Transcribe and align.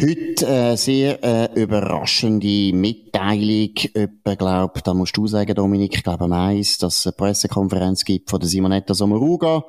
Heute 0.00 0.46
äh, 0.46 0.76
sehr 0.76 1.22
äh, 1.22 1.60
überraschende 1.60 2.72
Mitteilung. 2.72 3.74
Etwa, 3.92 4.34
glaub, 4.36 4.82
da 4.82 4.94
musst 4.94 5.14
du 5.18 5.26
sagen, 5.26 5.54
Dominik, 5.54 5.96
ich 5.96 6.02
glaube 6.02 6.28
Mais, 6.28 6.78
dass 6.78 7.00
es 7.00 7.06
eine 7.06 7.12
Pressekonferenz 7.12 8.02
gibt 8.06 8.30
von 8.30 8.40
der 8.40 8.48
Simonetta 8.48 8.94
Sommaruga. 8.94 9.64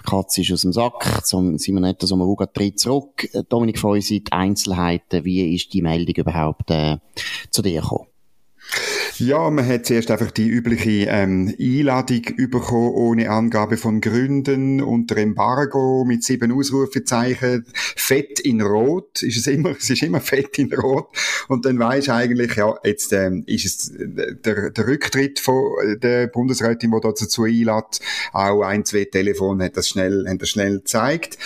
Die 0.00 0.04
Katze 0.04 0.40
ist 0.40 0.52
aus 0.52 0.62
dem 0.62 0.72
Sack. 0.72 1.22
Simonetta 1.22 2.06
Sommaruga 2.06 2.46
tritt 2.46 2.80
zurück. 2.80 3.28
Dominik 3.50 3.78
Feusi, 3.78 4.24
die 4.24 4.32
Einzelheiten. 4.32 5.26
Wie 5.26 5.54
ist 5.54 5.74
die 5.74 5.82
Meldung 5.82 6.14
überhaupt 6.14 6.70
äh, 6.70 6.96
zu 7.50 7.60
dir 7.60 7.82
gekommen? 7.82 8.06
Ja, 9.18 9.50
man 9.50 9.66
hat 9.66 9.86
zuerst 9.86 10.12
einfach 10.12 10.30
die 10.30 10.46
übliche 10.46 11.08
ähm, 11.08 11.52
Einladung 11.58 12.22
bekommen, 12.36 12.92
ohne 12.94 13.30
Angabe 13.30 13.76
von 13.76 14.00
Gründen, 14.00 14.80
unter 14.80 15.16
Embargo, 15.16 16.04
mit 16.06 16.22
sieben 16.22 16.52
Ausrufezeichen, 16.52 17.66
fett 17.74 18.38
in 18.38 18.60
Rot, 18.60 19.24
ist 19.24 19.36
es 19.36 19.48
immer, 19.48 19.70
es 19.76 19.90
ist 19.90 20.04
immer 20.04 20.20
fett 20.20 20.58
in 20.58 20.72
Rot. 20.72 21.08
Und 21.48 21.64
dann 21.64 21.80
weisst 21.80 22.10
eigentlich, 22.10 22.54
ja, 22.54 22.78
jetzt 22.84 23.12
ähm, 23.12 23.42
ist 23.46 23.66
es 23.66 23.92
der, 23.96 24.70
der 24.70 24.86
Rücktritt 24.86 25.40
von 25.40 25.98
der 26.00 26.28
Bundesrätin, 26.28 26.92
die 26.92 27.00
dazu 27.00 27.42
einlädt, 27.42 28.00
auch 28.32 28.62
ein, 28.62 28.84
zwei 28.84 29.04
Telefone 29.04 29.64
hat 29.64 29.76
das 29.76 29.88
schnell, 29.88 30.26
hat 30.28 30.40
das 30.40 30.50
schnell 30.50 30.78
gezeigt. 30.78 31.38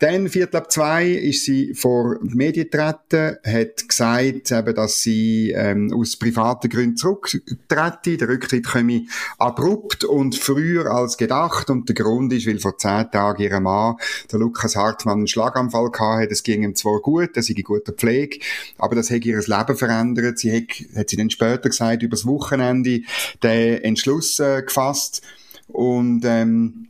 Dann, 0.00 0.30
Viertel 0.30 0.56
ab 0.56 0.72
zwei, 0.72 1.08
ist 1.10 1.44
sie 1.44 1.74
vor 1.74 2.18
die 2.22 2.34
Medien 2.34 2.70
getreten, 2.70 3.36
hat 3.44 3.88
gesagt, 3.88 4.50
eben, 4.50 4.74
dass 4.74 5.02
sie 5.02 5.52
ähm, 5.54 5.92
aus 5.92 6.16
privaten 6.16 6.70
Gründen 6.70 6.96
zurücktrete. 7.26 8.16
Der 8.16 8.28
Rücktritt 8.28 8.66
komme 8.66 9.06
abrupt 9.38 10.04
und 10.04 10.36
früher 10.36 10.90
als 10.90 11.16
gedacht. 11.16 11.70
Und 11.70 11.88
der 11.88 11.94
Grund 11.94 12.32
ist, 12.32 12.46
weil 12.46 12.58
vor 12.58 12.78
zehn 12.78 13.10
Tagen 13.10 13.42
ihr 13.42 13.60
Mann, 13.60 13.96
der 14.30 14.38
Lukas 14.38 14.76
Hartmann, 14.76 15.18
einen 15.18 15.28
Schlaganfall 15.28 15.90
hatte. 15.98 16.32
Es 16.32 16.42
ging 16.42 16.62
ihm 16.62 16.74
zwar 16.74 17.00
gut, 17.00 17.36
er 17.36 17.42
sei 17.42 17.54
in 17.54 17.64
guter 17.64 17.92
Pflege, 17.92 18.38
aber 18.78 18.96
das 18.96 19.10
hat 19.10 19.24
ihr 19.24 19.38
Leben 19.38 19.76
verändert. 19.76 20.38
Sie 20.38 20.54
hat, 20.54 20.96
hat 20.96 21.10
sie 21.10 21.16
dann 21.16 21.30
später 21.30 21.68
gesagt, 21.68 22.02
übers 22.02 22.26
Wochenende 22.26 23.02
den 23.42 23.82
Entschluss 23.82 24.38
äh, 24.40 24.62
gefasst. 24.62 25.22
Und 25.68 26.24
ähm, 26.24 26.89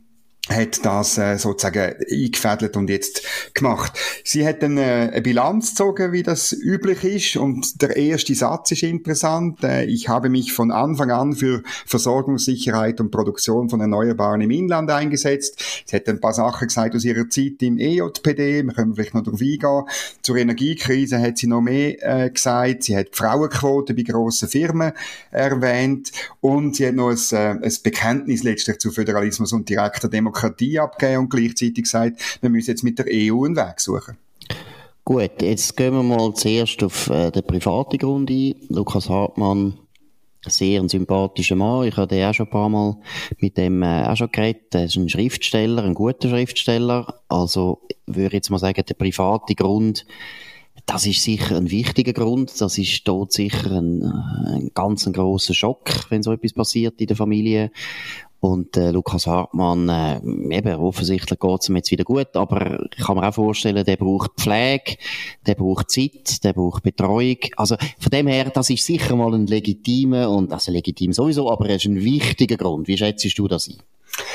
hat 0.51 0.85
das 0.85 1.17
äh, 1.17 1.37
sozusagen 1.37 1.95
eingefädelt 2.09 2.77
und 2.77 2.89
jetzt 2.89 3.23
gemacht. 3.53 3.97
Sie 4.23 4.45
hat 4.45 4.63
dann 4.63 4.77
äh, 4.77 5.09
eine 5.11 5.21
Bilanz 5.21 5.71
gezogen, 5.71 6.11
wie 6.11 6.23
das 6.23 6.53
üblich 6.53 7.03
ist 7.03 7.37
und 7.37 7.81
der 7.81 7.95
erste 7.95 8.35
Satz 8.35 8.71
ist 8.71 8.83
interessant. 8.83 9.63
Äh, 9.63 9.85
ich 9.85 10.09
habe 10.09 10.29
mich 10.29 10.53
von 10.53 10.71
Anfang 10.71 11.11
an 11.11 11.33
für 11.33 11.63
Versorgungssicherheit 11.85 12.99
und 12.99 13.11
Produktion 13.11 13.69
von 13.69 13.81
Erneuerbaren 13.81 14.41
im 14.41 14.51
Inland 14.51 14.89
eingesetzt. 14.91 15.83
Sie 15.85 15.95
hat 15.95 16.07
ein 16.07 16.19
paar 16.19 16.33
Sachen 16.33 16.67
gesagt 16.67 16.95
aus 16.95 17.05
ihrer 17.05 17.29
Zeit 17.29 17.61
im 17.61 17.77
EJPD, 17.77 18.63
wir 18.63 18.73
können 18.73 18.95
vielleicht 18.95 19.13
noch 19.13 19.23
darauf 19.23 19.41
eingehen. 19.41 19.83
Zur 20.21 20.37
Energiekrise 20.37 21.19
hat 21.19 21.37
sie 21.37 21.47
noch 21.47 21.61
mehr 21.61 22.25
äh, 22.25 22.29
gesagt. 22.29 22.83
Sie 22.83 22.97
hat 22.97 23.07
die 23.07 23.17
Frauenquote 23.17 23.93
bei 23.93 24.03
grossen 24.03 24.49
Firmen 24.49 24.91
erwähnt 25.31 26.11
und 26.39 26.75
sie 26.75 26.87
hat 26.87 26.95
noch 26.95 27.09
ein, 27.09 27.17
äh, 27.31 27.65
ein 27.65 27.73
Bekenntnis 27.83 28.43
letztlich 28.43 28.79
zu 28.79 28.91
Föderalismus 28.91 29.53
und 29.53 29.69
direkter 29.69 30.09
Demokratie 30.09 30.40
Demokratie 30.41 30.79
abgeben 30.79 31.17
und 31.19 31.29
gleichzeitig 31.29 31.85
sagt, 31.85 32.39
wir 32.41 32.49
müssen 32.49 32.71
jetzt 32.71 32.83
mit 32.83 32.99
der 32.99 33.05
EU 33.09 33.45
einen 33.45 33.55
Weg 33.55 33.79
suchen. 33.79 34.17
Gut, 35.03 35.41
jetzt 35.41 35.75
gehen 35.77 35.93
wir 35.93 36.03
mal 36.03 36.33
zuerst 36.33 36.83
auf 36.83 37.09
äh, 37.09 37.31
den 37.31 37.43
privaten 37.43 37.97
Grund 37.97 38.29
ein. 38.29 38.55
Lukas 38.69 39.09
Hartmann, 39.09 39.77
sehr 40.45 40.79
ein 40.79 40.89
sympathischer 40.89 41.55
Mann. 41.55 41.87
Ich 41.87 41.97
habe 41.97 42.27
auch 42.27 42.33
schon 42.33 42.45
ein 42.45 42.51
paar 42.51 42.69
Mal 42.69 42.97
mit 43.39 43.57
dem 43.57 43.81
äh, 43.81 44.05
auch 44.05 44.15
schon 44.15 44.31
geredet. 44.31 44.73
Er 44.75 44.85
ist 44.85 44.95
ein 44.95 45.09
Schriftsteller, 45.09 45.83
ein 45.83 45.95
guter 45.95 46.29
Schriftsteller. 46.29 47.21
Also 47.29 47.81
würde 48.05 48.27
ich 48.27 48.33
jetzt 48.33 48.51
mal 48.51 48.59
sagen, 48.59 48.83
der 48.87 48.93
private 48.93 49.55
Grund, 49.55 50.05
das 50.85 51.05
ist 51.05 51.23
sicher 51.23 51.57
ein 51.57 51.71
wichtiger 51.71 52.13
Grund. 52.13 52.61
Das 52.61 52.77
ist 52.77 53.07
dort 53.07 53.31
sicher 53.31 53.71
ein, 53.71 54.03
äh, 54.03 54.55
ein 54.55 54.71
ganz 54.73 55.07
ein 55.07 55.13
grosser 55.13 55.55
Schock, 55.55 56.09
wenn 56.09 56.21
so 56.21 56.31
etwas 56.31 56.53
passiert 56.53 57.01
in 57.01 57.07
der 57.07 57.17
Familie. 57.17 57.71
Und 58.41 58.75
äh, 58.75 58.89
Lukas 58.89 59.27
Hartmann, 59.27 59.87
äh, 59.87 60.15
eben, 60.57 60.75
offensichtlich 60.77 61.39
geht's 61.39 61.69
ihm 61.69 61.75
jetzt 61.75 61.91
wieder 61.91 62.03
gut, 62.03 62.35
aber 62.35 62.83
ich 62.91 63.05
kann 63.05 63.15
mir 63.15 63.29
auch 63.29 63.33
vorstellen, 63.35 63.85
der 63.85 63.97
braucht 63.97 64.31
Pflege, 64.35 64.97
der 65.45 65.53
braucht 65.53 65.91
Zeit, 65.91 66.43
der 66.43 66.53
braucht 66.53 66.81
Betreuung. 66.81 67.37
Also 67.55 67.75
von 67.99 68.09
dem 68.09 68.25
her, 68.25 68.49
das 68.49 68.71
ist 68.71 68.83
sicher 68.83 69.15
mal 69.15 69.35
ein 69.35 69.45
legitimer, 69.45 70.31
und 70.31 70.51
also 70.51 70.71
legitim 70.71 71.13
sowieso, 71.13 71.51
aber 71.51 71.69
er 71.69 71.75
ist 71.75 71.85
ein 71.85 72.03
wichtiger 72.03 72.57
Grund. 72.57 72.87
Wie 72.87 72.97
schätzt 72.97 73.37
du 73.37 73.47
das 73.47 73.69
ein? 73.69 73.77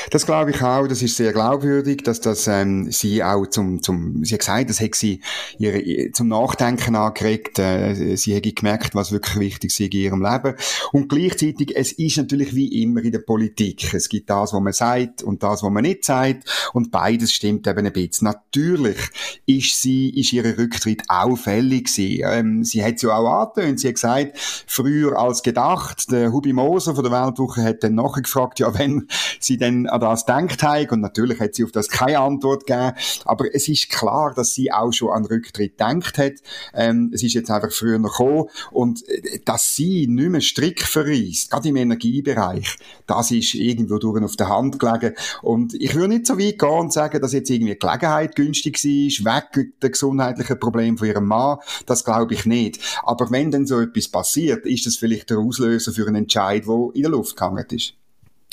Das 0.09 0.25
glaube 0.25 0.51
ich 0.51 0.61
auch, 0.61 0.87
das 0.87 1.01
ist 1.01 1.17
sehr 1.17 1.33
glaubwürdig, 1.33 2.03
dass 2.03 2.21
das 2.21 2.47
ähm, 2.47 2.91
sie 2.91 3.23
auch 3.23 3.45
zum, 3.45 3.81
zum, 3.83 4.23
sie 4.23 4.35
hat 4.35 4.39
gesagt, 4.39 4.69
das 4.69 4.79
hat 4.79 4.95
sie 4.95 5.21
ihre, 5.57 6.11
zum 6.11 6.29
Nachdenken 6.29 6.95
angeregt, 6.95 7.59
äh, 7.59 8.15
sie 8.15 8.35
hat 8.35 8.43
gemerkt, 8.55 8.95
was 8.95 9.11
wirklich 9.11 9.37
wichtig 9.37 9.71
ist 9.71 9.79
in 9.79 9.91
ihrem 9.91 10.21
Leben. 10.23 10.55
Und 10.93 11.09
gleichzeitig, 11.09 11.75
es 11.75 11.91
ist 11.91 12.17
natürlich 12.17 12.55
wie 12.55 12.81
immer 12.81 13.03
in 13.03 13.11
der 13.11 13.19
Politik. 13.19 13.93
Es 13.93 14.07
gibt 14.07 14.29
das, 14.29 14.53
was 14.53 14.61
man 14.61 14.73
sagt 14.73 15.23
und 15.23 15.43
das, 15.43 15.61
was 15.61 15.69
man 15.69 15.83
nicht 15.83 16.05
sagt 16.05 16.69
und 16.73 16.91
beides 16.91 17.33
stimmt 17.33 17.67
eben 17.67 17.85
ein 17.85 17.93
bisschen. 17.93 18.25
Natürlich 18.25 18.97
ist 19.45 19.81
sie, 19.81 20.09
ist 20.09 20.31
ihre 20.33 20.57
Rücktritt 20.57 21.03
auffällig 21.09 21.85
gewesen. 21.85 22.23
Ähm, 22.25 22.63
sie 22.63 22.83
hat 22.83 22.95
es 22.95 23.01
ja 23.01 23.15
auch 23.15 23.41
angetönt, 23.41 23.79
sie 23.79 23.89
hat 23.89 23.95
gesagt, 23.95 24.37
früher 24.67 25.17
als 25.17 25.43
gedacht, 25.43 26.11
der 26.11 26.31
Hubi 26.31 26.53
Moser 26.53 26.95
von 26.95 27.03
der 27.03 27.11
Weltwoche 27.11 27.63
hat 27.63 27.83
dann 27.83 27.95
nachgefragt, 27.95 28.59
ja, 28.59 28.77
wenn 28.77 29.07
sie 29.39 29.57
dann 29.67 29.87
an 29.87 30.01
das 30.01 30.25
denkt 30.25 30.63
haben. 30.63 30.89
Und 30.89 31.01
natürlich 31.01 31.39
hat 31.39 31.55
sie 31.55 31.63
auf 31.63 31.71
das 31.71 31.89
keine 31.89 32.19
Antwort 32.19 32.65
gegeben. 32.65 32.93
Aber 33.25 33.53
es 33.53 33.67
ist 33.67 33.89
klar, 33.89 34.33
dass 34.33 34.53
sie 34.53 34.71
auch 34.71 34.91
schon 34.91 35.09
an 35.09 35.25
Rücktritt 35.25 35.79
denkt 35.79 36.17
hat. 36.17 36.33
Ähm, 36.73 37.11
es 37.13 37.23
ist 37.23 37.33
jetzt 37.33 37.51
einfach 37.51 37.71
früher 37.71 37.99
noch 37.99 38.17
gekommen. 38.17 38.45
Und 38.71 39.07
äh, 39.07 39.39
dass 39.45 39.75
sie 39.75 40.07
nicht 40.07 40.29
mehr 40.29 40.41
Strick 40.41 40.81
verreist, 40.83 41.51
gerade 41.51 41.69
im 41.69 41.75
Energiebereich, 41.75 42.77
das 43.05 43.31
ist 43.31 43.53
irgendwo 43.55 43.97
durch 43.97 44.23
auf 44.23 44.35
der 44.35 44.49
Hand 44.49 44.79
gelegen. 44.79 45.13
Und 45.41 45.73
ich 45.73 45.95
würde 45.95 46.09
nicht 46.09 46.27
so 46.27 46.39
weit 46.39 46.59
gehen 46.59 46.69
und 46.69 46.93
sagen, 46.93 47.21
dass 47.21 47.33
jetzt 47.33 47.49
irgendwie 47.49 47.77
Gelegenheit 47.77 48.35
günstig 48.35 48.83
war, 48.83 49.35
weg 49.35 49.79
der 49.81 49.89
gesundheitlichen 49.89 50.59
Problem 50.59 50.97
von 50.97 51.07
ihrem 51.07 51.25
Mann. 51.25 51.57
Das 51.85 52.03
glaube 52.03 52.33
ich 52.33 52.45
nicht. 52.45 52.79
Aber 53.03 53.29
wenn 53.31 53.51
dann 53.51 53.65
so 53.65 53.79
etwas 53.79 54.07
passiert, 54.07 54.65
ist 54.65 54.85
das 54.85 54.97
vielleicht 54.97 55.29
der 55.29 55.39
Auslöser 55.39 55.91
für 55.91 56.07
einen 56.07 56.23
Entscheid, 56.23 56.65
der 56.67 56.89
in 56.93 57.01
der 57.01 57.11
Luft 57.11 57.35
gehangen 57.35 57.65
ist. 57.69 57.93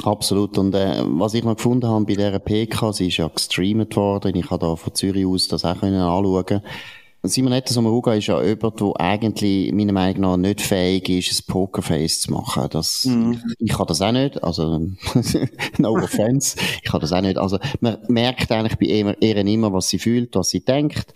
Absolut. 0.05 0.59
Und 0.59 0.75
äh, 0.75 1.03
was 1.03 1.35
ich 1.35 1.45
noch 1.45 1.57
gefunden 1.57 1.89
habe 1.89 2.05
bei 2.05 2.15
dieser 2.15 2.39
PK, 2.39 2.93
sie 2.93 3.09
ist 3.09 3.17
ja 3.17 3.29
gestreamt 3.29 3.97
worden. 3.97 4.37
Ich 4.37 4.51
habe 4.51 4.67
da 4.67 4.77
von 4.77 4.95
Zürich 4.95 5.27
aus 5.27 5.49
das 5.49 5.65
auch 5.65 5.81
können 5.81 6.01
anschauen 6.01 6.63
Simonetta 7.27 7.73
Sommaruga 7.73 8.13
ist 8.13 8.27
ja 8.27 8.43
jemand, 8.43 8.81
der 8.81 9.01
eigentlich 9.01 9.73
meiner 9.73 9.95
Meinung 9.95 10.21
nach 10.21 10.37
nicht 10.37 10.61
fähig 10.61 11.09
ist, 11.09 11.33
ein 11.33 11.51
Pokerface 11.51 12.21
zu 12.21 12.33
machen. 12.33 12.67
Das, 12.71 13.07
mm. 13.07 13.33
ich, 13.33 13.71
ich 13.71 13.73
kann 13.73 13.87
das 13.87 14.03
auch 14.03 14.13
nicht. 14.13 14.45
Also, 14.45 14.79
no 15.79 15.95
offense. 15.95 16.59
ich 16.83 16.91
kann 16.91 17.01
das 17.01 17.13
auch 17.13 17.23
nicht. 17.23 17.39
Also, 17.39 17.59
man 17.81 17.97
merkt 18.09 18.53
eigentlich 18.53 18.79
bei 18.79 18.87
ihr, 18.87 19.17
ihr 19.23 19.37
immer, 19.39 19.73
was 19.73 19.89
sie 19.89 19.99
fühlt, 19.99 20.37
was 20.37 20.51
sie 20.51 20.67
denkt. 20.67 21.15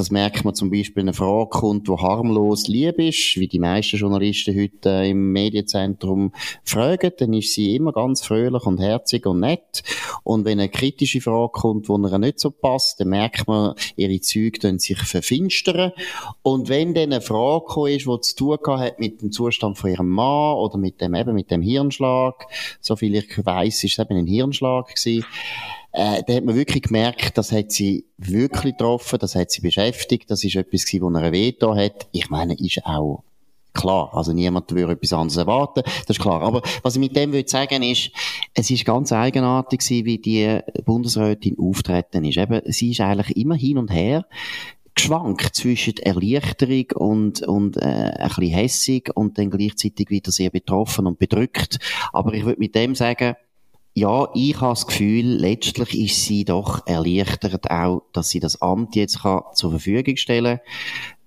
Das 0.00 0.10
merkt 0.10 0.46
man 0.46 0.54
zum 0.54 0.70
Beispiel, 0.70 1.02
eine 1.02 1.12
Frage 1.12 1.50
kommt, 1.50 1.86
die 1.86 1.92
harmlos 1.92 2.68
lieb 2.68 2.98
ist, 2.98 3.36
wie 3.36 3.48
die 3.48 3.58
meisten 3.58 3.98
Journalisten 3.98 4.58
heute 4.58 5.04
im 5.04 5.30
Medienzentrum 5.30 6.32
fragen, 6.64 7.12
dann 7.18 7.34
ist 7.34 7.52
sie 7.52 7.76
immer 7.76 7.92
ganz 7.92 8.24
fröhlich 8.24 8.64
und 8.64 8.80
herzig 8.80 9.26
und 9.26 9.40
nett. 9.40 9.82
Und 10.22 10.46
wenn 10.46 10.58
eine 10.58 10.70
kritische 10.70 11.20
Frage 11.20 11.52
kommt, 11.52 11.88
die 11.88 11.92
ihr 11.92 12.18
nicht 12.18 12.40
so 12.40 12.50
passt, 12.50 12.98
dann 12.98 13.08
merkt 13.10 13.46
man, 13.46 13.74
ihre 13.94 14.18
Züge 14.22 14.78
sich 14.78 14.96
verfinstern. 14.96 15.92
Und 16.40 16.70
wenn 16.70 16.94
dann 16.94 17.12
eine 17.12 17.20
Frage 17.20 17.92
ist, 17.92 18.06
die 18.06 18.20
zu 18.22 18.36
tun 18.36 18.78
hat 18.78 19.00
mit 19.00 19.20
dem 19.20 19.32
Zustand 19.32 19.76
von 19.76 19.90
ihrem 19.90 20.08
Mann 20.08 20.56
oder 20.56 20.78
mit 20.78 21.02
dem, 21.02 21.14
eben 21.14 21.34
mit 21.34 21.50
dem 21.50 21.60
Hirnschlag, 21.60 22.46
so 22.80 22.96
viel 22.96 23.16
ich 23.16 23.44
weiss, 23.44 23.84
ist 23.84 23.98
es 23.98 24.02
eben 24.02 24.16
ein 24.16 24.26
Hirnschlag 24.26 24.94
gewesen, 24.94 25.26
äh, 25.92 26.22
da 26.26 26.34
hat 26.34 26.44
man 26.44 26.54
wirklich 26.54 26.84
gemerkt, 26.84 27.36
das 27.36 27.52
hat 27.52 27.72
sie 27.72 28.04
wirklich 28.16 28.76
getroffen, 28.76 29.18
das 29.18 29.34
hat 29.34 29.50
sie 29.50 29.60
beschäftigt, 29.60 30.30
das 30.30 30.44
ist 30.44 30.56
etwas 30.56 30.84
gewesen, 30.84 31.02
wo 31.02 31.18
er 31.18 31.32
Veto 31.32 31.74
hat. 31.74 32.06
Ich 32.12 32.30
meine, 32.30 32.54
ist 32.54 32.84
auch 32.84 33.24
klar. 33.72 34.10
Also 34.12 34.32
niemand 34.32 34.70
würde 34.72 34.92
etwas 34.92 35.12
anderes 35.12 35.36
erwarten. 35.36 35.82
Das 35.84 36.16
ist 36.16 36.20
klar. 36.20 36.42
Aber 36.42 36.62
was 36.82 36.94
ich 36.94 37.00
mit 37.00 37.16
dem 37.16 37.32
würde 37.32 37.48
sagen 37.48 37.82
ist, 37.82 38.10
es 38.54 38.70
ist 38.70 38.84
ganz 38.84 39.12
eigenartig 39.12 39.80
gewesen, 39.80 40.04
wie 40.04 40.18
die 40.18 40.60
Bundesrätin 40.84 41.56
auftreten 41.58 42.24
ist. 42.24 42.38
Eben, 42.38 42.60
sie 42.66 42.92
ist 42.92 43.00
eigentlich 43.00 43.36
immer 43.36 43.54
hin 43.54 43.78
und 43.78 43.92
her 43.92 44.26
geschwankt 44.94 45.54
zwischen 45.54 45.96
Erleichterung 45.98 46.86
und, 46.94 47.42
und 47.42 47.76
äh, 47.76 47.80
ein 47.80 48.28
bisschen 48.28 48.54
hässig 48.54 49.10
und 49.14 49.38
dann 49.38 49.50
gleichzeitig 49.50 50.10
wieder 50.10 50.32
sehr 50.32 50.50
betroffen 50.50 51.06
und 51.06 51.18
bedrückt. 51.18 51.78
Aber 52.12 52.34
ich 52.34 52.44
würde 52.44 52.58
mit 52.58 52.74
dem 52.74 52.94
sagen, 52.94 53.36
Ja, 53.94 54.28
ich 54.34 54.60
habe 54.60 54.72
das 54.72 54.86
Gefühl, 54.86 55.26
letztlich 55.26 55.98
ist 55.98 56.24
sie 56.24 56.44
doch 56.44 56.86
erleichtert 56.86 57.70
auch, 57.70 58.04
dass 58.12 58.30
sie 58.30 58.40
das 58.40 58.62
Amt 58.62 58.94
jetzt 58.94 59.20
kann 59.20 59.42
zur 59.54 59.70
Verfügung 59.70 60.16
stellen 60.16 60.58
kann. 60.58 60.66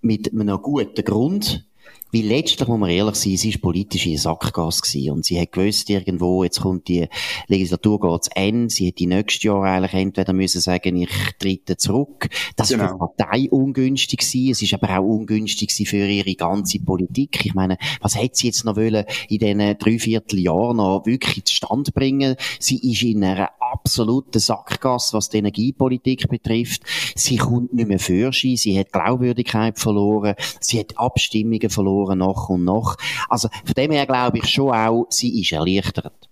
Mit 0.01 0.31
einem 0.31 0.62
guten 0.62 1.04
Grund. 1.04 1.65
Weil 2.13 2.25
letztlich, 2.25 2.68
muss 2.68 2.80
man 2.80 2.92
ehrlich 2.92 3.15
sein, 3.15 3.38
sie 3.38 3.54
war 3.56 3.62
politisch 3.62 4.06
in 4.06 4.18
Sackgas 4.18 4.83
gewesen. 4.83 5.12
Und 5.12 5.25
sie 5.25 5.42
hat 5.42 5.51
gewusst, 5.51 5.89
irgendwo, 5.89 6.44
jetzt 6.44 6.62
kommt 6.62 6.88
die 6.88 7.07
Legislatur 7.48 8.00
geht 8.00 8.25
zu 8.25 8.30
Ende. 8.36 8.69
Sie 8.69 8.86
hätte 8.86 9.07
nächstes 9.07 9.42
Jahr 9.42 9.63
eigentlich 9.63 9.94
entweder 9.94 10.31
müssen 10.31 10.62
sagen, 10.62 10.95
ich 10.98 11.10
trete 11.39 11.75
zurück. 11.75 12.30
Das 12.56 12.69
genau. 12.69 12.83
war 12.83 12.89
für 12.89 12.94
die 12.94 13.24
Partei 13.24 13.50
ungünstig 13.50 14.19
gewesen. 14.19 14.51
Es 14.51 14.62
ist 14.62 14.74
aber 14.75 15.00
auch 15.00 15.04
ungünstig 15.04 15.69
gewesen 15.69 15.86
für 15.88 16.07
ihre 16.07 16.36
ganze 16.36 16.80
Politik. 16.80 17.48
Ich 17.48 17.56
meine, 17.56 17.80
was 18.00 18.15
hätte 18.15 18.36
sie 18.36 18.48
jetzt 18.48 18.63
noch 18.63 18.75
wollen, 18.75 19.06
in 19.30 19.39
diesen 19.39 19.77
dreiviertel 19.80 20.39
Jahren 20.39 20.77
noch 20.77 21.07
wirklich 21.07 21.45
zustande 21.45 21.92
bringen? 21.92 22.36
Sie 22.60 22.92
ist 22.92 23.01
in 23.01 23.24
einer 23.24 23.50
absoluten 23.83 24.39
Sackgasse, 24.39 25.13
was 25.13 25.30
die 25.30 25.38
Energiepolitik 25.38 26.30
betrifft. 26.30 26.83
Sie 27.15 27.38
kommt 27.38 27.74
nicht 27.74 27.88
mehr 27.88 28.00
für 28.00 28.31
sie. 28.31 28.56
Sie 28.56 28.80
hat 28.80 28.94
Glaubwürdigkeit 28.94 29.77
verloren. 29.77 30.35
Sie 30.59 30.80
hat 30.80 30.97
Abstimmungen 30.97 31.69
verloren 31.69 32.19
nach 32.19 32.50
und 32.50 32.63
nach. 32.63 32.95
Also 33.27 33.50
von 33.65 33.74
dem 33.75 33.91
her 33.91 34.06
glaube 34.06 34.38
ich 34.38 34.47
schon 34.47 34.71
auch, 34.71 35.07
sie 35.09 35.41
ist 35.41 35.51
erleichtert. 35.51 36.30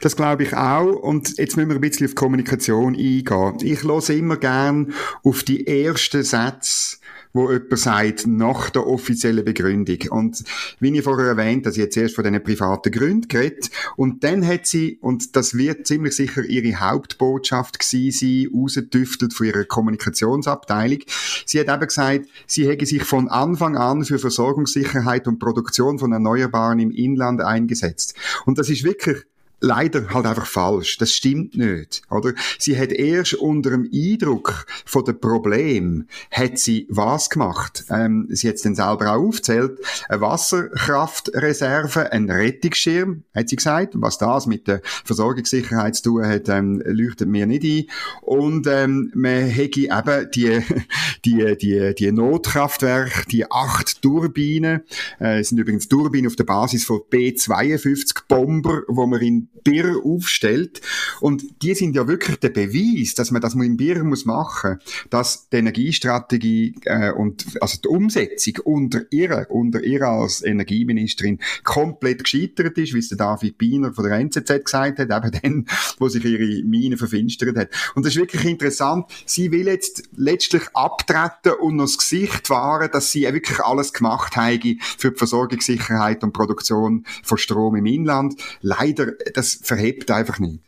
Das 0.00 0.16
glaube 0.16 0.42
ich 0.42 0.54
auch. 0.54 0.86
Und 0.86 1.38
jetzt 1.38 1.56
müssen 1.56 1.68
wir 1.68 1.76
ein 1.76 1.80
bisschen 1.80 2.08
auf 2.08 2.16
Kommunikation 2.16 2.96
eingehen. 2.96 3.58
Ich 3.62 3.84
höre 3.84 4.10
immer 4.10 4.36
gern 4.36 4.92
auf 5.22 5.44
die 5.44 5.66
ersten 5.66 6.24
Sätze 6.24 6.97
wo 7.38 7.52
jemand 7.52 7.78
sagt, 7.78 8.26
nach 8.26 8.70
der 8.70 8.86
offiziellen 8.86 9.44
Begründung. 9.44 9.98
Und 10.10 10.42
wie 10.80 10.96
ich 10.96 11.04
vorher 11.04 11.28
erwähnt, 11.28 11.66
dass 11.66 11.74
sie 11.74 11.82
jetzt 11.82 11.96
erst 11.96 12.16
von 12.16 12.24
diesen 12.24 12.42
privaten 12.42 12.90
Gründen 12.90 13.28
geredet. 13.28 13.70
Und 13.96 14.24
dann 14.24 14.46
hat 14.46 14.66
sie, 14.66 14.98
und 15.00 15.36
das 15.36 15.56
wird 15.56 15.86
ziemlich 15.86 16.16
sicher 16.16 16.44
ihre 16.44 16.80
Hauptbotschaft 16.80 17.78
gewesen 17.78 18.10
sein, 18.10 18.50
rausgetüftelt 18.52 19.32
von 19.32 19.46
ihrer 19.46 19.64
Kommunikationsabteilung. 19.64 20.98
Sie 21.46 21.60
hat 21.60 21.68
eben 21.68 21.86
gesagt, 21.86 22.26
sie 22.46 22.66
hätte 22.66 22.86
sich 22.86 23.04
von 23.04 23.28
Anfang 23.28 23.76
an 23.76 24.04
für 24.04 24.18
Versorgungssicherheit 24.18 25.28
und 25.28 25.38
Produktion 25.38 25.98
von 25.98 26.12
Erneuerbaren 26.12 26.80
im 26.80 26.90
Inland 26.90 27.40
eingesetzt. 27.40 28.14
Und 28.46 28.58
das 28.58 28.68
ist 28.68 28.82
wirklich 28.82 29.24
leider 29.60 30.08
halt 30.14 30.26
einfach 30.26 30.46
falsch. 30.46 30.98
Das 30.98 31.12
stimmt 31.12 31.56
nicht, 31.56 32.02
oder? 32.10 32.32
Sie 32.58 32.78
hat 32.78 32.92
erst 32.92 33.34
unter 33.34 33.70
dem 33.70 33.88
Eindruck 33.92 34.66
von 34.84 35.04
dem 35.04 35.20
Problem 35.20 36.06
hat 36.30 36.58
sie 36.58 36.86
was 36.88 37.30
gemacht? 37.30 37.84
Ähm, 37.90 38.26
sie 38.30 38.48
hat 38.48 38.56
es 38.56 38.62
dann 38.62 38.74
selber 38.74 39.12
auch 39.12 39.26
aufzählt. 39.26 39.78
Eine 40.08 40.20
Wasserkraftreserve, 40.20 42.12
ein 42.12 42.30
Rettungsschirm, 42.30 43.24
hat 43.34 43.48
sie 43.48 43.56
gesagt. 43.56 43.94
Was 43.96 44.18
das 44.18 44.46
mit 44.46 44.68
der 44.68 44.80
Versorgungssicherheit 45.04 45.96
zu 45.96 46.02
tun 46.02 46.26
hat, 46.26 46.48
ähm, 46.48 46.82
leuchtet 46.84 47.28
mir 47.28 47.46
nicht 47.46 47.64
ein. 47.64 47.84
Und 48.22 48.66
ähm, 48.66 49.10
man 49.14 49.46
hätte 49.46 49.80
eben 49.80 50.30
die, 50.34 50.62
die, 51.24 51.56
die, 51.56 51.94
die 51.94 52.12
Notkraftwerke, 52.12 53.26
die 53.30 53.50
acht 53.50 54.02
Turbinen, 54.02 54.82
äh, 55.18 55.42
sind 55.42 55.58
übrigens 55.58 55.88
Turbinen 55.88 56.28
auf 56.28 56.36
der 56.36 56.44
Basis 56.44 56.84
von 56.84 57.00
B-52 57.10 58.22
Bomber, 58.28 58.82
wo 58.88 59.06
man 59.06 59.20
in 59.20 59.47
Bier 59.64 60.00
aufstellt. 60.04 60.80
Und 61.20 61.62
die 61.62 61.74
sind 61.74 61.94
ja 61.94 62.06
wirklich 62.06 62.38
der 62.38 62.50
Beweis, 62.50 63.14
dass 63.14 63.30
man 63.30 63.42
das 63.42 63.54
in 63.54 63.76
Bier 63.76 64.02
muss 64.04 64.24
machen, 64.24 64.78
dass 65.10 65.48
die 65.48 65.56
Energiestrategie 65.56 66.74
äh, 66.84 67.10
und 67.10 67.44
also 67.60 67.78
die 67.82 67.88
Umsetzung 67.88 68.54
unter 68.64 69.02
ihr, 69.10 69.46
unter 69.50 69.82
ihr 69.82 70.02
als 70.02 70.42
Energieministerin 70.42 71.38
komplett 71.64 72.24
gescheitert 72.24 72.78
ist, 72.78 72.94
wie 72.94 72.98
es 72.98 73.08
der 73.08 73.18
David 73.18 73.58
Biener 73.58 73.92
von 73.92 74.04
der 74.04 74.18
NZZ 74.18 74.64
gesagt 74.64 74.98
hat, 74.98 75.10
eben 75.10 75.40
dann, 75.42 75.66
wo 75.98 76.08
sich 76.08 76.24
ihre 76.24 76.64
Mine 76.64 76.96
verfinstert 76.96 77.56
hat. 77.56 77.70
Und 77.94 78.04
das 78.04 78.14
ist 78.14 78.20
wirklich 78.20 78.44
interessant. 78.44 79.06
Sie 79.26 79.50
will 79.50 79.66
jetzt 79.66 80.08
letztlich 80.16 80.62
abtreten 80.74 81.52
und 81.60 81.76
noch 81.76 81.84
das 81.84 81.98
Gesicht 81.98 82.50
wahren, 82.50 82.90
dass 82.92 83.12
sie 83.12 83.22
wirklich 83.22 83.60
alles 83.60 83.92
gemacht 83.92 84.36
habe 84.36 84.76
für 84.96 85.10
die 85.10 85.18
Versorgungssicherheit 85.18 86.22
und 86.22 86.32
Produktion 86.32 87.04
von 87.22 87.38
Strom 87.38 87.76
im 87.76 87.86
Inland. 87.86 88.40
Leider, 88.60 89.12
das 89.34 89.47
verhebt 89.54 90.10
einfach 90.10 90.38
nicht. 90.38 90.60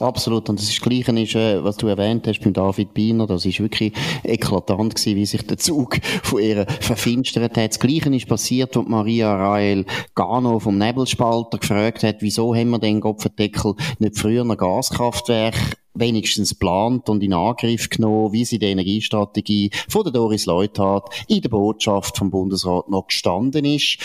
Absolut. 0.00 0.48
Und 0.48 0.58
das, 0.58 0.68
ist 0.68 0.80
das 0.80 0.88
Gleiche 0.88 1.12
ist, 1.20 1.36
äh, 1.36 1.62
was 1.62 1.76
du 1.76 1.86
erwähnt 1.86 2.26
hast 2.26 2.40
beim 2.40 2.52
David 2.52 2.94
Biener. 2.94 3.28
Das 3.28 3.46
ist 3.46 3.60
wirklich 3.60 3.92
eklatant 4.24 4.96
gewesen, 4.96 5.16
wie 5.16 5.26
sich 5.26 5.46
der 5.46 5.56
Zug 5.56 6.00
von 6.24 6.42
ihr 6.42 6.66
verfinstert 6.80 7.56
hat. 7.56 7.70
Das 7.70 7.78
Gleiche 7.78 8.12
ist 8.14 8.26
passiert, 8.26 8.76
als 8.76 8.88
Maria 8.88 9.34
Rael 9.36 9.86
Gano 10.16 10.58
vom 10.58 10.78
Nebelspalter 10.78 11.58
gefragt 11.58 12.02
hat, 12.02 12.16
wieso 12.20 12.56
haben 12.56 12.70
wir 12.70 12.80
den 12.80 13.00
Kopfendeckel 13.00 13.74
nicht 14.00 14.18
früher 14.18 14.42
ein 14.42 14.56
Gaskraftwerk 14.56 15.54
wenigstens 15.94 16.54
plant 16.54 17.08
und 17.08 17.22
in 17.22 17.32
Angriff 17.32 17.88
genommen, 17.88 18.32
wie 18.32 18.44
sie 18.44 18.58
die 18.58 18.66
Energiestrategie 18.66 19.70
von 19.88 20.02
der 20.02 20.12
Doris 20.12 20.46
Leuthard 20.46 21.08
in 21.28 21.40
der 21.40 21.50
Botschaft 21.50 22.18
vom 22.18 22.32
Bundesrat 22.32 22.88
noch 22.88 23.06
gestanden 23.06 23.64
ist. 23.64 23.98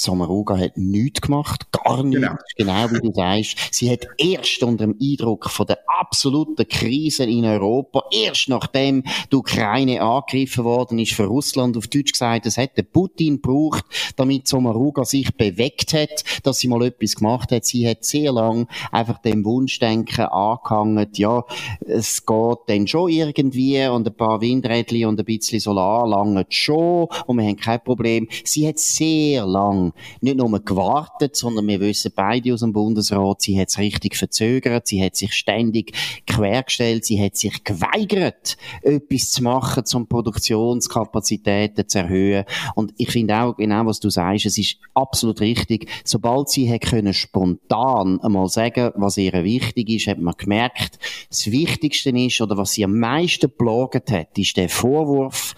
Samaruga 0.00 0.56
hat 0.56 0.76
nichts 0.76 1.20
gemacht, 1.22 1.72
gar 1.72 2.04
nichts, 2.04 2.20
genau. 2.56 2.86
genau 2.86 2.90
wie 2.92 3.00
du 3.00 3.12
sagst. 3.12 3.74
Sie 3.74 3.90
hat 3.90 4.06
erst 4.16 4.62
unter 4.62 4.86
dem 4.86 4.96
Eindruck 5.02 5.50
von 5.50 5.66
der 5.66 5.80
absoluten 5.88 6.68
Krise 6.68 7.24
in 7.24 7.44
Europa, 7.44 8.04
erst 8.12 8.48
nachdem 8.48 9.02
die 9.32 9.36
Ukraine 9.36 10.00
angegriffen 10.00 10.62
worden 10.62 11.00
ist 11.00 11.14
für 11.14 11.24
Russland, 11.24 11.76
auf 11.76 11.88
Deutsch 11.88 12.12
gesagt, 12.12 12.46
es 12.46 12.56
hätte 12.56 12.84
Putin 12.84 13.42
gebraucht, 13.42 13.84
damit 14.14 14.46
Samaruga 14.46 15.04
sich 15.04 15.36
bewegt 15.36 15.92
hat, 15.94 16.22
dass 16.44 16.58
sie 16.58 16.68
mal 16.68 16.84
etwas 16.84 17.16
gemacht 17.16 17.50
hat. 17.50 17.64
Sie 17.64 17.88
hat 17.88 18.04
sehr 18.04 18.30
lang 18.30 18.68
einfach 18.92 19.18
dem 19.18 19.44
Wunschdenken 19.44 20.26
angehangen, 20.26 21.08
ja, 21.14 21.44
es 21.80 22.24
geht 22.24 22.58
dann 22.68 22.86
schon 22.86 23.10
irgendwie 23.10 23.84
und 23.88 24.06
ein 24.06 24.16
paar 24.16 24.40
Windrädchen 24.40 25.06
und 25.06 25.18
ein 25.18 25.24
bisschen 25.24 25.58
Solar 25.58 26.06
lange 26.06 26.46
schon 26.50 27.08
und 27.26 27.36
wir 27.36 27.44
haben 27.44 27.56
kein 27.56 27.82
Problem. 27.82 28.28
Sie 28.44 28.68
hat 28.68 28.78
sehr 28.78 29.44
lang 29.44 29.87
nicht 30.20 30.36
nur 30.36 30.58
gewartet, 30.60 31.36
sondern 31.36 31.66
wir 31.68 31.80
wissen 31.80 32.12
beide 32.14 32.54
aus 32.54 32.60
dem 32.60 32.72
Bundesrat, 32.72 33.42
sie 33.42 33.60
hat 33.60 33.68
es 33.68 33.78
richtig 33.78 34.16
verzögert, 34.16 34.86
sie 34.86 35.02
hat 35.04 35.16
sich 35.16 35.32
ständig 35.32 35.92
quergestellt, 36.26 37.04
sie 37.04 37.22
hat 37.22 37.36
sich 37.36 37.64
geweigert, 37.64 38.56
etwas 38.82 39.30
zu 39.30 39.42
machen, 39.42 39.84
um 39.94 40.08
Produktionskapazitäten 40.08 41.88
zu 41.88 41.98
erhöhen. 41.98 42.44
Und 42.74 42.92
ich 42.96 43.10
finde 43.10 43.36
auch 43.36 43.56
genau, 43.56 43.86
was 43.86 44.00
du 44.00 44.10
sagst, 44.10 44.46
es 44.46 44.58
ist 44.58 44.78
absolut 44.94 45.40
richtig. 45.40 45.88
Sobald 46.04 46.48
sie 46.48 46.72
hat 46.72 46.82
können 46.82 47.14
spontan 47.14 48.20
einmal 48.20 48.48
sagen, 48.48 48.92
was 48.96 49.16
ihr 49.16 49.32
wichtig 49.44 49.90
ist, 49.90 50.06
hat 50.06 50.18
man 50.18 50.34
gemerkt, 50.36 50.98
das 51.28 51.50
Wichtigste 51.50 52.10
ist, 52.10 52.40
oder 52.40 52.56
was 52.56 52.72
sie 52.72 52.84
am 52.84 52.98
meisten 52.98 53.50
plaget 53.50 54.10
hat, 54.10 54.38
ist 54.38 54.56
der 54.56 54.68
Vorwurf, 54.68 55.54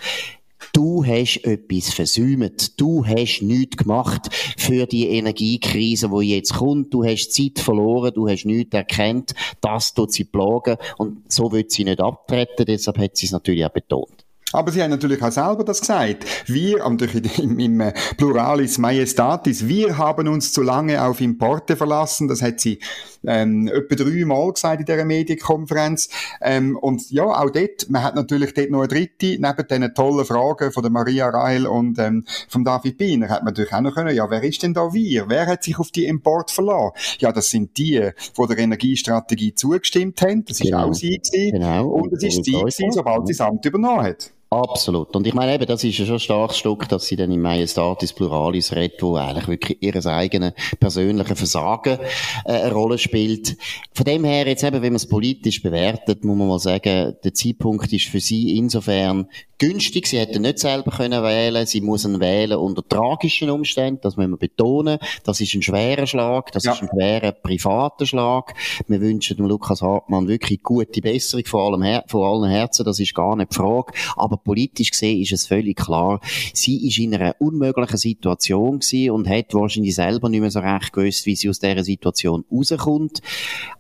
Du 0.72 1.04
hast 1.04 1.44
etwas 1.44 1.92
versäumt. 1.92 2.80
Du 2.80 3.04
hast 3.04 3.42
nichts 3.42 3.76
gemacht 3.76 4.28
für 4.56 4.86
die 4.86 5.08
Energiekrise, 5.08 6.08
die 6.08 6.30
jetzt 6.30 6.54
kommt. 6.54 6.94
Du 6.94 7.04
hast 7.04 7.32
Zeit 7.32 7.58
verloren. 7.58 8.12
Du 8.14 8.28
hast 8.28 8.44
nichts 8.44 8.74
erkannt. 8.74 9.34
Das 9.60 9.94
tut 9.94 10.12
sie 10.12 10.24
plagen. 10.24 10.76
Und 10.96 11.32
so 11.32 11.50
wird 11.52 11.70
sie 11.70 11.84
nicht 11.84 12.00
abtreten. 12.00 12.66
Deshalb 12.66 12.98
hat 12.98 13.16
sie 13.16 13.26
es 13.26 13.32
natürlich 13.32 13.64
auch 13.64 13.70
betont. 13.70 14.24
Aber 14.52 14.73
sie 14.73 14.83
haben 14.83 14.90
natürlich 14.90 15.23
auch 15.23 15.30
selber 15.30 15.64
das 15.64 15.80
gesagt. 15.80 16.25
Wir, 16.47 16.85
im, 16.85 17.59
im 17.59 17.80
äh, 17.80 17.92
Pluralis 18.16 18.78
Majestatis, 18.78 19.69
wir 19.69 19.97
haben 19.97 20.26
uns 20.28 20.52
zu 20.52 20.62
lange 20.62 21.02
auf 21.02 21.21
Importe 21.21 21.76
verlassen. 21.76 22.26
Das 22.26 22.42
hat 22.42 22.61
sie 22.61 22.80
ähm, 23.25 23.69
etwa 23.69 23.95
dreimal 23.95 24.52
gesagt 24.52 24.80
in 24.80 24.87
dieser 24.87 25.04
Medienkonferenz. 25.04 26.09
Ähm, 26.40 26.76
und 26.76 27.11
ja, 27.11 27.25
auch 27.25 27.50
dort, 27.50 27.88
man 27.90 28.02
hat 28.02 28.14
natürlich 28.14 28.54
dort 28.54 28.71
noch 28.71 28.80
eine 28.80 28.88
dritte, 28.88 29.38
neben 29.38 29.69
diesen 29.69 29.95
tollen 29.95 30.25
Fragen 30.25 30.73
von 30.73 30.83
der 30.83 30.90
Maria 30.90 31.28
Reil 31.28 31.66
und 31.66 31.99
ähm, 31.99 32.25
von 32.49 32.64
David 32.64 32.99
Biener, 32.99 33.28
hat 33.28 33.45
man 33.45 33.52
natürlich 33.52 33.73
auch 33.73 33.80
noch 33.80 33.95
können, 33.95 34.14
ja, 34.14 34.28
wer 34.30 34.42
ist 34.42 34.62
denn 34.62 34.75
da 34.75 34.92
wir? 34.92 35.28
Wer 35.28 35.47
hat 35.47 35.64
sich 35.64 35.78
auf 35.78 35.90
die 35.90 36.07
Import 36.07 36.50
verlassen? 36.50 36.92
Ja, 37.19 37.33
das 37.33 37.50
sind 37.50 37.76
die, 37.76 38.11
die 38.38 38.47
der 38.47 38.59
Energiestrategie 38.59 39.54
zugestimmt 39.54 40.21
haben. 40.23 40.45
Das 40.45 40.59
genau. 40.59 40.78
ist 40.78 40.88
auch 40.88 40.95
sie 40.95 41.19
gewesen. 41.19 41.52
Genau. 41.52 41.88
Und 41.88 42.12
es 42.12 42.25
ist 42.25 42.45
sie 42.45 42.52
gewesen, 42.52 42.92
sobald 42.92 43.26
sie 43.26 43.35
das 43.35 43.40
Amt 43.40 43.64
übernommen 43.64 44.02
hat. 44.02 44.33
Absolut. 44.52 45.14
Und 45.14 45.28
ich 45.28 45.33
meine 45.33 45.54
eben, 45.54 45.64
das 45.64 45.85
ist 45.85 45.97
ja 45.97 46.04
schon 46.04 46.16
ein 46.16 46.21
starkes 46.21 46.59
Stück, 46.59 46.88
dass 46.88 47.07
sie 47.07 47.14
dann 47.14 47.30
im 47.30 47.40
Majestatis 47.40 48.12
Pluralis 48.12 48.73
redet, 48.73 49.00
wo 49.00 49.14
eigentlich 49.14 49.47
wirklich 49.47 49.78
ihres 49.80 50.09
eigenen 50.09 50.54
persönlichen 50.80 51.37
Versagen 51.37 52.00
äh, 52.45 52.54
eine 52.54 52.73
Rolle 52.73 52.99
spielt. 52.99 53.57
Von 53.95 54.07
dem 54.07 54.25
her 54.25 54.49
jetzt 54.49 54.64
eben, 54.64 54.83
wenn 54.83 54.92
man 54.92 54.97
es 54.97 55.09
politisch 55.09 55.62
bewertet, 55.62 56.25
muss 56.25 56.37
man 56.37 56.49
mal 56.49 56.59
sagen, 56.59 57.14
der 57.23 57.33
Zeitpunkt 57.33 57.92
ist 57.92 58.09
für 58.09 58.19
sie 58.19 58.57
insofern 58.57 59.28
günstig. 59.61 60.09
Sie 60.09 60.19
hätte 60.19 60.40
nicht 60.40 60.59
selber 60.59 60.90
können 60.90 61.23
wählen. 61.23 61.66
Sie 61.66 61.80
muss 61.80 62.04
ihn 62.04 62.19
wählen 62.19 62.59
unter 62.59 62.83
tragischen 62.83 63.50
Umständen. 63.50 64.00
Das 64.02 64.16
müssen 64.16 64.33
wir 64.33 64.38
betonen. 64.38 64.99
Das 65.23 65.40
ist 65.40 65.54
ein 65.54 65.62
schwerer 65.62 66.09
Schlag. 66.09 66.50
Das 66.50 66.64
ja. 66.64 66.73
ist 66.73 66.83
ein 66.83 66.88
schwerer 66.88 67.30
privater 67.30 68.07
Schlag. 68.07 68.54
Wir 68.88 69.00
wünschen 69.00 69.37
dem 69.37 69.47
Lukas 69.47 69.83
Hartmann 69.83 70.26
wirklich 70.26 70.62
gute 70.62 71.00
Besserung 71.00 71.45
vor 71.45 71.66
allem, 71.66 71.83
Her 71.83 72.04
vor 72.09 72.26
allen 72.26 72.50
Herzen. 72.50 72.85
Das 72.85 72.99
ist 72.99 73.14
gar 73.14 73.37
nicht 73.37 73.52
die 73.52 73.57
Frage. 73.57 73.92
Aber 74.16 74.39
politisch 74.44 74.90
gesehen 74.90 75.20
ist 75.20 75.32
es 75.32 75.47
völlig 75.47 75.76
klar, 75.76 76.20
sie 76.52 76.87
ist 76.87 76.99
in 76.99 77.14
einer 77.14 77.37
unmöglichen 77.38 77.97
Situation 77.97 78.80
gewesen 78.80 79.11
und 79.11 79.28
hat 79.28 79.54
wahrscheinlich 79.54 79.94
selber 79.94 80.28
nicht 80.28 80.40
mehr 80.40 80.50
so 80.50 80.61
recht 80.61 80.92
gewusst, 80.92 81.26
wie 81.26 81.37
sie 81.37 81.49
aus 81.49 81.59
dieser 81.59 81.85
Situation 81.85 82.44
rauskommt. 82.50 83.20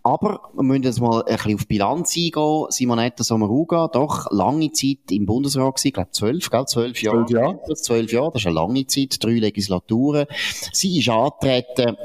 Aber 0.02 0.40
wir 0.54 0.62
müssen 0.62 0.84
jetzt 0.84 1.00
mal 1.00 1.22
ein 1.24 1.36
bisschen 1.36 1.54
auf 1.54 1.66
Bilanz 1.66 2.16
eingehen. 2.16 2.66
Simonetta 2.68 3.24
Sommaruga, 3.24 3.88
doch 3.88 4.30
lange 4.30 4.72
Zeit 4.72 5.10
im 5.10 5.26
Bundesrat 5.26 5.76
gewesen, 5.76 5.88
ich 5.88 5.94
glaube 5.94 6.10
zwölf, 6.12 6.50
gell? 6.50 6.64
zwölf 6.66 7.02
Jahre. 7.02 7.26
Zwölf 7.26 7.30
Jahre. 7.30 7.74
Zwölf 7.74 8.12
Jahre, 8.12 8.30
das 8.32 8.42
ist 8.42 8.46
eine 8.46 8.54
lange 8.54 8.86
Zeit, 8.86 9.16
drei 9.22 9.32
Legislaturen. 9.32 10.26
Sie 10.72 10.98
ist 10.98 11.08
angetreten, 11.08 11.96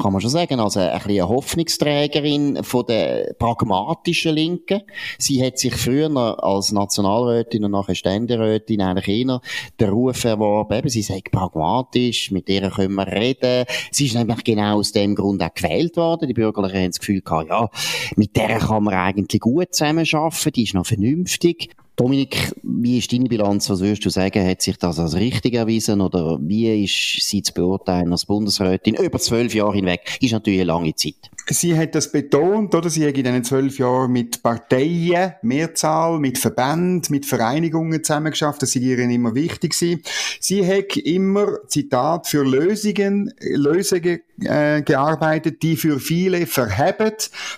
kann 0.00 0.12
man 0.12 0.20
schon 0.20 0.30
sagen, 0.30 0.58
also 0.58 0.80
ein 0.80 0.92
bisschen 0.92 1.10
eine 1.10 1.28
Hoffnungsträgerin 1.28 2.64
von 2.64 2.86
der 2.86 3.34
pragmatischen 3.38 4.34
Linken. 4.34 4.82
Sie 5.18 5.44
hat 5.44 5.58
sich 5.58 5.74
früher 5.74 6.42
als 6.42 6.72
Nationalrätin 6.72 7.64
und 7.64 7.72
nachher 7.72 7.94
Ständerätin 7.94 8.80
eigentlich 8.80 9.08
eher 9.08 9.40
den 9.78 9.88
Ruf 9.90 10.24
erworben, 10.24 10.78
eben, 10.78 10.88
sie 10.88 11.02
sei 11.02 11.20
pragmatisch, 11.30 12.30
mit 12.30 12.48
der 12.48 12.70
können 12.70 12.94
wir 12.94 13.06
reden. 13.06 13.66
Sie 13.90 14.06
ist 14.06 14.14
nämlich 14.14 14.42
genau 14.44 14.78
aus 14.78 14.92
dem 14.92 15.14
Grund 15.14 15.42
auch 15.42 15.54
gewählt 15.54 15.96
worden. 15.96 16.28
Die 16.28 16.34
Bürgerlichen 16.34 16.78
haben 16.78 16.90
das 16.90 17.00
Gefühl 17.00 17.20
gehabt, 17.20 17.48
ja, 17.48 17.68
mit 18.16 18.36
der 18.36 18.58
kann 18.58 18.84
man 18.84 18.94
eigentlich 18.94 19.40
gut 19.40 19.74
zusammenarbeiten, 19.74 20.52
die 20.52 20.62
ist 20.62 20.74
noch 20.74 20.86
vernünftig. 20.86 21.74
Dominik, 21.96 22.52
wie 22.62 22.98
ist 22.98 23.12
deine 23.12 23.28
Bilanz? 23.28 23.68
Was 23.68 23.80
würdest 23.80 24.04
du 24.04 24.10
sagen? 24.10 24.46
Hat 24.46 24.62
sich 24.62 24.78
das 24.78 24.98
als 24.98 25.14
richtig 25.14 25.54
erwiesen 25.54 26.00
oder 26.00 26.38
wie 26.40 26.84
ist 26.84 27.20
sie 27.20 27.42
zu 27.42 27.52
beurteilen 27.52 28.12
als 28.12 28.24
Bundesrätin 28.24 28.94
über 28.94 29.18
zwölf 29.18 29.54
Jahre 29.54 29.74
hinweg? 29.74 30.18
Ist 30.20 30.32
natürlich 30.32 30.60
eine 30.60 30.68
lange 30.68 30.94
Zeit. 30.94 31.30
Sie 31.46 31.76
hat 31.76 31.94
das 31.94 32.12
betont, 32.12 32.74
oder? 32.74 32.88
Sie 32.88 33.06
hat 33.06 33.16
in 33.16 33.24
diesen 33.24 33.44
zwölf 33.44 33.78
Jahren 33.78 34.12
mit 34.12 34.42
Parteien, 34.42 35.34
Mehrzahl, 35.42 36.18
mit 36.20 36.38
Verbänden, 36.38 37.10
mit 37.10 37.26
Vereinigungen 37.26 38.04
zusammengeschafft. 38.04 38.62
Das 38.62 38.76
ist 38.76 38.82
ihr 38.82 38.98
immer 38.98 39.34
wichtig 39.34 39.72
gewesen. 39.72 40.02
Sie 40.40 40.66
hat 40.66 40.96
immer, 40.96 41.58
Zitat, 41.66 42.28
für 42.28 42.44
Lösungen, 42.44 43.32
Lösungen 43.40 44.20
äh, 44.44 44.82
gearbeitet, 44.82 45.62
die 45.62 45.76
für 45.76 45.98
viele 45.98 46.46
verheben. 46.46 47.12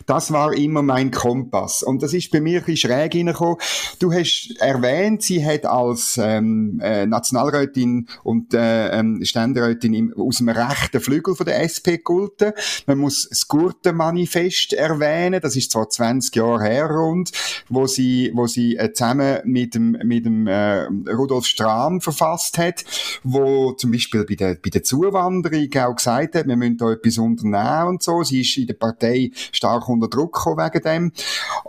Das 0.07 0.33
war 0.33 0.55
immer 0.55 0.83
mein 0.83 1.11
Kompass. 1.11 1.83
Und 1.83 2.03
das 2.03 2.15
ist 2.15 2.31
bei 2.31 2.41
mir 2.41 2.61
ein 2.61 2.65
bisschen 2.65 2.91
schräg 2.91 3.13
hineingekommen. 3.13 3.59
Du 3.99 4.13
hast 4.13 4.55
erwähnt, 4.61 5.23
sie 5.23 5.45
hat 5.45 5.67
als 5.67 6.19
ähm, 6.23 6.81
äh, 6.83 7.07
Nationalrätin 7.07 8.09
und 8.23 8.55
äh, 8.55 8.99
ähm, 8.99 9.21
Ständerätin 9.25 9.95
im, 9.95 10.15
aus 10.17 10.39
dem 10.39 10.49
rechten 10.49 11.01
Flügel 11.01 11.35
von 11.35 11.47
der 11.47 11.63
SP 11.63 12.01
gelten. 12.05 12.53
Man 12.87 12.99
muss 12.99 13.29
das 13.29 13.49
Gurtenmanifest 13.75 14.73
erwähnen. 14.73 15.41
Das 15.41 15.57
ist 15.57 15.73
zwar 15.73 15.89
20 15.89 16.35
Jahre 16.37 16.65
her 16.65 16.87
rund, 16.87 17.33
wo 17.69 17.87
sie, 17.87 18.31
wo 18.35 18.47
sie 18.47 18.77
äh, 18.77 18.93
zusammen 18.93 19.39
mit 19.45 19.75
dem, 19.75 19.93
mit 20.05 20.25
dem 20.25 20.47
äh, 20.47 20.85
Rudolf 21.11 21.47
Strahm 21.47 22.01
verfasst 22.01 22.59
hat, 22.59 22.85
wo 23.23 23.73
zum 23.73 23.93
Beispiel 23.93 24.25
bei 24.25 24.35
der, 24.35 24.55
bei 24.55 24.71
der 24.71 24.83
Zuwanderung 24.83 25.69
auch 25.77 25.97
gesagt 25.97 26.35
hat, 26.35 26.47
wir 26.47 26.57
müssen 26.57 26.79
da 26.79 26.93
etwas 26.93 27.19
unternehmen 27.19 27.89
und 27.89 28.03
so. 28.03 28.23
Sie 28.23 28.41
ist 28.41 28.57
in 28.57 28.67
der 28.67 28.75
Partei 28.75 29.31
stark 29.53 29.89
unter 29.89 30.09
Druck 30.09 30.35
gekommen 30.35 30.65
wegen 30.65 30.83
dem. 30.83 31.13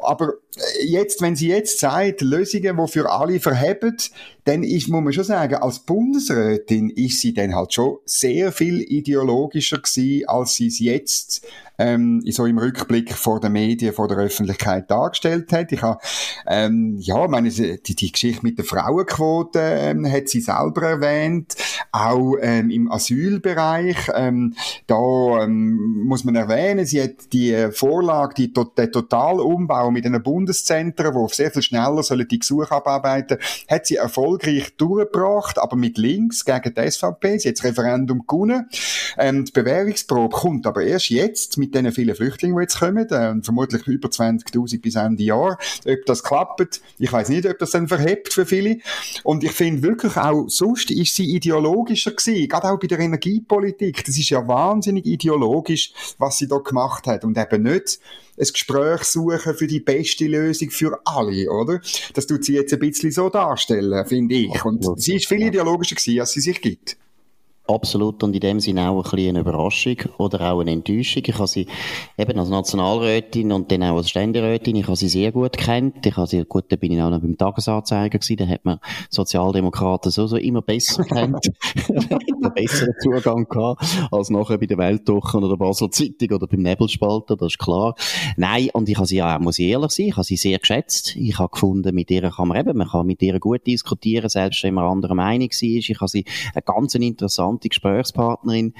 Aber 0.01 0.33
äh, 0.55 0.85
jetzt, 0.85 1.21
wenn 1.21 1.35
sie 1.35 1.49
jetzt 1.49 1.79
sagt, 1.79 2.21
Lösungen, 2.21 2.77
die 2.77 2.91
für 2.91 3.11
alle 3.11 3.39
verheben, 3.39 3.97
dann 4.45 4.63
ist, 4.63 4.89
muss 4.89 5.03
man 5.03 5.13
schon 5.13 5.23
sagen, 5.23 5.55
als 5.55 5.79
Bundesrätin 5.79 6.89
ist 6.89 7.19
sie 7.19 7.33
dann 7.33 7.55
halt 7.55 7.73
schon 7.73 7.97
sehr 8.05 8.51
viel 8.51 8.81
ideologischer 8.81 9.79
gewesen, 9.79 10.27
als 10.27 10.53
sie 10.55 10.67
es 10.67 10.79
jetzt 10.79 11.45
ähm, 11.77 12.21
so 12.29 12.45
im 12.45 12.57
Rückblick 12.57 13.13
vor 13.13 13.39
den 13.39 13.53
Medien, 13.53 13.93
vor 13.93 14.07
der 14.07 14.17
Öffentlichkeit 14.17 14.89
dargestellt 14.89 15.51
hat. 15.51 15.71
Ich 15.71 15.81
habe, 15.81 15.99
ähm, 16.47 16.97
ja, 16.99 17.27
meine, 17.27 17.49
die, 17.49 17.95
die 17.95 18.11
Geschichte 18.11 18.43
mit 18.43 18.57
der 18.57 18.65
Frauenquote 18.65 19.59
ähm, 19.59 20.09
hat 20.11 20.29
sie 20.29 20.41
selber 20.41 20.83
erwähnt, 20.83 21.55
auch 21.91 22.35
ähm, 22.41 22.69
im 22.69 22.91
Asylbereich. 22.91 24.09
Ähm, 24.13 24.55
da 24.87 25.43
ähm, 25.43 26.03
muss 26.05 26.23
man 26.23 26.35
erwähnen, 26.35 26.85
sie 26.85 27.01
hat 27.01 27.33
die 27.33 27.69
Vorlage, 27.71 28.33
die, 28.35 28.53
der 28.77 28.91
Totalumbau 28.91 29.91
mit 29.91 30.05
einem 30.05 30.23
Bundeszentren, 30.23 31.13
wo 31.13 31.27
sehr 31.27 31.51
viel 31.51 31.61
schneller 31.61 32.03
sollen 32.03 32.27
die 32.27 32.39
Gesuche 32.39 32.71
abarbeiten, 32.71 33.37
hat 33.69 33.85
sie 33.85 33.95
erfolgreich 33.95 34.75
durchgebracht, 34.77 35.59
aber 35.59 35.75
mit 35.75 35.97
links 35.97 36.45
gegen 36.45 36.73
die 36.73 36.91
SVP. 36.91 37.39
Sie 37.39 37.49
hat 37.49 37.57
das 37.57 37.65
Referendum 37.65 38.25
gewonnen. 38.27 38.69
Ähm, 39.17 39.45
die 39.45 39.51
Bewährungsprobe 39.51 40.35
kommt 40.35 40.67
aber 40.67 40.83
erst 40.83 41.09
jetzt 41.09 41.57
mit 41.65 41.75
den 41.75 41.91
vielen 41.91 42.15
Flüchtlingen, 42.15 42.57
die 42.57 42.63
jetzt 42.63 42.79
kommen, 42.79 43.09
äh, 43.09 43.35
vermutlich 43.41 43.87
über 43.87 44.09
20.000 44.09 44.81
bis 44.81 44.95
Ende 44.95 45.23
Jahr. 45.23 45.57
Ob 45.85 46.05
das 46.05 46.23
klappt, 46.23 46.81
ich 46.99 47.11
weiß 47.11 47.29
nicht, 47.29 47.47
ob 47.47 47.57
das 47.59 47.71
dann 47.71 47.87
verhebt 47.87 48.33
für 48.33 48.45
viele. 48.45 48.77
Und 49.23 49.43
ich 49.43 49.51
finde 49.51 49.83
wirklich 49.83 50.15
auch, 50.17 50.47
sonst 50.47 50.91
ist 50.91 51.15
sie 51.15 51.35
ideologischer 51.35 52.11
gewesen, 52.11 52.47
gerade 52.47 52.69
auch 52.69 52.79
bei 52.79 52.87
der 52.87 52.99
Energiepolitik. 52.99 54.05
Das 54.05 54.17
ist 54.17 54.29
ja 54.29 54.47
wahnsinnig 54.47 55.05
ideologisch, 55.05 55.93
was 56.17 56.37
sie 56.37 56.47
da 56.47 56.57
gemacht 56.57 57.07
hat 57.07 57.23
und 57.23 57.37
eben 57.37 57.63
nicht 57.63 57.99
ein 58.37 58.47
Gespräch 58.51 59.03
suchen 59.03 59.55
für 59.55 59.67
die 59.67 59.79
beste 59.79 60.27
Lösung 60.27 60.69
für 60.69 60.99
alle, 61.05 61.49
oder? 61.49 61.79
Das 62.13 62.27
tut 62.27 62.43
sie 62.43 62.53
jetzt 62.53 62.73
ein 62.73 62.79
bisschen 62.79 63.11
so 63.11 63.29
darstellen, 63.29 64.05
finde 64.05 64.35
ich. 64.35 64.65
Und 64.65 64.99
sie 64.99 65.15
ist 65.15 65.27
viel 65.27 65.41
ideologischer 65.41 65.95
gewesen, 65.95 66.19
als 66.19 66.31
sie 66.31 66.41
sich 66.41 66.61
gibt. 66.61 66.97
Absolut 67.67 68.21
und 68.23 68.35
in 68.35 68.41
dem 68.41 68.59
Sinne 68.59 68.89
auch 68.89 68.97
ein 68.97 69.01
bisschen 69.01 69.29
eine 69.29 69.39
Überraschung 69.39 69.97
oder 70.19 70.51
auch 70.51 70.59
eine 70.59 70.71
Enttäuschung. 70.71 71.23
Ich 71.25 71.33
habe 71.33 71.47
sie 71.47 71.65
eben 72.15 72.37
als 72.37 72.49
Nationalrätin 72.49 73.51
und 73.51 73.71
dann 73.71 73.81
auch 73.83 73.97
als 73.97 74.09
Ständerätin, 74.11 74.75
ich 74.75 74.85
habe 74.85 74.95
sie 74.95 75.09
sehr 75.09 75.31
gut 75.31 75.57
kennt. 75.57 76.05
Ich 76.05 76.15
habe 76.15 76.27
sie, 76.27 76.45
gut, 76.45 76.65
da 76.69 76.75
bin 76.75 76.91
ich 76.91 77.01
auch 77.01 77.09
noch 77.09 77.21
beim 77.21 77.37
Tagesanzeiger 77.37 78.19
gewesen, 78.19 78.37
da 78.37 78.47
hat 78.47 78.65
man 78.65 78.79
Sozialdemokraten 79.09 80.11
so, 80.11 80.27
so 80.27 80.37
immer 80.37 80.61
besser 80.61 81.03
kennt. 81.05 81.51
einen 82.45 82.53
besseren 82.53 82.93
Zugang 83.01 83.47
gehabt, 83.49 83.83
als 84.11 84.29
nachher 84.29 84.57
bei 84.57 84.67
der 84.67 84.77
Weltwoche 84.77 85.37
oder 85.37 85.49
der 85.49 85.57
Basel 85.57 85.89
Zeitung 85.89 86.35
oder 86.35 86.47
beim 86.47 86.61
Nebelspalter, 86.61 87.35
das 87.35 87.53
ist 87.53 87.59
klar. 87.59 87.95
Nein, 88.37 88.69
und 88.73 88.89
ich 88.89 88.97
habe 88.97 89.07
sie 89.07 89.17
ja, 89.17 89.39
muss 89.39 89.59
ich 89.59 89.67
ehrlich 89.67 89.91
sein, 89.91 90.07
ich 90.07 90.13
habe 90.13 90.23
sie 90.23 90.37
sehr 90.37 90.59
geschätzt. 90.59 91.15
Ich 91.15 91.39
habe 91.39 91.49
gefunden, 91.49 91.95
mit 91.95 92.11
ihr 92.11 92.29
kann 92.29 92.47
man 92.47 92.59
eben, 92.59 92.77
man 92.77 92.87
kann 92.87 93.05
mit 93.05 93.21
ihr 93.21 93.39
gut 93.39 93.65
diskutieren, 93.65 94.29
selbst 94.29 94.63
wenn 94.63 94.73
man 94.73 94.85
anderer 94.85 95.15
Meinung 95.15 95.49
war. 95.49 95.61
Ich 95.61 95.99
habe 95.99 96.09
sie 96.09 96.25
eine 96.53 96.61
ganz 96.61 96.95
interessante 96.95 97.54
interessante 97.55 97.69
Gesprächspartnerin 97.69 98.73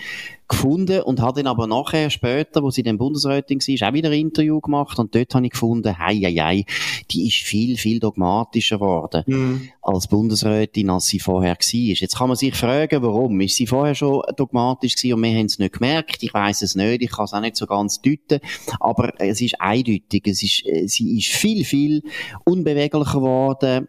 gefunden 0.48 1.02
und 1.02 1.22
habe 1.22 1.42
dann 1.42 1.48
aber 1.48 1.66
nachher 1.66 2.10
später, 2.12 2.62
wo 2.62 2.70
sie 2.70 2.84
dann 2.84 3.00
Bundesrätin 3.00 3.60
war, 3.60 3.90
auch 3.90 3.94
wieder 3.94 4.10
ein 4.10 4.20
Interview 4.20 4.60
gemacht 4.62 5.00
und 5.00 5.16
dort 5.16 5.34
habe 5.34 5.46
ich 5.46 5.52
gefunden, 5.52 5.98
hei, 5.98 6.16
hei, 6.18 6.34
hei, 6.34 6.66
die 7.10 7.28
ist 7.28 7.38
viel, 7.38 7.78
viel 7.78 8.00
dogmatischer 8.00 8.78
geworden 8.78 9.24
mhm. 9.26 9.70
als 9.82 10.08
Bundesrätin, 10.08 10.92
als 10.92 11.08
sie 11.08 11.20
vorher 11.20 11.56
war. 11.56 11.74
Jetzt 11.74 12.18
kann 12.18 12.28
man 12.28 12.38
sich 12.38 12.54
fragen, 12.54 13.02
warum? 13.02 13.42
Ist 13.42 13.56
sie 13.56 13.66
vorher 13.66 13.96
schon 13.96 14.22
dogmatisch 14.36 14.96
gewesen 14.96 15.16
und 15.16 15.24
wir 15.24 15.36
haben 15.36 15.46
es 15.48 15.58
nicht 15.58 15.74
gemerkt? 15.74 16.22
Ich 16.22 16.34
weiß 16.34 16.62
es 16.62 16.76
nicht, 16.76 17.02
ich 17.02 17.12
kann 17.12 17.26
es 17.26 17.34
auch 17.34 17.42
nicht 17.42 17.56
so 17.56 17.66
ganz 17.66 18.02
deuten, 18.02 18.40
aber 18.80 19.14
es 19.20 19.42
ist 19.42 19.60
eindeutig, 19.60 20.28
es 20.28 20.44
ist, 20.44 20.64
äh, 20.68 20.88
sie 20.88 21.18
ist 21.18 21.30
viel, 21.30 21.66
viel 21.66 22.04
unbeweglicher 22.44 23.14
geworden, 23.14 23.88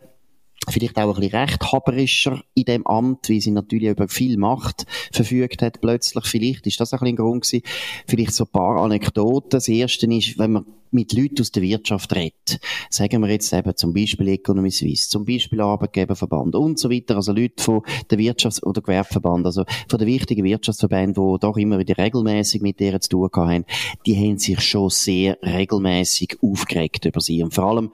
vielleicht 0.68 0.96
auch 0.98 1.14
ein 1.14 1.20
bisschen 1.20 1.38
rechthaberischer 1.38 2.42
in 2.54 2.64
dem 2.64 2.86
Amt, 2.86 3.28
weil 3.30 3.40
sie 3.40 3.50
natürlich 3.50 3.90
über 3.90 4.08
viel 4.08 4.36
Macht 4.36 4.86
verfügt 5.12 5.62
hat 5.62 5.80
plötzlich. 5.80 6.24
Vielleicht 6.26 6.66
ist 6.66 6.80
das 6.80 6.92
ein 6.92 6.98
bisschen 6.98 7.14
ein 7.14 7.16
Grund 7.16 7.44
gewesen. 7.44 7.62
Vielleicht 8.06 8.34
so 8.34 8.44
ein 8.44 8.50
paar 8.50 8.76
Anekdoten. 8.76 9.50
Das 9.50 9.68
erste 9.68 10.06
ist, 10.06 10.38
wenn 10.38 10.52
man 10.52 10.66
mit 10.90 11.12
Leuten 11.12 11.40
aus 11.40 11.50
der 11.52 11.62
Wirtschaft 11.62 12.14
redet. 12.14 12.60
Sagen 12.90 13.22
wir 13.22 13.30
jetzt 13.30 13.52
eben 13.52 13.76
zum 13.76 13.92
Beispiel 13.92 14.28
Economy 14.28 14.70
Suisse, 14.70 15.08
zum 15.08 15.24
Beispiel 15.24 15.60
Arbeitgeberverband 15.60 16.54
und 16.54 16.78
so 16.78 16.90
weiter, 16.90 17.16
also 17.16 17.32
Leute 17.32 17.62
von 17.62 17.82
der 18.10 18.18
Wirtschafts- 18.18 18.62
oder 18.62 18.80
Gewerbeverband, 18.80 19.46
also 19.46 19.64
von 19.88 19.98
den 19.98 20.08
wichtigen 20.08 20.44
Wirtschaftsverbänden, 20.44 21.14
die 21.14 21.40
doch 21.40 21.56
immer 21.56 21.78
wieder 21.78 21.96
regelmäßig 21.98 22.62
mit 22.62 22.80
denen 22.80 23.00
zu 23.00 23.08
tun 23.10 23.28
haben, 23.34 23.64
die 24.06 24.16
haben 24.16 24.38
sich 24.38 24.60
schon 24.60 24.90
sehr 24.90 25.38
regelmäßig 25.42 26.38
aufgeregt 26.42 27.04
über 27.04 27.20
sie. 27.20 27.42
Und 27.42 27.54
vor 27.54 27.64
allem 27.64 27.90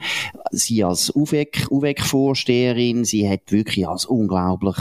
sie 0.51 0.85
als 0.85 1.15
UWEC-Vorsteherin, 1.15 3.05
sie 3.05 3.29
hat 3.29 3.53
wirklich 3.53 3.87
als 3.89 4.07
unglaublich 4.07 4.77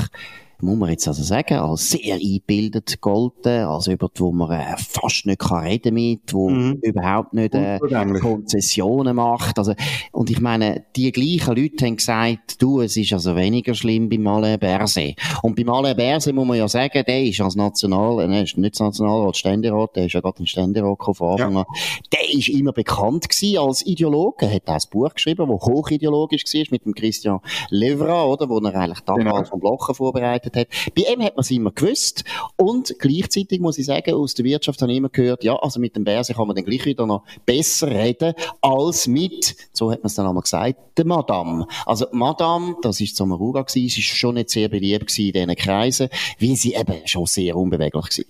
muss 0.61 0.77
man 0.77 0.89
jetzt 0.89 1.07
also 1.07 1.23
sagen, 1.23 1.55
als 1.55 1.89
sehr 1.89 2.15
eingebildet 2.15 3.01
golden, 3.01 3.65
als 3.65 3.87
jemand, 3.87 4.19
wo 4.19 4.31
man 4.31 4.51
äh, 4.51 4.75
fast 4.77 5.25
nicht 5.25 5.39
kann 5.39 5.65
reden 5.65 5.93
mit, 5.93 6.33
wo 6.33 6.49
mhm. 6.49 6.79
überhaupt 6.81 7.33
nicht 7.33 7.53
äh, 7.55 7.79
Konzessionen 8.19 9.15
macht. 9.15 9.57
Also, 9.57 9.73
und 10.11 10.29
ich 10.29 10.39
meine, 10.39 10.85
die 10.95 11.11
gleichen 11.11 11.55
Leute 11.55 11.85
haben 11.85 11.97
gesagt, 11.97 12.61
du, 12.61 12.81
es 12.81 12.97
ist 12.97 13.13
also 13.13 13.35
weniger 13.35 13.73
schlimm 13.73 14.09
bei 14.09 14.17
Alain 14.29 14.59
Berset. 14.59 15.15
Und 15.41 15.55
bei 15.55 15.71
Alain 15.71 15.95
Berset 15.95 16.33
muss 16.35 16.47
man 16.47 16.57
ja 16.57 16.67
sagen, 16.67 17.03
der 17.05 17.23
ist 17.23 17.41
als 17.41 17.55
National, 17.55 18.29
äh, 18.31 18.43
ist 18.43 18.57
nicht 18.57 18.73
als 18.73 18.79
Nationalrat, 18.79 19.37
Ständerat, 19.37 19.95
der 19.95 20.05
ist 20.05 20.13
ja 20.13 20.21
gerade 20.21 20.39
im 20.39 20.45
Ständerat 20.45 20.97
von 21.01 21.31
Anfang. 21.31 21.65
Der 22.11 22.33
ist 22.33 22.49
immer 22.49 22.71
bekannt 22.71 23.29
gewesen 23.29 23.57
als 23.57 23.85
Ideologe. 23.85 24.45
Er 24.45 24.55
hat 24.55 24.69
auch 24.69 24.73
ein 24.73 24.89
Buch 24.91 25.13
geschrieben, 25.13 25.49
das 25.49 25.61
hochideologisch 25.61 26.43
war, 26.45 26.63
mit 26.71 26.85
dem 26.85 26.93
Christian 26.93 27.39
Levra, 27.69 28.25
oder, 28.25 28.49
wo 28.49 28.59
er 28.59 28.75
eigentlich 28.75 29.01
die 29.01 29.13
genau. 29.13 29.43
vom 29.43 29.59
Blochen 29.59 29.95
vorbereitet 29.95 30.50
hat. 30.55 30.67
Bei 30.95 31.03
ihm 31.03 31.21
hat 31.21 31.35
man 31.35 31.41
es 31.41 31.51
immer 31.51 31.71
gewusst. 31.71 32.23
Und 32.55 32.95
gleichzeitig 32.99 33.59
muss 33.59 33.77
ich 33.77 33.85
sagen, 33.85 34.13
aus 34.13 34.33
der 34.33 34.45
Wirtschaft 34.45 34.81
habe 34.81 34.91
ich 34.91 34.97
immer 34.97 35.09
gehört, 35.09 35.43
ja, 35.43 35.55
also 35.55 35.79
mit 35.79 35.95
dem 35.95 36.03
Bärse 36.03 36.33
kann 36.33 36.47
man 36.47 36.55
dann 36.55 36.65
gleich 36.65 36.85
wieder 36.85 37.05
noch 37.05 37.23
besser 37.45 37.89
reden, 37.89 38.33
als 38.61 39.07
mit, 39.07 39.55
so 39.73 39.91
hat 39.91 39.99
man 39.99 40.07
es 40.07 40.15
dann 40.15 40.27
einmal 40.27 40.43
gesagt, 40.43 40.77
der 40.97 41.05
Madame. 41.05 41.67
Also, 41.85 42.07
Madame, 42.11 42.75
das 42.81 42.99
ist 43.01 43.15
Sommaruga 43.15 43.61
gewesen, 43.61 43.99
ist 43.99 44.05
schon 44.05 44.35
nicht 44.35 44.49
sehr 44.49 44.69
beliebt 44.69 45.17
in 45.17 45.31
diesen 45.31 45.55
Kreisen, 45.55 46.09
weil 46.39 46.55
sie 46.55 46.73
eben 46.73 47.01
schon 47.05 47.25
sehr 47.25 47.55
unbeweglich 47.55 47.93
war. 47.93 48.25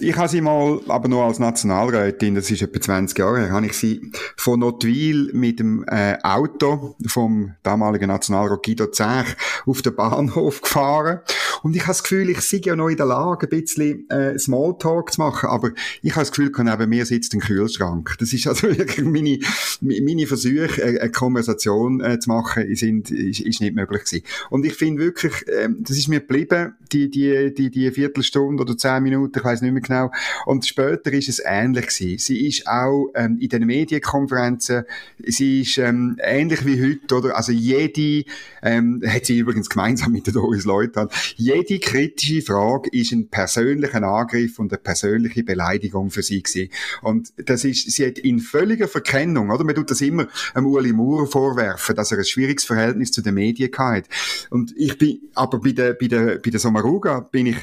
Ich 0.00 0.16
habe 0.16 0.28
sie 0.28 0.40
mal, 0.40 0.80
aber 0.88 1.08
nur 1.08 1.24
als 1.24 1.38
Nationalrätin, 1.38 2.34
das 2.34 2.50
ist 2.50 2.62
etwa 2.62 2.80
20 2.80 3.18
Jahre 3.18 3.40
her, 3.40 3.50
habe 3.50 3.66
ich 3.66 3.72
sie 3.72 4.12
von 4.36 4.60
Notwil 4.60 5.30
mit 5.32 5.58
dem 5.58 5.84
äh, 5.88 6.16
Auto 6.22 6.96
vom 7.06 7.54
damaligen 7.62 8.08
Nationalrat 8.08 8.62
Guido 8.62 8.86
Zech 8.88 9.26
auf 9.66 9.82
den 9.82 9.96
Bahnhof 9.96 10.60
gefahren. 10.60 11.20
Und 11.62 11.76
ich 11.76 11.82
habe 11.82 11.90
das 11.90 12.02
Gefühl, 12.02 12.30
ich 12.30 12.40
sei 12.40 12.60
ja 12.64 12.76
noch 12.76 12.88
in 12.88 12.96
der 12.96 13.06
Lage, 13.06 13.46
ein 13.46 13.50
bisschen 13.50 14.08
äh, 14.10 14.38
Smalltalk 14.38 15.12
zu 15.12 15.20
machen, 15.20 15.48
aber 15.48 15.70
ich 16.02 16.12
habe 16.12 16.22
das 16.22 16.32
Gefühl, 16.32 16.52
neben 16.56 16.88
mir 16.88 17.06
sitzt 17.06 17.34
ein 17.34 17.40
Kühlschrank. 17.40 18.14
Das 18.18 18.32
ist 18.32 18.46
also 18.46 18.68
wirklich 18.76 19.04
meine, 19.04 19.38
meine 19.80 20.26
Versuche, 20.26 20.82
äh, 20.82 21.00
eine 21.00 21.10
Konversation 21.10 22.00
äh, 22.00 22.18
zu 22.18 22.30
machen, 22.30 22.74
sind, 22.74 23.10
ist, 23.10 23.40
ist 23.40 23.60
nicht 23.60 23.74
möglich 23.74 24.04
gewesen. 24.04 24.24
Und 24.50 24.64
ich 24.64 24.74
finde 24.74 25.02
wirklich, 25.02 25.46
äh, 25.48 25.68
das 25.78 25.96
ist 25.96 26.08
mir 26.08 26.20
geblieben, 26.20 26.74
die, 26.92 27.10
die, 27.10 27.52
die, 27.54 27.70
die 27.70 27.90
Viertelstunde 27.90 28.62
oder 28.62 28.76
zehn 28.76 29.02
Minuten, 29.02 29.38
ich 29.38 29.44
weiß 29.44 29.62
nicht 29.62 29.72
mehr 29.72 29.82
genau. 29.82 30.10
Und 30.46 30.66
später 30.66 31.12
ist 31.12 31.28
es 31.28 31.42
ähnlich 31.44 31.88
gewesen. 31.88 32.18
Sie 32.18 32.46
ist 32.46 32.66
auch 32.66 33.10
ähm, 33.14 33.38
in 33.38 33.48
den 33.48 33.66
Medienkonferenzen, 33.66 34.84
sie 35.24 35.62
ist 35.62 35.78
ähm, 35.78 36.16
ähnlich 36.22 36.64
wie 36.64 36.82
heute, 36.82 37.14
oder? 37.14 37.36
Also 37.36 37.52
jede, 37.52 38.24
ähm, 38.62 39.02
hat 39.06 39.26
sie 39.26 39.38
übrigens 39.38 39.68
gemeinsam 39.68 40.12
mit 40.12 40.26
der 40.26 40.34
Doris 40.34 40.64
Leuthard, 40.64 41.12
jede 41.48 41.78
kritische 41.78 42.42
Frage 42.42 42.90
ist 42.92 43.12
ein 43.12 43.28
persönlicher 43.28 44.02
Angriff 44.02 44.58
und 44.58 44.72
eine 44.72 44.78
persönliche 44.78 45.42
Beleidigung 45.42 46.10
für 46.10 46.22
sie 46.22 46.42
gewesen. 46.42 46.70
Und 47.02 47.32
das 47.36 47.64
ist, 47.64 47.90
sie 47.90 48.06
hat 48.06 48.18
in 48.18 48.38
völliger 48.38 48.86
Verkennung, 48.86 49.50
oder? 49.50 49.64
Man 49.64 49.74
tut 49.74 49.90
das 49.90 50.00
immer 50.00 50.28
einem 50.54 50.66
Uli 50.66 50.92
Maurer 50.92 51.26
vorwerfen, 51.26 51.96
dass 51.96 52.12
er 52.12 52.18
ein 52.18 52.24
schwieriges 52.24 52.64
Verhältnis 52.64 53.12
zu 53.12 53.22
den 53.22 53.34
Medien 53.34 53.70
hat. 53.78 54.04
Und 54.50 54.74
ich 54.76 54.98
bin, 54.98 55.20
aber 55.34 55.58
bei 55.60 55.72
der, 55.72 55.94
bei 55.94 56.06
der, 56.06 56.38
bei 56.38 56.50
der 56.50 56.60
Sommaruga 56.60 57.20
bin 57.20 57.46
ich 57.46 57.56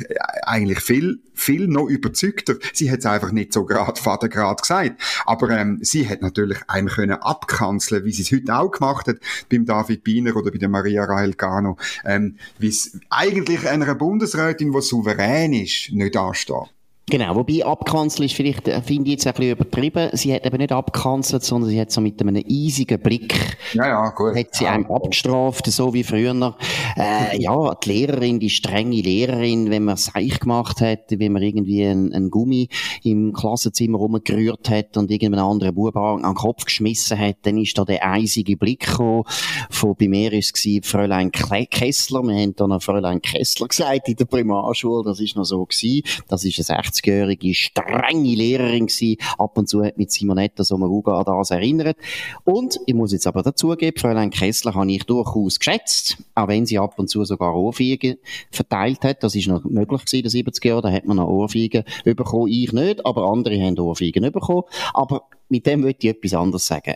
eigentlich 0.44 0.80
viel, 0.80 1.20
viel 1.36 1.68
noch 1.68 1.88
überzeugter. 1.88 2.56
Sie 2.74 2.92
hat 2.92 3.00
es 3.00 3.06
einfach 3.06 3.32
nicht 3.32 3.54
so 3.54 3.66
gerade 3.66 4.02
vatergrad 4.02 4.62
gesagt. 4.62 5.02
Aber 5.26 5.50
ähm, 5.50 5.80
sie 5.82 6.08
hat 6.08 6.22
natürlich 6.22 6.58
einem 6.68 6.88
können 6.88 7.22
abkanzeln, 7.22 8.06
wie 8.06 8.12
sie 8.12 8.24
es 8.24 8.32
heute 8.32 8.56
auch 8.56 8.72
gemacht 8.72 9.08
hat, 9.08 9.18
beim 9.52 9.66
David 9.66 10.04
Biener 10.04 10.36
oder 10.36 10.52
bei 10.52 10.58
der 10.58 10.70
Maria 10.70 11.04
Rahel 11.04 11.34
Gano, 11.34 11.78
ähm, 12.06 12.38
wie 12.58 12.70
es 12.70 12.98
eigentlich 13.10 13.68
einer 13.68 13.96
Bundesrätin, 13.96 14.72
die 14.72 14.82
souverän 14.82 15.54
ist, 15.54 15.92
nicht 15.92 16.18
ansteht. 16.18 16.75
Genau, 17.08 17.36
wobei 17.36 17.64
abkanzeln 17.64 18.26
ist 18.26 18.34
vielleicht, 18.34 18.68
äh, 18.68 18.82
finde 18.82 19.06
ich 19.06 19.12
jetzt 19.14 19.28
ein 19.28 19.34
bisschen 19.34 19.52
übertrieben. 19.52 20.10
Sie 20.14 20.34
hat 20.34 20.44
eben 20.44 20.58
nicht 20.58 20.72
abkanzelt, 20.72 21.44
sondern 21.44 21.70
sie 21.70 21.80
hat 21.80 21.92
so 21.92 22.02
mit 22.02 22.20
einem 22.20 22.44
eisigen 22.50 23.00
Blick, 23.00 23.58
ja, 23.74 23.88
ja, 23.88 24.10
gut. 24.10 24.36
hat 24.36 24.56
sie 24.56 24.66
einem 24.66 24.88
abgestraft, 24.88 25.68
so 25.68 25.94
wie 25.94 26.04
früher. 26.04 26.56
Äh, 26.98 27.40
ja, 27.40 27.76
die 27.76 27.90
Lehrerin, 27.90 28.40
die 28.40 28.50
strenge 28.50 29.02
Lehrerin, 29.02 29.70
wenn 29.70 29.84
man 29.84 29.98
Seich 29.98 30.40
gemacht 30.40 30.82
hat, 30.82 31.12
wenn 31.12 31.32
man 31.32 31.44
irgendwie 31.44 31.86
einen, 31.86 32.12
einen 32.12 32.32
Gummi 32.32 32.70
im 33.04 33.34
Klassenzimmer 33.34 34.00
rumgerührt 34.00 34.72
hat 34.72 34.98
und 34.98 35.12
irgendeinen 35.12 35.46
anderen 35.46 35.76
Bub 35.76 35.96
an, 35.98 36.24
den 36.24 36.34
Kopf 36.34 36.66
geschmissen 36.66 37.20
hat, 37.20 37.38
dann 37.44 37.60
ist 37.60 37.78
da 37.78 37.86
der 37.86 38.04
eisige 38.04 38.58
Blick 38.58 38.88
gekommen. 38.88 39.26
Von, 39.70 39.96
bei 39.96 40.08
mir 40.08 40.34
ist 40.34 40.58
es 40.58 40.88
Fräulein 40.88 41.32
Kessler. 41.32 42.24
Wir 42.24 42.36
haben 42.36 42.56
da 42.56 42.66
noch 42.66 42.82
Fräulein 42.82 43.22
Kessler 43.22 43.68
gesagt 43.68 44.10
in 44.10 44.16
der 44.16 44.26
Primarschule. 44.26 45.04
Das 45.04 45.20
ist 45.20 45.36
noch 45.36 45.46
so 45.46 45.64
gewesen. 45.64 46.02
Das 46.28 46.44
ist 46.44 46.58
ein 46.72 46.78
60-jährige, 46.96 47.54
strenge 47.54 48.36
Lehrerin 48.36 48.88
gewesen. 48.88 49.18
Ab 49.38 49.58
und 49.58 49.68
zu 49.68 49.84
hat 49.84 49.98
mit 49.98 50.12
Simonetta 50.12 50.64
Sommaruga 50.64 51.20
an 51.20 51.26
das 51.26 51.52
erinnert. 51.52 51.98
Und 52.44 52.80
ich 52.86 52.94
muss 52.94 53.12
jetzt 53.12 53.28
aber 53.28 53.44
dazugeben, 53.44 53.98
Fräulein 53.98 54.30
Kessler 54.30 54.74
habe 54.74 54.92
ich 54.92 55.04
durchaus 55.04 55.60
geschätzt, 55.60 56.18
auch 56.34 56.48
wenn 56.48 56.66
sie 56.66 56.80
ab 56.80 56.98
und 56.98 57.10
zu 57.10 57.24
sogar 57.26 57.56
Ohrfeigen 57.56 58.18
verteilt 58.52 59.04
hat. 59.04 59.24
Das 59.24 59.36
ist 59.36 59.48
noch 59.48 59.64
möglich 59.64 60.06
gewesen, 60.06 60.26
in 60.26 60.44
den 60.44 60.54
70er 60.54 60.68
Jahren. 60.68 60.84
Da 60.84 60.92
hat 60.92 61.06
man 61.06 61.18
noch 61.18 61.28
Ohrfeigen 61.28 61.84
bekommen. 62.04 62.48
Ich 62.52 62.72
nicht, 62.72 63.06
aber 63.06 63.26
andere 63.30 63.60
haben 63.60 63.78
Ohrfeigen 63.80 64.32
bekommen. 64.32 64.64
Aber 64.94 65.24
mit 65.50 65.66
dem 65.66 65.82
möchte 65.82 66.08
ich 66.08 66.16
etwas 66.16 66.34
anderes 66.34 66.66
sagen 66.66 66.96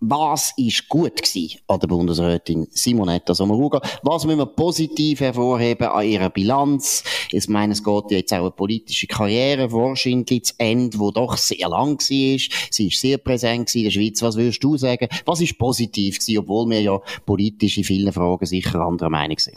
was 0.00 0.52
ist 0.56 0.88
gut 0.88 1.16
gewesen 1.16 1.58
an 1.68 1.80
der 1.80 1.86
Bundesrätin 1.88 2.66
Simonetta 2.70 3.34
Sommaruga? 3.34 3.80
Was 4.02 4.24
müssen 4.24 4.38
wir 4.38 4.46
positiv 4.46 5.20
hervorheben 5.20 5.88
an 5.88 6.06
ihrer 6.06 6.30
Bilanz? 6.30 7.02
Ich 7.30 7.48
meine, 7.48 7.72
es 7.72 7.82
geht 7.82 8.10
jetzt 8.10 8.32
auch 8.34 8.40
eine 8.40 8.50
politische 8.50 9.06
Karriere 9.06 9.72
wahrscheinlich 9.72 10.44
zu 10.44 10.54
Ende, 10.58 10.98
wo 10.98 11.10
doch 11.10 11.36
sehr 11.36 11.68
lang 11.68 11.98
war. 11.98 12.38
Sie 12.70 12.88
ist 12.88 13.00
sehr 13.00 13.18
präsent 13.18 13.74
in 13.74 13.84
der 13.84 13.90
Schweiz. 13.90 14.20
Was 14.20 14.36
würdest 14.36 14.62
du 14.62 14.76
sagen? 14.76 15.08
Was 15.24 15.40
ist 15.40 15.58
positiv 15.58 16.18
gewesen, 16.18 16.38
obwohl 16.38 16.68
wir 16.68 16.82
ja 16.82 17.00
politisch 17.24 17.78
in 17.78 17.84
vielen 17.84 18.12
Fragen 18.12 18.46
sicher 18.46 18.80
anderer 18.80 19.10
Meinung 19.10 19.38
sind? 19.38 19.56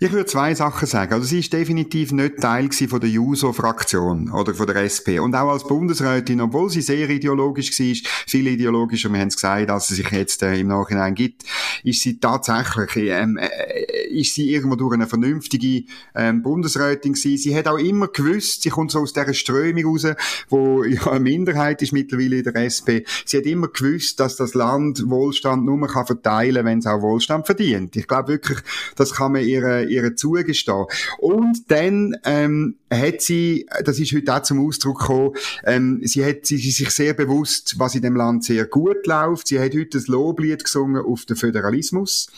Ich 0.00 0.10
würde 0.10 0.26
zwei 0.26 0.54
Sachen 0.54 0.86
sagen. 0.86 1.14
Also 1.14 1.26
sie 1.26 1.38
ist 1.38 1.52
definitiv 1.52 2.12
nicht 2.12 2.38
Teil 2.38 2.70
von 2.72 3.00
der 3.00 3.08
JUSO-Fraktion 3.08 4.32
oder 4.32 4.52
von 4.52 4.66
der 4.66 4.76
SP. 4.82 5.20
Und 5.20 5.34
auch 5.34 5.50
als 5.50 5.64
Bundesrätin, 5.64 6.40
obwohl 6.40 6.70
sie 6.70 6.82
sehr 6.82 7.08
ideologisch 7.08 7.78
war, 7.78 8.10
viel 8.26 8.46
ideologischer, 8.48 9.12
wir 9.12 9.20
haben 9.20 9.28
es 9.28 9.36
gesagt, 9.36 9.70
als 9.70 9.88
sie 9.88 9.94
sich 9.94 10.10
jetzt 10.10 10.42
äh, 10.42 10.58
im 10.58 10.68
Nachhinein 10.68 11.14
gibt, 11.14 11.44
ist 11.84 12.02
sie 12.02 12.18
tatsächlich, 12.18 12.96
ähm, 12.96 13.38
äh, 13.38 14.08
ist 14.08 14.34
sie 14.34 14.52
irgendwo 14.52 14.76
durch 14.76 14.94
eine 14.94 15.06
vernünftige 15.06 15.84
ähm, 16.14 16.42
Bundesrätin 16.42 17.12
gewesen. 17.12 17.38
Sie 17.38 17.56
hat 17.56 17.68
auch 17.68 17.78
immer 17.78 18.08
gewusst, 18.08 18.62
sie 18.62 18.70
kommt 18.70 18.90
so 18.90 19.00
aus 19.00 19.12
dieser 19.12 19.34
Strömung 19.34 19.84
raus, 19.86 20.06
wo 20.48 20.84
ja 20.84 21.06
eine 21.12 21.20
Minderheit 21.20 21.80
ist 21.80 21.92
mittlerweile 21.92 22.38
in 22.38 22.44
der 22.44 22.56
SP. 22.56 23.06
Sie 23.24 23.38
hat 23.38 23.46
immer 23.46 23.68
gewusst, 23.68 24.20
dass 24.20 24.36
das 24.36 24.54
Land 24.54 25.08
Wohlstand 25.08 25.64
nur 25.64 25.86
kann 25.86 26.06
verteilen, 26.06 26.64
wenn 26.64 26.80
es 26.80 26.86
auch 26.86 27.02
Wohlstand 27.02 27.46
verdient. 27.46 27.96
Ich 27.96 28.08
glaube 28.08 28.28
wirklich, 28.28 28.58
das 28.96 29.14
kann 29.14 29.32
man 29.32 29.42
ihr 29.42 29.61
ihr, 29.62 29.88
ihr 29.88 30.16
zugestehen. 30.16 30.86
Und 31.18 31.70
dann 31.70 32.16
ähm, 32.24 32.76
hat 32.90 33.20
sie, 33.20 33.66
das 33.84 33.98
ist 33.98 34.12
heute 34.12 34.34
auch 34.34 34.42
zum 34.42 34.66
Ausdruck 34.66 35.00
gekommen, 35.00 35.34
ähm, 35.64 36.00
sie 36.02 36.24
hat 36.24 36.46
sie, 36.46 36.58
sie 36.58 36.70
sich 36.70 36.90
sehr 36.90 37.14
bewusst, 37.14 37.78
was 37.78 37.94
in 37.94 38.02
dem 38.02 38.16
Land 38.16 38.44
sehr 38.44 38.66
gut 38.66 39.06
läuft. 39.06 39.48
Sie 39.48 39.58
hat 39.58 39.74
heute 39.74 39.98
das 39.98 40.08
Loblied 40.08 40.64
gesungen 40.64 41.04
auf 41.04 41.24
den 41.24 41.36
Föderalismus. 41.36 42.28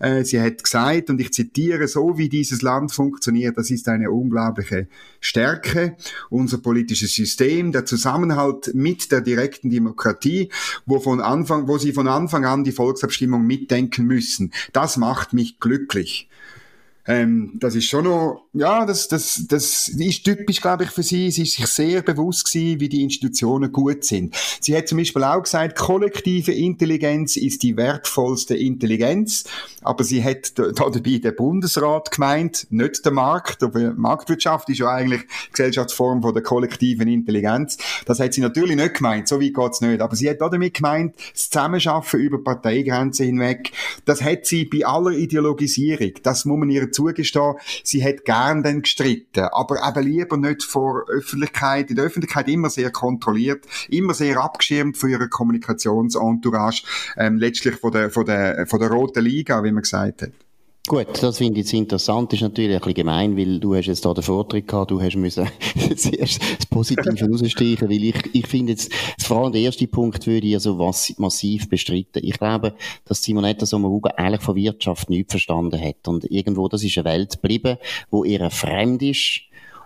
Äh, 0.00 0.24
sie 0.24 0.40
hat 0.40 0.62
gesagt, 0.62 1.10
und 1.10 1.20
ich 1.20 1.32
zitiere, 1.32 1.88
so 1.88 2.18
wie 2.18 2.28
dieses 2.28 2.62
Land 2.62 2.92
funktioniert, 2.92 3.56
das 3.56 3.70
ist 3.70 3.88
eine 3.88 4.10
unglaubliche 4.10 4.88
Stärke. 5.20 5.96
Unser 6.30 6.58
politisches 6.58 7.14
System, 7.14 7.72
der 7.72 7.86
Zusammenhalt 7.86 8.74
mit 8.74 9.10
der 9.12 9.20
direkten 9.20 9.70
Demokratie, 9.70 10.50
wo 10.86 11.00
von 11.00 11.20
Anfang, 11.20 11.68
wo 11.68 11.78
sie 11.78 11.92
von 11.92 12.08
Anfang 12.08 12.44
an 12.44 12.64
die 12.64 12.72
Volksabstimmung 12.72 13.46
mitdenken 13.46 14.06
müssen. 14.06 14.52
Das 14.72 14.96
macht 14.96 15.32
mich 15.32 15.60
glücklich. 15.60 16.28
Ähm, 17.04 17.54
das 17.54 17.74
ist 17.74 17.86
schon 17.86 18.04
noch, 18.04 18.44
ja, 18.52 18.86
das, 18.86 19.08
das, 19.08 19.44
das 19.48 19.88
ist 19.88 20.24
typisch, 20.24 20.60
glaube 20.60 20.84
ich, 20.84 20.90
für 20.90 21.02
sie. 21.02 21.30
Sie 21.32 21.42
ist 21.42 21.56
sich 21.56 21.66
sehr 21.66 22.02
bewusst 22.02 22.52
gewesen, 22.52 22.80
wie 22.80 22.88
die 22.88 23.02
Institutionen 23.02 23.72
gut 23.72 24.04
sind. 24.04 24.36
Sie 24.60 24.76
hat 24.76 24.86
zum 24.86 24.98
Beispiel 24.98 25.24
auch 25.24 25.42
gesagt, 25.42 25.76
kollektive 25.76 26.52
Intelligenz 26.52 27.36
ist 27.36 27.64
die 27.64 27.76
wertvollste 27.76 28.56
Intelligenz. 28.56 29.44
Aber 29.82 30.04
sie 30.04 30.22
hat 30.22 30.56
da, 30.58 30.70
dabei 30.70 31.18
den 31.18 31.34
Bundesrat 31.34 32.12
gemeint, 32.12 32.68
nicht 32.70 33.04
der 33.04 33.12
Markt. 33.12 33.64
Aber 33.64 33.94
Marktwirtschaft 33.94 34.68
ist 34.68 34.78
ja 34.78 34.90
eigentlich 34.92 35.22
Gesellschaftsform 35.50 36.22
von 36.22 36.34
der 36.34 36.44
kollektiven 36.44 37.08
Intelligenz. 37.08 37.78
Das 38.06 38.20
hat 38.20 38.32
sie 38.34 38.42
natürlich 38.42 38.76
nicht 38.76 38.94
gemeint. 38.94 39.26
So 39.26 39.40
weit 39.40 39.54
geht's 39.54 39.80
nicht. 39.80 40.00
Aber 40.00 40.14
sie 40.14 40.30
hat 40.30 40.40
auch 40.40 40.50
damit 40.50 40.74
gemeint, 40.74 41.16
das 41.32 41.50
Zusammenschaffen 41.50 42.20
über 42.20 42.38
Parteigrenzen 42.42 43.26
hinweg. 43.26 43.72
Das 44.04 44.22
hat 44.22 44.46
sie 44.46 44.66
bei 44.66 44.86
aller 44.86 45.10
Ideologisierung. 45.10 46.12
Das 46.22 46.44
muss 46.44 46.58
man 46.58 46.70
ihr 46.70 46.91
zugestehen, 46.92 47.54
sie 47.82 48.04
hat 48.04 48.24
gern 48.24 48.62
dann 48.62 48.82
gestritten, 48.82 49.48
aber 49.52 49.76
eben 49.86 50.06
lieber 50.06 50.36
nicht 50.36 50.62
vor 50.62 51.08
Öffentlichkeit, 51.08 51.90
in 51.90 51.96
der 51.96 52.06
Öffentlichkeit 52.06 52.48
immer 52.48 52.70
sehr 52.70 52.90
kontrolliert, 52.90 53.66
immer 53.88 54.14
sehr 54.14 54.38
abgeschirmt 54.38 54.96
von 54.96 55.10
ihrer 55.10 55.28
Kommunikationsentourage, 55.28 56.84
ähm, 57.16 57.38
letztlich 57.38 57.76
von 57.76 57.92
der, 57.92 58.10
von 58.10 58.26
der, 58.26 58.66
von 58.66 58.78
der 58.80 58.90
roten 58.90 59.24
Liga, 59.24 59.64
wie 59.64 59.72
man 59.72 59.82
gesagt 59.82 60.22
hat. 60.22 60.32
Gut, 60.88 61.22
das 61.22 61.38
finde 61.38 61.60
ich 61.60 61.72
interessant. 61.72 62.32
Ist 62.32 62.40
natürlich 62.40 62.74
ein 62.74 62.78
bisschen 62.80 62.94
gemein, 62.94 63.36
weil 63.36 63.60
du 63.60 63.76
hast 63.76 63.86
jetzt 63.86 64.04
da 64.04 64.12
den 64.12 64.24
Vortritt 64.24 64.66
gehabt, 64.66 64.90
du 64.90 65.00
hast 65.00 65.14
müssen 65.14 65.46
zuerst 65.96 66.42
das 66.42 66.66
Positive 66.66 67.30
rausstreichen, 67.30 67.88
weil 67.88 68.02
ich, 68.02 68.16
ich 68.32 68.46
finde 68.48 68.72
jetzt, 68.72 68.92
vor 69.20 69.38
allem 69.38 69.52
der 69.52 69.60
erste 69.60 69.86
Punkt 69.86 70.26
würde 70.26 70.44
ich 70.48 70.54
also 70.54 70.80
was 70.80 71.14
massiv 71.18 71.68
bestreiten. 71.68 72.20
Ich 72.24 72.36
glaube, 72.36 72.74
dass 73.04 73.22
Simonetta 73.22 73.64
Sommaruga 73.64 74.10
eigentlich 74.16 74.42
von 74.42 74.56
Wirtschaft 74.56 75.08
nichts 75.08 75.32
verstanden 75.32 75.80
hat. 75.80 76.08
Und 76.08 76.24
irgendwo, 76.24 76.66
das 76.66 76.82
ist 76.82 76.98
eine 76.98 77.04
Welt 77.04 77.40
geblieben, 77.40 77.78
wo 78.10 78.24
ihr 78.24 78.50
fremd 78.50 79.02
ist 79.02 79.42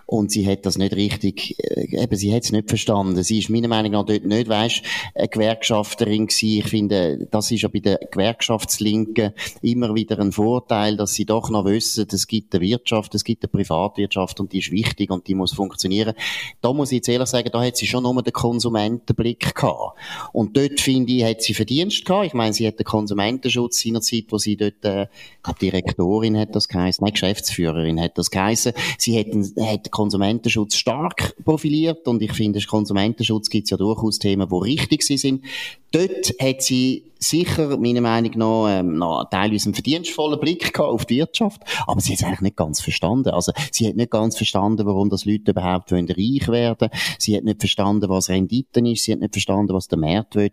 und 0.07 0.31
sie 0.31 0.47
hat 0.47 0.65
das 0.65 0.77
nicht 0.77 0.95
richtig, 0.95 1.59
äh, 1.59 2.01
eben, 2.01 2.15
sie 2.15 2.33
hat 2.33 2.43
es 2.43 2.53
nicht 2.53 2.69
verstanden. 2.69 3.21
Sie 3.21 3.39
ist 3.39 3.49
meiner 3.49 3.67
Meinung 3.67 3.91
nach 3.91 4.05
dort 4.05 4.25
nicht, 4.25 4.47
weisst, 4.47 4.81
eine 5.13 5.27
Gewerkschafterin 5.27 6.27
gewesen. 6.27 6.59
Ich 6.59 6.69
finde, 6.69 7.27
das 7.29 7.51
ist 7.51 7.61
ja 7.61 7.67
bei 7.67 7.79
den 7.79 7.97
Gewerkschaftslinken 8.09 9.33
immer 9.61 9.93
wieder 9.95 10.17
ein 10.19 10.31
Vorteil, 10.31 10.95
dass 10.95 11.13
sie 11.13 11.25
doch 11.25 11.49
noch 11.49 11.65
wissen, 11.65 12.07
es 12.09 12.25
gibt 12.25 12.55
eine 12.55 12.63
Wirtschaft, 12.63 13.13
es 13.15 13.25
gibt 13.25 13.43
eine 13.43 13.49
Privatwirtschaft 13.49 14.39
und 14.39 14.53
die 14.53 14.59
ist 14.59 14.71
wichtig 14.71 15.11
und 15.11 15.27
die 15.27 15.35
muss 15.35 15.51
funktionieren. 15.51 16.13
Da 16.61 16.71
muss 16.71 16.93
ich 16.93 16.97
jetzt 16.97 17.09
ehrlich 17.09 17.27
sagen, 17.27 17.49
da 17.51 17.61
hat 17.61 17.75
sie 17.75 17.85
schon 17.85 18.03
nur 18.03 18.23
den 18.23 18.31
Konsumentenblick 18.31 19.53
gehabt. 19.53 19.97
Und 20.31 20.55
dort, 20.55 20.79
finde 20.79 21.11
ich, 21.11 21.25
hat 21.25 21.41
sie 21.41 21.53
Verdienst 21.53 22.05
gehabt. 22.05 22.27
Ich 22.27 22.33
meine, 22.33 22.53
sie 22.53 22.65
hat 22.65 22.79
den 22.79 22.85
Konsumentenschutz 22.85 23.81
seinerzeit, 23.81 24.25
wo 24.29 24.37
sie 24.37 24.55
dort, 24.55 24.85
äh, 24.85 25.03
ich 25.03 25.43
glaube, 25.43 25.59
Direktorin 25.59 26.37
hat 26.37 26.55
das 26.55 26.69
geheißen, 26.69 27.03
nein, 27.03 27.11
Geschäftsführerin 27.11 27.99
hat 27.99 28.17
das 28.17 28.31
geheißen. 28.31 28.71
Sie 28.97 29.19
hat, 29.19 29.27
hat 29.67 29.91
Konsumentenschutz 29.97 30.75
stark 30.75 31.35
profiliert 31.43 32.07
und 32.07 32.21
ich 32.21 32.31
finde, 32.33 32.59
Konsumentenschutz 32.61 33.49
gibt 33.49 33.63
es 33.63 33.71
ja 33.71 33.77
durchaus 33.77 34.19
Themen, 34.19 34.47
die 34.47 34.55
richtig 34.55 35.01
sind. 35.01 35.43
Dort 35.91 36.33
hat 36.41 36.61
sie 36.61 37.03
sicher, 37.19 37.77
meiner 37.77 38.01
Meinung 38.01 38.31
nach, 38.35 38.79
ähm, 38.79 38.97
noch 38.97 39.29
teilweise 39.29 39.67
einen 39.67 39.73
verdienstvollen 39.73 40.39
Blick 40.39 40.73
gehabt 40.73 40.91
auf 40.91 41.05
die 41.05 41.17
Wirtschaft, 41.17 41.61
aber 41.87 42.01
sie 42.01 42.13
hat 42.13 42.19
es 42.19 42.25
eigentlich 42.25 42.41
nicht 42.41 42.55
ganz 42.57 42.81
verstanden. 42.81 43.29
Also, 43.29 43.51
sie 43.71 43.87
hat 43.87 43.95
nicht 43.95 44.11
ganz 44.11 44.37
verstanden, 44.37 44.85
warum 44.85 45.09
das 45.09 45.25
Leute 45.25 45.51
überhaupt 45.51 45.91
wollen 45.91 46.09
reich 46.09 46.47
werden 46.47 46.89
Sie 47.17 47.35
hat 47.35 47.43
nicht 47.43 47.59
verstanden, 47.59 48.09
was 48.09 48.29
Renditen 48.29 48.85
ist. 48.85 49.03
Sie 49.03 49.13
hat 49.13 49.19
nicht 49.19 49.33
verstanden, 49.33 49.73
was 49.73 49.87
der 49.87 49.97
Markt 49.97 50.35
will. 50.35 50.51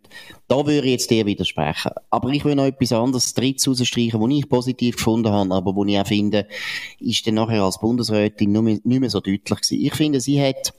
Da 0.49 0.57
würde 0.67 0.87
ich 0.87 0.93
jetzt 0.93 1.11
dir 1.11 1.27
widersprechen. 1.27 1.93
Aber 2.11 2.31
ich 2.31 2.45
will 2.45 2.55
noch 2.55 2.65
etwas 2.65 2.93
anderes 2.93 3.35
drittes 3.35 3.69
rausstreichen, 3.69 4.21
was 4.21 4.31
ich 4.31 4.49
positiv 4.49 4.97
gefunden 4.97 5.31
habe, 5.31 5.55
aber 5.55 5.75
wo 5.75 5.85
ich 5.85 5.99
auch 5.99 6.07
finde, 6.07 6.47
ist 7.01 7.27
dann 7.27 7.35
nachher 7.35 7.63
als 7.63 7.81
Bundesrätin 7.81 8.53
nicht 8.53 8.85
mehr 8.85 9.11
so 9.11 9.21
deutlich 9.21 9.61
gewesen. 9.61 9.85
Ich 9.85 9.95
finde, 9.95 10.21
sie 10.21 10.41
hat 10.43 10.73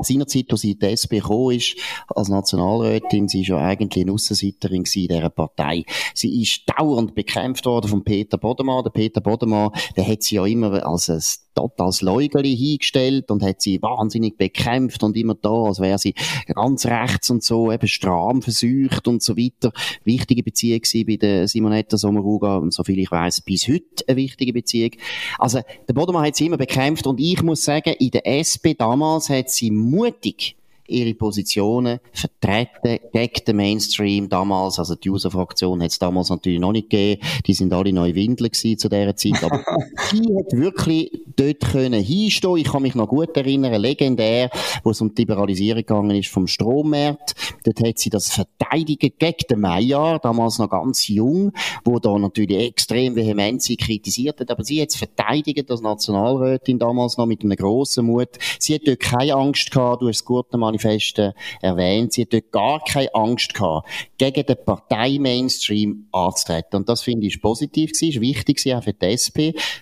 seinerzeit, 0.00 0.46
als 0.50 0.60
sie 0.60 0.72
in 0.72 0.78
die 0.78 0.86
SP 0.86 1.20
gekommen 1.20 1.56
ist, 1.56 1.76
als 2.08 2.28
Nationalrätin, 2.28 3.28
sie 3.28 3.42
ist 3.42 3.48
ja 3.48 3.58
eigentlich 3.58 4.04
eine 4.04 4.12
Aussenseiterin 4.12 4.84
in 4.84 5.08
dieser 5.08 5.30
Partei. 5.30 5.84
Sie 6.14 6.42
ist 6.42 6.62
dauernd 6.66 7.14
bekämpft 7.14 7.66
worden 7.66 7.88
von 7.88 8.04
Peter 8.04 8.38
Bodemann. 8.38 8.84
Der 8.84 8.90
Peter 8.90 9.20
Bodemann, 9.20 9.70
der 9.96 10.06
hat 10.06 10.22
sie 10.22 10.36
ja 10.36 10.46
immer 10.46 10.86
als 10.86 11.08
ein 11.08 11.22
totales 11.58 12.02
Leugeli 12.02 12.56
hingestellt 12.56 13.30
und 13.30 13.42
hat 13.42 13.60
sie 13.60 13.80
wahnsinnig 13.82 14.36
bekämpft 14.36 15.02
und 15.02 15.16
immer 15.16 15.34
da, 15.34 15.64
als 15.64 15.80
wäre 15.80 15.98
sie 15.98 16.14
ganz 16.46 16.86
rechts 16.86 17.30
und 17.30 17.42
so, 17.42 17.72
eben 17.72 17.88
Stram 17.88 18.42
versucht 18.42 19.08
und 19.08 19.22
so 19.22 19.36
weiter. 19.36 19.72
Wichtige 20.04 20.42
Beziehung 20.42 20.82
bei 21.06 21.16
der 21.16 21.48
Simonetta 21.48 21.96
Sommaruga, 21.96 22.58
und 22.58 22.72
soviel 22.72 22.98
ich 23.00 23.10
weiß 23.10 23.40
bis 23.42 23.68
heute 23.68 24.04
eine 24.06 24.16
wichtige 24.16 24.52
Beziehung. 24.52 24.92
Also, 25.38 25.60
der 25.88 25.94
Bodemann 25.94 26.26
hat 26.26 26.36
sie 26.36 26.46
immer 26.46 26.56
bekämpft 26.56 27.06
und 27.06 27.20
ich 27.20 27.42
muss 27.42 27.64
sagen, 27.64 27.94
in 27.98 28.10
der 28.10 28.26
SP 28.26 28.74
damals 28.78 29.28
hat 29.30 29.50
sie 29.50 29.70
mutig 29.70 30.57
ihre 30.88 31.14
Positionen 31.14 32.00
vertreten 32.12 32.98
gegen 33.12 33.44
den 33.46 33.56
Mainstream 33.56 34.28
damals. 34.28 34.78
Also 34.78 34.94
die 34.94 35.10
User-Fraktion 35.10 35.82
hat 35.82 35.90
es 35.90 35.98
damals 35.98 36.30
natürlich 36.30 36.58
noch 36.58 36.72
nicht 36.72 36.90
gegeben. 36.90 37.22
Die 37.46 37.54
sind 37.54 37.72
alle 37.72 37.92
neu 37.92 38.14
Windler 38.14 38.50
zu 38.52 38.74
dieser 38.74 39.16
Zeit. 39.16 39.44
Aber 39.44 39.64
sie 40.10 40.22
hat 40.36 40.52
wirklich 40.52 41.10
dort 41.36 41.60
können 41.60 42.02
hinstehen. 42.02 42.56
Ich 42.56 42.72
kann 42.72 42.82
mich 42.82 42.94
noch 42.94 43.08
gut 43.08 43.36
erinnern, 43.36 43.80
legendär, 43.80 44.50
wo 44.82 44.90
es 44.90 45.00
um 45.00 45.14
die 45.14 45.22
Liberalisierung 45.22 45.82
gegangen 45.82 46.16
ist 46.16 46.30
vom 46.30 46.46
Strommarkt. 46.46 47.34
Dort 47.64 47.80
hat 47.80 47.98
sie 47.98 48.10
das 48.10 48.30
verteidigen 48.30 49.12
gegen 49.18 49.46
den 49.50 49.60
Meier, 49.60 50.18
damals 50.20 50.58
noch 50.58 50.70
ganz 50.70 51.08
jung, 51.08 51.52
wo 51.84 51.98
da 51.98 52.18
natürlich 52.18 52.68
extrem 52.68 53.14
vehement 53.14 53.62
sie 53.62 53.76
kritisiert 53.76 54.40
hat. 54.40 54.50
Aber 54.50 54.64
sie 54.64 54.80
hat 54.80 54.88
es 54.90 54.96
verteidigt 54.96 55.70
als 55.70 55.82
Nationalrätin 55.82 56.78
damals 56.78 57.18
noch 57.18 57.26
mit 57.26 57.42
einem 57.42 57.56
grossen 57.56 58.06
Mut. 58.06 58.30
Sie 58.58 58.74
hat 58.74 58.82
dort 58.86 59.00
keine 59.00 59.34
Angst 59.34 59.70
gehabt, 59.70 60.02
du 60.02 60.08
hast 60.08 60.16
es 60.16 60.24
gut 60.24 60.46
Manifesten 60.78 61.32
erwähnt. 61.60 62.12
Sie 62.12 62.22
hat 62.22 62.32
dort 62.32 62.52
gar 62.52 62.80
keine 62.84 63.14
Angst 63.14 63.54
gehabt, 63.54 63.88
gegen 64.16 64.46
den 64.46 64.56
Partei-Mainstream 64.64 66.06
anzutreten. 66.12 66.76
Und 66.76 66.88
das 66.88 67.02
finde 67.02 67.26
ich 67.26 67.40
positiv 67.40 67.92
gewesen, 67.92 68.08
ist 68.08 68.20
wichtig 68.20 68.74
auch 68.74 68.82
für 68.82 68.92
die 68.92 69.06
SP. 69.06 69.38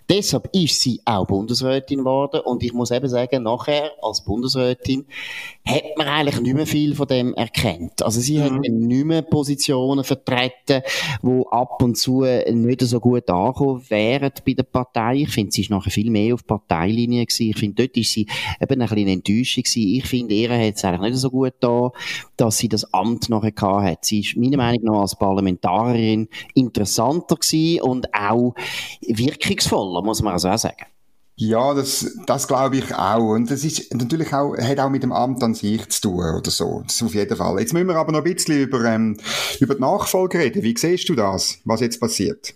Deshalb 0.08 0.48
ist 0.52 0.80
sie 0.80 1.00
auch 1.04 1.26
Bundesrätin 1.26 1.98
geworden. 1.98 2.40
Und 2.40 2.62
ich 2.62 2.72
muss 2.72 2.90
eben 2.90 3.08
sagen, 3.08 3.42
nachher 3.42 3.92
als 4.02 4.24
Bundesrätin 4.24 5.06
hat 5.64 5.84
man 5.96 6.06
eigentlich 6.06 6.40
nicht 6.40 6.54
mehr 6.54 6.66
viel 6.66 6.94
von 6.94 7.08
dem 7.08 7.34
erkannt. 7.34 8.02
Also 8.02 8.20
sie 8.20 8.38
mhm. 8.38 8.42
hat 8.42 8.52
nicht 8.60 9.04
mehr 9.04 9.22
Positionen 9.22 10.04
vertreten, 10.04 10.82
wo 11.22 11.44
ab 11.48 11.82
und 11.82 11.96
zu 11.96 12.22
nicht 12.22 12.80
so 12.82 13.00
gut 13.00 13.28
angekommen 13.28 13.82
wären 13.88 14.32
bei 14.44 14.54
der 14.54 14.62
Partei. 14.62 15.16
Ich 15.16 15.30
finde, 15.30 15.52
sie 15.52 15.62
ist 15.62 15.70
nachher 15.70 15.90
viel 15.90 16.10
mehr 16.10 16.34
auf 16.34 16.46
Parteilinie 16.46 17.26
gewesen. 17.26 17.50
Ich 17.50 17.58
finde, 17.58 17.86
dort 17.86 17.96
ist 17.96 18.12
sie 18.12 18.26
eben 18.60 18.80
ein 18.80 18.88
bisschen 18.88 19.08
enttäuscht 19.08 19.56
gewesen. 19.56 19.88
Ich 19.88 20.06
finde, 20.06 20.34
ihr 20.34 20.50
hat 20.50 20.76
es 20.76 20.84
eigentlich 20.86 21.12
nicht 21.12 21.20
so 21.20 21.30
gut 21.30 21.54
da, 21.60 21.90
dass 22.36 22.58
sie 22.58 22.68
das 22.68 22.92
Amt 22.92 23.28
nachher 23.28 23.52
hat. 23.82 24.04
Sie 24.04 24.20
ist 24.20 24.36
meiner 24.36 24.56
Meinung 24.56 24.84
nach 24.84 25.00
als 25.02 25.16
Parlamentarierin 25.16 26.28
interessanter 26.54 27.36
gewesen 27.36 27.82
und 27.82 28.14
auch 28.14 28.54
wirkungsvoller, 29.00 30.02
muss 30.02 30.22
man 30.22 30.34
also 30.34 30.48
auch 30.48 30.58
sagen. 30.58 30.86
Ja, 31.38 31.74
das, 31.74 32.16
das 32.26 32.48
glaube 32.48 32.78
ich 32.78 32.94
auch. 32.94 33.34
Und 33.34 33.50
das 33.50 33.62
ist 33.62 33.94
natürlich 33.94 34.32
auch, 34.32 34.56
hat 34.56 34.78
auch 34.78 34.88
mit 34.88 35.02
dem 35.02 35.12
Amt 35.12 35.42
an 35.42 35.54
sich 35.54 35.86
zu 35.90 36.00
tun 36.00 36.34
oder 36.34 36.50
so. 36.50 36.82
Das 36.86 37.02
auf 37.02 37.14
jeden 37.14 37.36
Fall. 37.36 37.60
Jetzt 37.60 37.74
müssen 37.74 37.88
wir 37.88 37.96
aber 37.96 38.12
noch 38.12 38.24
ein 38.24 38.34
bisschen 38.34 38.58
über, 38.58 38.82
ähm, 38.86 39.18
über 39.60 39.74
die 39.74 39.82
Nachfolge 39.82 40.38
reden. 40.38 40.62
Wie 40.62 40.74
siehst 40.76 41.10
du 41.10 41.14
das, 41.14 41.58
was 41.64 41.80
jetzt 41.80 42.00
passiert? 42.00 42.54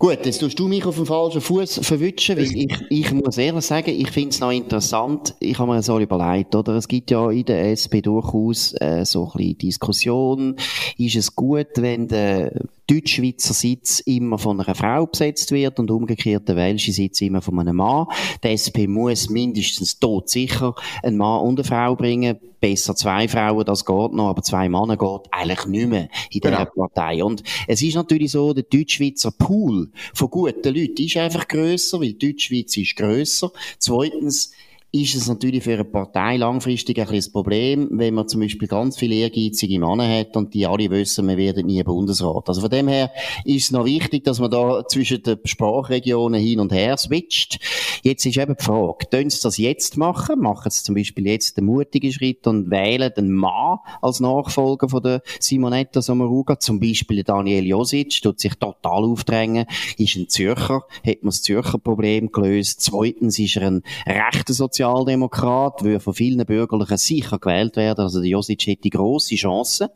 Gut, 0.00 0.24
jetzt 0.24 0.38
tust 0.38 0.58
du 0.58 0.66
mich 0.66 0.86
auf 0.86 0.96
dem 0.96 1.04
falschen 1.04 1.42
Fuß 1.42 1.80
verwischen, 1.82 2.38
weil 2.38 2.44
ich, 2.44 2.74
ich 2.88 3.12
muss 3.12 3.36
ehrlich 3.36 3.66
sagen, 3.66 3.90
ich 3.90 4.10
finde 4.10 4.30
es 4.30 4.40
noch 4.40 4.50
interessant. 4.50 5.34
Ich 5.40 5.58
habe 5.58 5.70
mir 5.70 5.82
so 5.82 5.98
überlegt, 5.98 6.54
oder? 6.54 6.72
Es 6.76 6.88
gibt 6.88 7.10
ja 7.10 7.30
in 7.30 7.44
der 7.44 7.70
SP 7.76 8.00
durchaus 8.00 8.72
äh, 8.80 9.04
so 9.04 9.26
ein 9.26 9.32
bisschen 9.36 9.58
Diskussion. 9.58 10.56
Ist 10.96 11.16
es 11.16 11.36
gut, 11.36 11.66
wenn 11.76 12.08
der 12.08 12.62
Deutschschweizer 12.90 13.54
Sitz 13.54 14.00
immer 14.00 14.36
von 14.36 14.60
einer 14.60 14.74
Frau 14.74 15.06
besetzt 15.06 15.52
wird 15.52 15.78
und 15.78 15.92
umgekehrt 15.92 16.48
der 16.48 16.56
welsche 16.56 16.90
Sitz 16.90 17.20
immer 17.20 17.40
von 17.40 17.60
einem 17.60 17.76
Mann. 17.76 18.06
Die 18.42 18.48
SP 18.50 18.88
muss 18.88 19.30
mindestens 19.30 20.00
tot 20.00 20.28
sicher 20.28 20.74
einen 21.04 21.16
Mann 21.16 21.42
und 21.42 21.60
eine 21.60 21.64
Frau 21.64 21.94
bringen. 21.94 22.38
Besser 22.58 22.96
zwei 22.96 23.28
Frauen, 23.28 23.64
das 23.64 23.86
geht 23.86 24.12
noch, 24.12 24.28
aber 24.28 24.42
zwei 24.42 24.68
Männer 24.68 24.96
geht 24.96 25.20
eigentlich 25.30 25.66
nicht 25.66 25.88
mehr 25.88 26.08
in 26.30 26.40
dieser 26.40 26.66
genau. 26.66 26.88
Partei. 26.88 27.24
Und 27.24 27.44
es 27.68 27.80
ist 27.80 27.94
natürlich 27.94 28.32
so, 28.32 28.52
der 28.52 28.64
Deutschschweizer 28.64 29.30
Pool 29.30 29.90
von 30.12 30.28
guten 30.28 30.74
Leuten 30.74 31.02
ist 31.02 31.16
einfach 31.16 31.46
grösser, 31.46 32.00
weil 32.00 32.12
die 32.12 32.32
Deutschschweiz 32.32 32.76
ist 32.76 32.96
grösser. 32.96 33.52
Zweitens, 33.78 34.50
ist 34.92 35.14
es 35.14 35.28
natürlich 35.28 35.62
für 35.62 35.74
eine 35.74 35.84
Partei 35.84 36.36
langfristig 36.36 36.98
ein 36.98 37.06
bisschen 37.06 37.32
Problem, 37.32 37.88
wenn 37.92 38.14
man 38.14 38.26
zum 38.26 38.40
Beispiel 38.40 38.66
ganz 38.66 38.98
viele 38.98 39.14
ehrgeizige 39.14 39.78
Männer 39.78 40.08
hat 40.08 40.36
und 40.36 40.52
die 40.52 40.66
alle 40.66 40.90
wissen, 40.90 41.28
wir 41.28 41.36
werden 41.36 41.66
nie 41.66 41.82
Bundesrat. 41.84 42.48
Also 42.48 42.60
von 42.60 42.70
dem 42.70 42.88
her 42.88 43.12
ist 43.44 43.66
es 43.66 43.70
noch 43.70 43.84
wichtig, 43.84 44.24
dass 44.24 44.40
man 44.40 44.50
da 44.50 44.84
zwischen 44.88 45.22
den 45.22 45.38
Sprachregionen 45.44 46.40
hin 46.40 46.58
und 46.58 46.72
her 46.72 46.96
switcht. 46.96 47.60
Jetzt 48.02 48.26
ist 48.26 48.36
eben 48.36 48.56
die 48.58 48.64
Frage, 48.64 49.06
können 49.10 49.30
sie 49.30 49.40
das 49.40 49.58
jetzt 49.58 49.96
machen? 49.96 50.40
Machen 50.40 50.70
sie 50.70 50.82
zum 50.82 50.96
Beispiel 50.96 51.28
jetzt 51.28 51.56
den 51.56 51.66
mutigen 51.66 52.12
Schritt 52.12 52.46
und 52.48 52.70
wählen 52.70 53.12
den 53.16 53.30
Mann 53.30 53.78
als 54.02 54.18
Nachfolger 54.18 54.88
von 54.88 55.02
der 55.02 55.22
Simonetta 55.38 56.02
Sommaruga? 56.02 56.58
Zum 56.58 56.80
Beispiel 56.80 57.22
Daniel 57.22 57.64
Josic, 57.64 58.20
tut 58.22 58.40
sich 58.40 58.54
total 58.54 59.04
aufdrängen, 59.04 59.66
ist 59.98 60.16
ein 60.16 60.28
Zürcher, 60.28 60.82
hat 61.06 61.22
man 61.22 61.30
das 61.30 61.42
Zürcher 61.42 61.78
Problem 61.78 62.32
gelöst. 62.32 62.80
Zweitens 62.80 63.38
ist 63.38 63.56
er 63.56 63.68
ein 63.68 63.82
rechter 64.04 64.52
Sozial 64.52 64.79
Sozialdemokrat, 64.80 65.82
würde 65.82 66.00
von 66.00 66.14
vielen 66.14 66.44
Bürgerlichen 66.46 66.96
sicher 66.96 67.38
gewählt 67.38 67.76
werden. 67.76 68.00
Also 68.00 68.20
der 68.20 68.30
Josic 68.30 68.66
hätte 68.66 68.88
grosse 68.88 69.34
Chancen. 69.34 69.88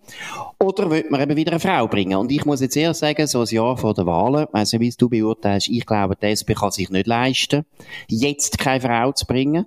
Oder 0.61 0.91
wird 0.91 1.11
man 1.11 1.23
eben 1.23 1.37
wieder 1.37 1.53
eine 1.53 1.61
Frau 1.61 1.89
bringen? 1.89 2.19
Und 2.19 2.31
ich 2.31 2.45
muss 2.45 2.61
jetzt 2.61 2.77
eher 2.77 2.93
sagen, 2.93 3.27
so 3.27 3.41
ein 3.41 3.47
Jahr 3.47 3.79
vor 3.79 3.95
der 3.95 4.05
Wahlen, 4.05 4.47
nicht, 4.53 4.81
wie 4.81 4.91
du 4.91 5.09
beurteilst, 5.09 5.69
ich 5.69 5.87
glaube, 5.87 6.17
die 6.17 6.27
SP 6.29 6.53
kann 6.53 6.71
sich 6.71 6.91
nicht 6.91 7.07
leisten, 7.07 7.65
jetzt 8.09 8.59
keine 8.59 8.81
Frau 8.83 9.13
zu 9.13 9.27
bringen. 9.27 9.67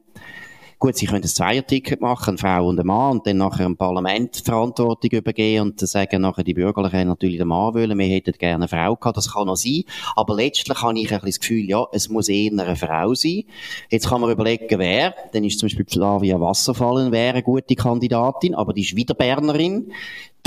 Gut, 0.79 0.95
sie 0.95 1.07
können 1.07 1.23
ein 1.23 1.27
Zweierticket 1.27 2.01
machen, 2.01 2.29
eine 2.29 2.37
Frau 2.37 2.67
und 2.67 2.79
ein 2.79 2.85
Mann, 2.85 3.13
und 3.13 3.25
dann 3.25 3.37
nachher 3.37 3.65
im 3.65 3.75
Parlament 3.75 4.37
die 4.37 4.43
Verantwortung 4.43 5.09
übergeben 5.09 5.63
und 5.63 5.81
dann 5.81 5.87
sagen 5.87 6.21
nachher 6.21 6.43
die 6.43 6.53
Bürgerlichen 6.53 7.07
natürlich 7.07 7.39
den 7.39 7.47
Mann 7.47 7.73
wollen, 7.73 7.97
wir 7.97 8.05
hätten 8.05 8.33
gerne 8.33 8.55
eine 8.55 8.67
Frau 8.67 8.95
gehabt, 8.95 9.17
das 9.17 9.33
kann 9.33 9.49
auch 9.49 9.55
sein. 9.55 9.85
Aber 10.15 10.35
letztlich 10.35 10.79
habe 10.79 10.99
ich 10.99 11.11
ein 11.11 11.19
bisschen 11.21 11.29
das 11.29 11.39
Gefühl, 11.39 11.67
ja, 11.67 11.87
es 11.93 12.09
muss 12.09 12.29
eher 12.29 12.51
eine 12.51 12.75
Frau 12.75 13.15
sein. 13.15 13.45
Jetzt 13.89 14.07
kann 14.07 14.21
man 14.21 14.29
überlegen, 14.29 14.77
wer. 14.77 15.15
Dann 15.33 15.43
ist 15.43 15.57
zum 15.57 15.65
Beispiel 15.65 15.85
Flavia 15.89 16.39
Wasserfallen 16.39 17.11
wäre 17.11 17.33
eine 17.33 17.43
gute 17.43 17.73
Kandidatin, 17.73 18.53
aber 18.53 18.73
die 18.73 18.81
ist 18.81 18.95
wieder 18.95 19.15
Bernerin 19.15 19.91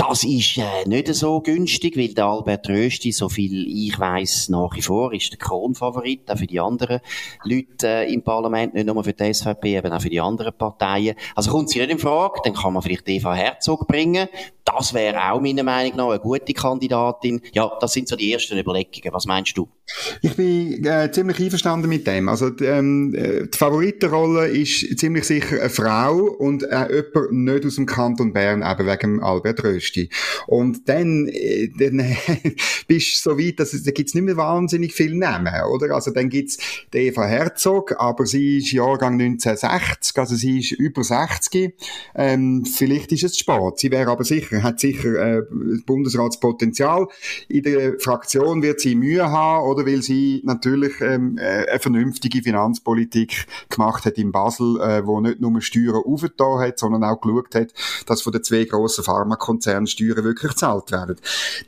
Das 0.07 0.23
ist 0.23 0.57
äh, 0.57 0.87
nicht 0.87 1.13
so 1.13 1.41
günstig, 1.41 1.95
weil 1.95 2.15
der 2.15 2.25
Albert 2.25 2.67
Rösti, 2.67 3.11
so 3.11 3.29
viel 3.29 3.67
ich 3.67 3.99
weiß 3.99 4.49
nach 4.49 4.75
wie 4.75 4.81
vor, 4.81 5.13
ist 5.13 5.31
der 5.31 5.37
Kronfavorit, 5.37 6.21
auch 6.31 6.39
für 6.39 6.47
die 6.47 6.59
anderen 6.59 7.01
Leute 7.43 7.87
äh, 7.87 8.11
im 8.11 8.23
Parlament, 8.23 8.73
nicht 8.73 8.87
nur 8.87 9.03
für 9.03 9.13
die 9.13 9.31
SVP, 9.31 9.77
eben 9.77 9.93
auch 9.93 10.01
für 10.01 10.09
die 10.09 10.19
anderen 10.19 10.57
Parteien. 10.57 11.15
Also 11.35 11.51
kommt 11.51 11.69
sie 11.69 11.77
nicht 11.77 11.91
in 11.91 11.99
Frage, 11.99 12.41
dann 12.43 12.55
kann 12.55 12.73
man 12.73 12.81
vielleicht 12.81 13.07
Eva 13.07 13.35
Herzog 13.35 13.87
bringen. 13.87 14.27
Das 14.65 14.93
wäre 14.93 15.31
auch 15.31 15.41
meiner 15.41 15.63
Meinung 15.63 15.97
nach 15.97 16.09
eine 16.09 16.19
gute 16.19 16.53
Kandidatin. 16.53 17.41
Ja, 17.53 17.71
das 17.79 17.93
sind 17.93 18.07
so 18.07 18.15
die 18.15 18.31
ersten 18.31 18.57
Überlegungen. 18.57 19.13
Was 19.13 19.25
meinst 19.25 19.57
du? 19.57 19.67
Ich 20.21 20.35
bin 20.35 20.85
äh, 20.85 21.11
ziemlich 21.11 21.39
einverstanden 21.39 21.89
mit 21.89 22.07
dem. 22.07 22.29
Also 22.29 22.49
die, 22.49 22.65
ähm, 22.65 23.13
äh, 23.15 23.47
die 23.47 23.57
Favoritenrolle 23.57 24.47
ist 24.47 24.97
ziemlich 24.99 25.25
sicher 25.25 25.59
eine 25.59 25.69
Frau 25.69 26.15
und 26.15 26.63
äh, 26.63 26.87
jemand 26.93 27.31
nicht 27.31 27.65
aus 27.65 27.75
dem 27.75 27.85
Kanton 27.85 28.33
Bern, 28.33 28.63
eben 28.63 28.87
wegen 28.87 29.21
Albert 29.21 29.63
Rösti. 29.63 29.90
Und 30.47 30.87
dann, 30.87 31.27
äh, 31.27 31.69
dann 31.77 31.97
bist 32.87 33.25
du 33.25 33.31
so 33.31 33.39
weit, 33.39 33.59
dass 33.59 33.73
es, 33.73 33.83
da 33.83 33.91
gibt's 33.91 34.13
nicht 34.13 34.23
mehr 34.23 34.37
wahnsinnig 34.37 34.93
viel 34.93 35.15
Namen, 35.15 35.53
oder? 35.71 35.95
Also 35.95 36.11
dann 36.11 36.29
gibt's 36.29 36.57
die 36.93 36.99
Eva 36.99 37.25
Herzog, 37.25 37.95
aber 37.99 38.25
sie 38.25 38.57
ist 38.57 38.71
Jahrgang 38.71 39.13
1960, 39.13 40.17
also 40.17 40.35
sie 40.35 40.59
ist 40.59 40.71
über 40.71 41.03
60. 41.03 41.73
Ähm, 42.15 42.65
vielleicht 42.65 43.11
ist 43.11 43.23
es 43.23 43.37
spät. 43.37 43.77
Sie 43.77 43.91
wäre 43.91 44.11
aber 44.11 44.23
sicher, 44.23 44.63
hat 44.63 44.79
sicher 44.79 45.37
äh, 45.37 45.41
Bundesratspotenzial. 45.85 47.07
In 47.47 47.63
der 47.63 47.99
Fraktion 47.99 48.61
wird 48.61 48.79
sie 48.79 48.95
Mühe 48.95 49.29
haben, 49.29 49.65
oder? 49.67 49.85
Weil 49.85 50.01
sie 50.01 50.41
natürlich 50.45 50.99
ähm, 51.01 51.37
äh, 51.37 51.67
eine 51.67 51.79
vernünftige 51.79 52.41
Finanzpolitik 52.41 53.45
gemacht 53.69 54.05
hat 54.05 54.17
in 54.17 54.31
Basel, 54.31 54.79
äh, 54.81 55.05
wo 55.05 55.19
nicht 55.19 55.41
nur 55.41 55.61
Steuern 55.61 56.03
aufgetan 56.05 56.59
hat, 56.59 56.79
sondern 56.79 57.03
auch 57.03 57.19
geschaut 57.21 57.55
hat, 57.55 57.73
dass 58.05 58.21
von 58.21 58.33
den 58.33 58.43
zwei 58.43 58.65
grossen 58.65 59.03
Pharmakonzernen 59.03 59.80
Steuern 59.87 60.23
wirklich 60.23 60.51
gezahlt 60.51 60.91
werden. 60.91 61.17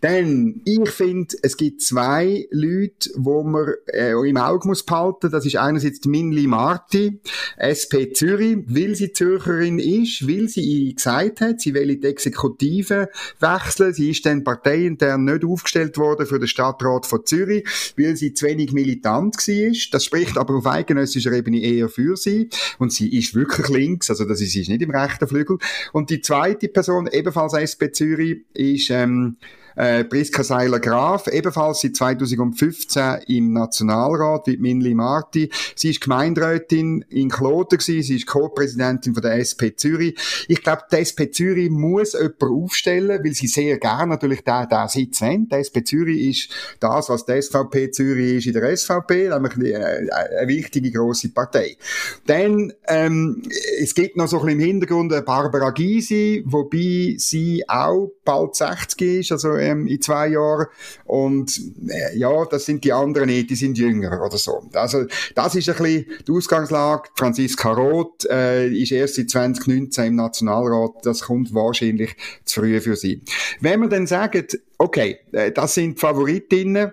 Denn 0.01 0.61
ich 0.65 0.89
finde, 0.89 1.35
es 1.41 1.57
gibt 1.57 1.81
zwei 1.81 2.47
Leute, 2.51 3.09
wo 3.15 3.43
man 3.43 3.73
äh, 3.87 4.11
im 4.11 4.37
Auge 4.37 4.67
muss 4.67 4.83
behalten. 4.83 5.31
Das 5.31 5.45
ist 5.45 5.55
einerseits 5.55 6.05
Minli 6.05 6.47
Marti, 6.47 7.19
SP 7.57 8.13
Zürich, 8.13 8.57
weil 8.67 8.95
sie 8.95 9.13
Zürcherin 9.13 9.79
ist, 9.79 10.27
weil 10.27 10.47
sie 10.47 10.93
gesagt 10.93 11.41
hat, 11.41 11.61
sie 11.61 11.73
will 11.73 11.95
die 11.95 12.07
Exekutive 12.07 13.09
wechseln. 13.39 13.93
Sie 13.93 14.11
ist 14.11 14.25
dann 14.25 14.43
parteiintern 14.43 15.25
nicht 15.25 15.45
aufgestellt 15.45 15.97
worden 15.97 16.25
für 16.25 16.39
den 16.39 16.47
Stadtrat 16.47 17.05
von 17.05 17.25
Zürich, 17.25 17.65
weil 17.97 18.15
sie 18.15 18.33
zu 18.33 18.45
wenig 18.45 18.73
militant 18.73 19.35
war. 19.35 19.73
Das 19.91 20.05
spricht 20.05 20.37
aber 20.37 20.55
auf 20.55 20.67
eidgenössischer 20.67 21.31
Ebene 21.31 21.61
eher 21.61 21.89
für 21.89 22.17
sie. 22.17 22.49
Und 22.79 22.91
sie 22.91 23.17
ist 23.17 23.35
wirklich 23.35 23.69
links, 23.69 24.09
also 24.09 24.25
das 24.25 24.41
ist, 24.41 24.51
sie 24.51 24.61
ist 24.61 24.69
nicht 24.69 24.81
im 24.81 24.91
rechten 24.91 25.27
Flügel. 25.27 25.57
Und 25.91 26.09
die 26.09 26.21
zweite 26.21 26.67
Person, 26.67 27.07
ebenfalls 27.11 27.53
SP 27.53 27.91
Zürich, 27.93 28.41
ist 28.53 28.89
ähm, 28.89 29.37
äh, 29.75 30.03
Priska 30.03 30.43
Seiler-Graf, 30.43 31.27
ebenfalls 31.27 31.81
seit 31.81 31.95
2015 31.95 33.19
im 33.27 33.53
Nationalrat, 33.53 34.47
wie 34.47 34.57
Minli 34.57 34.93
Marti. 34.93 35.49
Sie 35.75 35.91
ist 35.91 36.01
Gemeinderätin 36.01 37.05
in 37.09 37.29
Kloten 37.29 37.77
gewesen, 37.77 38.03
sie 38.03 38.15
ist 38.17 38.27
Co-Präsidentin 38.27 39.13
von 39.13 39.23
der 39.23 39.39
SP 39.39 39.75
Zürich. 39.75 40.15
Ich 40.47 40.61
glaube, 40.61 40.83
die 40.91 40.97
SP 41.01 41.31
Zürich 41.31 41.69
muss 41.69 42.13
jemanden 42.13 42.63
aufstellen, 42.63 43.23
weil 43.23 43.33
sie 43.33 43.47
sehr 43.47 43.77
gerne 43.77 44.07
natürlich 44.07 44.43
da 44.43 44.65
da 44.65 44.87
Sitz 44.87 45.21
wollen. 45.21 45.47
Die 45.49 45.55
SP 45.55 45.83
Zürich 45.83 46.29
ist 46.29 46.49
das, 46.79 47.09
was 47.09 47.25
die 47.25 47.41
SVP 47.41 47.91
Zürich 47.91 48.37
ist 48.37 48.47
in 48.47 48.53
der 48.53 48.75
SVP, 48.75 49.29
nämlich 49.29 49.55
eine, 49.55 50.09
eine 50.13 50.47
wichtige 50.47 50.91
grosse 50.91 51.29
Partei. 51.29 51.77
Dann, 52.25 52.73
ähm, 52.87 53.43
es 53.81 53.93
gibt 53.95 54.17
noch 54.17 54.27
so 54.27 54.39
ein 54.39 54.45
bisschen 54.45 54.59
im 54.59 54.65
Hintergrund 54.65 55.13
Barbara 55.25 55.71
Gysi, 55.71 56.43
wobei 56.45 57.15
sie 57.17 57.63
auch 57.67 58.11
bald 58.25 58.55
60 58.55 59.01
ist, 59.01 59.31
also 59.31 59.55
ähm, 59.63 59.87
in 59.87 60.01
zwei 60.01 60.29
Jahren. 60.29 60.67
Und 61.05 61.59
äh, 61.87 62.17
ja, 62.17 62.45
das 62.45 62.65
sind 62.65 62.83
die 62.83 62.93
anderen 62.93 63.27
nicht, 63.27 63.49
die 63.49 63.55
sind 63.55 63.77
jünger 63.77 64.21
oder 64.23 64.37
so. 64.37 64.69
Also 64.73 65.05
das 65.35 65.55
ist 65.55 65.69
ein 65.69 65.75
bisschen 65.77 66.05
die 66.27 66.31
Ausgangslage. 66.31 67.09
Franziska 67.15 67.71
Roth 67.71 68.25
äh, 68.29 68.67
ist 68.69 68.91
erst 68.91 69.15
seit 69.15 69.29
2019 69.29 70.05
im 70.05 70.15
Nationalrat. 70.15 70.91
Das 71.03 71.21
kommt 71.21 71.53
wahrscheinlich 71.53 72.15
zu 72.45 72.61
früh 72.61 72.79
für 72.81 72.95
sie. 72.95 73.21
Wenn 73.59 73.79
man 73.79 73.89
dann 73.89 74.07
sagt, 74.07 74.57
okay, 74.77 75.19
äh, 75.31 75.51
das 75.51 75.73
sind 75.73 75.99
Favoritinnen, 75.99 76.91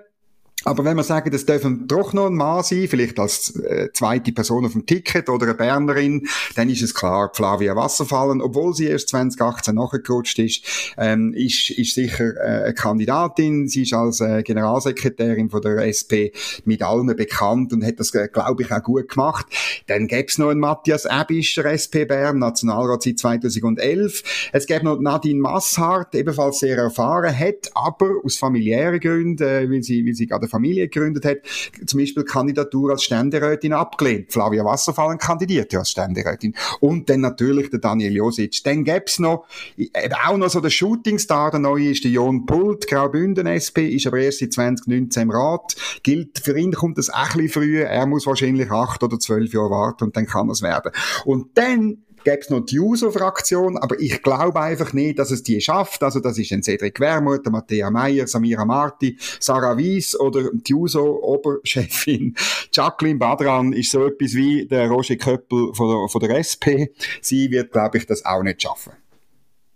aber 0.65 0.85
wenn 0.85 0.97
wir 0.97 1.05
sagen, 1.05 1.31
das 1.31 1.47
dürfen 1.47 1.87
doch 1.87 2.13
noch 2.13 2.27
ein 2.27 2.35
Mann 2.35 2.63
sein, 2.63 2.87
vielleicht 2.89 3.19
als 3.19 3.57
äh, 3.57 3.89
zweite 3.95 4.33
Person 4.33 4.67
auf 4.67 4.73
dem 4.73 4.85
Ticket 4.85 5.31
oder 5.31 5.47
eine 5.47 5.55
Bernerin, 5.55 6.27
dann 6.55 6.69
ist 6.69 6.83
es 6.83 6.95
klar, 6.95 7.31
Flavia 7.33 7.75
Wasserfallen, 7.77 8.43
obwohl 8.43 8.75
sie 8.75 8.87
erst 8.87 9.09
2018 9.09 9.75
nachgerutscht 9.75 10.39
ist, 10.39 10.95
ähm, 10.99 11.33
ist, 11.33 11.71
ist 11.71 11.95
sicher 11.95 12.37
äh, 12.37 12.65
eine 12.65 12.75
Kandidatin. 12.75 13.69
Sie 13.69 13.83
ist 13.83 13.95
als 13.95 14.21
äh, 14.21 14.43
Generalsekretärin 14.43 15.49
von 15.49 15.63
der 15.63 15.87
SP 15.89 16.37
mit 16.65 16.83
allen 16.83 17.07
bekannt 17.07 17.73
und 17.73 17.85
hat 17.85 17.99
das, 17.99 18.15
äh, 18.15 18.29
glaube 18.31 18.63
ich, 18.63 18.71
auch 18.71 18.83
gut 18.83 19.09
gemacht. 19.09 19.47
Dann 19.87 20.09
gäbe 20.09 20.29
es 20.29 20.37
noch 20.37 20.51
einen 20.51 20.61
Matthias 20.61 21.07
Ebischer, 21.07 21.65
SP 21.73 22.05
Bern, 22.05 22.39
Nationalrat 22.39 23.03
seit 23.03 23.19
2011. 23.19 24.51
Es 24.53 24.67
gäbe 24.67 24.85
noch 24.85 25.01
Nadine 25.01 25.41
Masshardt, 25.41 26.15
ebenfalls 26.15 26.59
sehr 26.59 26.77
erfahren, 26.77 27.37
hat 27.37 27.71
aber 27.75 28.11
aus 28.23 28.37
familiären 28.37 29.01
Gründen, 29.01 29.43
äh, 29.43 29.71
weil 29.71 29.83
sie, 29.83 30.05
weil 30.05 30.15
sie 30.15 30.27
gerade 30.27 30.50
Familie 30.51 30.89
gegründet 30.89 31.25
hat, 31.25 31.39
zum 31.87 32.01
Beispiel 32.01 32.25
Kandidatur 32.25 32.91
als 32.91 33.05
Ständerätin 33.05 33.73
abgelehnt. 33.73 34.33
Flavia 34.33 34.65
Wasserfallen 34.65 35.19
kandidiert 35.19 35.73
ja 35.73 35.81
als 35.81 35.91
Ständerätin. 35.91 36.55
Und 36.81 37.09
dann 37.09 37.21
natürlich 37.21 37.71
der 37.71 37.79
Daniel 37.79 38.13
Josic. 38.13 38.63
Dann 38.65 38.85
gäb's 38.85 39.19
noch, 39.19 39.47
äh, 39.77 40.11
auch 40.27 40.37
noch 40.37 40.51
so 40.51 40.61
der 40.61 40.71
Shootingstar, 40.71 41.51
der 41.51 41.61
neue 41.61 41.91
ist 41.91 42.05
der 42.05 42.11
Jon 42.11 42.47
Pult, 42.47 42.87
Graubünden 42.87 43.47
SP, 43.47 43.89
ist 43.89 44.07
aber 44.07 44.19
erst 44.19 44.41
seit 44.41 44.53
2019 44.53 45.23
im 45.23 45.31
Rat. 45.31 45.77
Gilt, 46.03 46.39
für 46.39 46.59
ihn 46.59 46.73
kommt 46.73 46.99
das 46.99 47.11
ein 47.11 47.27
bisschen 47.29 47.49
früh. 47.49 47.81
Er 47.81 48.07
muss 48.07 48.27
wahrscheinlich 48.27 48.71
acht 48.71 49.03
oder 49.03 49.19
zwölf 49.19 49.53
Jahre 49.53 49.71
warten 49.71 50.05
und 50.05 50.17
dann 50.17 50.27
kann 50.27 50.51
es 50.51 50.63
werden. 50.63 50.93
Und 51.25 51.57
dann 51.57 51.99
gäbe 52.25 52.39
es 52.41 52.51
noch 52.51 52.61
die 52.61 52.77
Juso-Fraktion, 52.77 53.77
aber 53.79 53.99
ich 54.01 54.23
glaube 54.23 54.61
einfach 54.61 54.93
nicht, 54.93 55.19
dass 55.19 55.31
es 55.31 55.43
die 55.43 55.61
schafft. 55.61 56.03
Also 56.03 56.21
das 56.21 56.39
ist 56.39 56.53
ein 56.53 56.63
Cedric 56.63 57.01
Wermuth, 57.01 57.47
Matthäa 57.51 57.91
Meyer, 57.91 58.27
Samira 58.27 58.65
Marti, 58.65 59.17
Sarah 59.39 59.77
Wies 59.77 60.19
oder 60.19 60.51
die 60.53 60.73
Juso-Oberchefin 60.73 62.35
Jacqueline 62.73 63.19
Badran 63.19 63.73
ist 63.73 63.91
so 63.91 64.07
etwas 64.07 64.35
wie 64.35 64.67
der 64.67 64.89
Roger 64.89 65.17
Köppel 65.17 65.75
von 65.75 65.89
der, 65.89 66.09
von 66.09 66.21
der 66.21 66.39
SP. 66.39 66.93
Sie 67.21 67.51
wird, 67.51 67.73
glaube 67.73 67.99
ich, 67.99 68.07
das 68.07 68.25
auch 68.25 68.43
nicht 68.43 68.63
schaffen. 68.63 68.93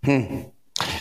Hm. 0.04 0.46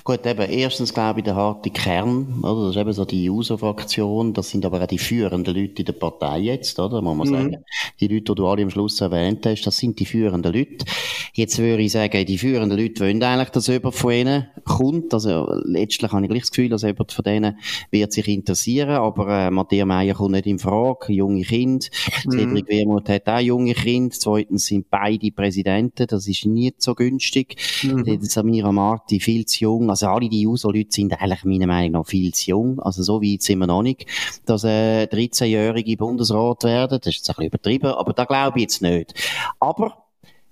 Gut, 0.03 0.25
eben, 0.25 0.49
erstens 0.49 0.93
glaube 0.93 1.19
ich 1.19 1.23
der 1.23 1.35
harte 1.35 1.69
Kern, 1.69 2.41
oder? 2.43 2.67
Das 2.67 2.75
ist 2.75 2.81
eben 2.81 2.93
so 2.93 3.05
die 3.05 3.29
User-Fraktion, 3.29 4.33
das 4.33 4.49
sind 4.49 4.65
aber 4.65 4.81
auch 4.81 4.87
die 4.87 4.97
führenden 4.97 5.55
Leute 5.55 5.81
in 5.81 5.85
der 5.85 5.93
Partei 5.93 6.39
jetzt, 6.39 6.79
oder? 6.79 7.01
Muss 7.01 7.17
man 7.17 7.27
mhm. 7.27 7.33
sagen. 7.33 7.63
Die 7.99 8.07
Leute, 8.07 8.23
die 8.23 8.35
du 8.35 8.47
alle 8.47 8.63
am 8.63 8.69
Schluss 8.69 8.99
erwähnt 9.01 9.45
hast, 9.45 9.63
das 9.63 9.77
sind 9.77 9.99
die 9.99 10.05
führenden 10.05 10.53
Leute. 10.53 10.85
Jetzt 11.33 11.57
würde 11.57 11.81
ich 11.81 11.91
sagen, 11.91 12.25
die 12.25 12.37
führenden 12.37 12.77
Leute 12.77 13.01
wollen 13.01 13.23
eigentlich, 13.23 13.49
dass 13.49 13.67
jemand 13.67 13.95
von 13.95 14.11
ihnen 14.13 14.47
kommt. 14.65 15.13
Also, 15.13 15.47
letztlich 15.65 16.11
habe 16.11 16.23
ich 16.23 16.29
gleich 16.29 16.41
das 16.43 16.51
Gefühl, 16.51 16.69
dass 16.69 16.83
jemand 16.83 17.11
von 17.11 17.23
denen 17.23 17.57
wird 17.91 18.13
sich 18.13 18.27
interessieren, 18.27 18.91
aber, 18.91 19.27
äh, 19.29 19.51
Matthias 19.51 19.87
Meyer 19.87 20.13
kommt 20.13 20.31
nicht 20.31 20.45
in 20.45 20.59
Frage, 20.59 21.13
junge 21.13 21.43
Kind. 21.43 21.89
Mhm. 22.25 22.31
Cedric 22.31 22.67
Wermuth 22.67 23.09
hat 23.09 23.27
auch 23.27 23.39
junge 23.39 23.73
Kind. 23.73 24.13
Zweitens 24.13 24.65
sind 24.67 24.89
beide 24.89 25.31
Präsidenten, 25.31 26.07
das 26.07 26.27
ist 26.27 26.45
nicht 26.45 26.81
so 26.81 26.95
günstig. 26.95 27.55
Mhm. 27.83 28.21
Samira 28.21 28.71
Marti 28.71 29.19
viel 29.19 29.45
zu 29.45 29.63
jung. 29.63 29.72
Also 29.89 30.07
alle 30.07 30.29
die 30.29 30.47
User-Leute 30.47 30.91
sind 30.91 31.13
eigentlich 31.13 31.43
meiner 31.43 31.67
Meinung 31.67 31.91
nach 31.91 32.07
viel 32.07 32.33
zu 32.33 32.51
jung. 32.51 32.79
Also 32.79 33.03
so 33.03 33.21
weit 33.21 33.41
sind 33.41 33.59
wir 33.59 33.67
noch 33.67 33.83
nicht, 33.83 34.05
dass 34.45 34.63
äh, 34.63 35.03
13-jährige 35.05 35.97
Bundesrat 35.97 36.63
werden. 36.63 36.99
Das 37.01 37.13
ist 37.13 37.17
jetzt 37.17 37.29
ein 37.29 37.35
bisschen 37.35 37.47
übertrieben, 37.47 37.87
aber 37.87 38.13
da 38.13 38.25
glaube 38.25 38.59
ich 38.59 38.63
jetzt 38.63 38.81
nicht. 38.81 39.13
Aber 39.59 40.03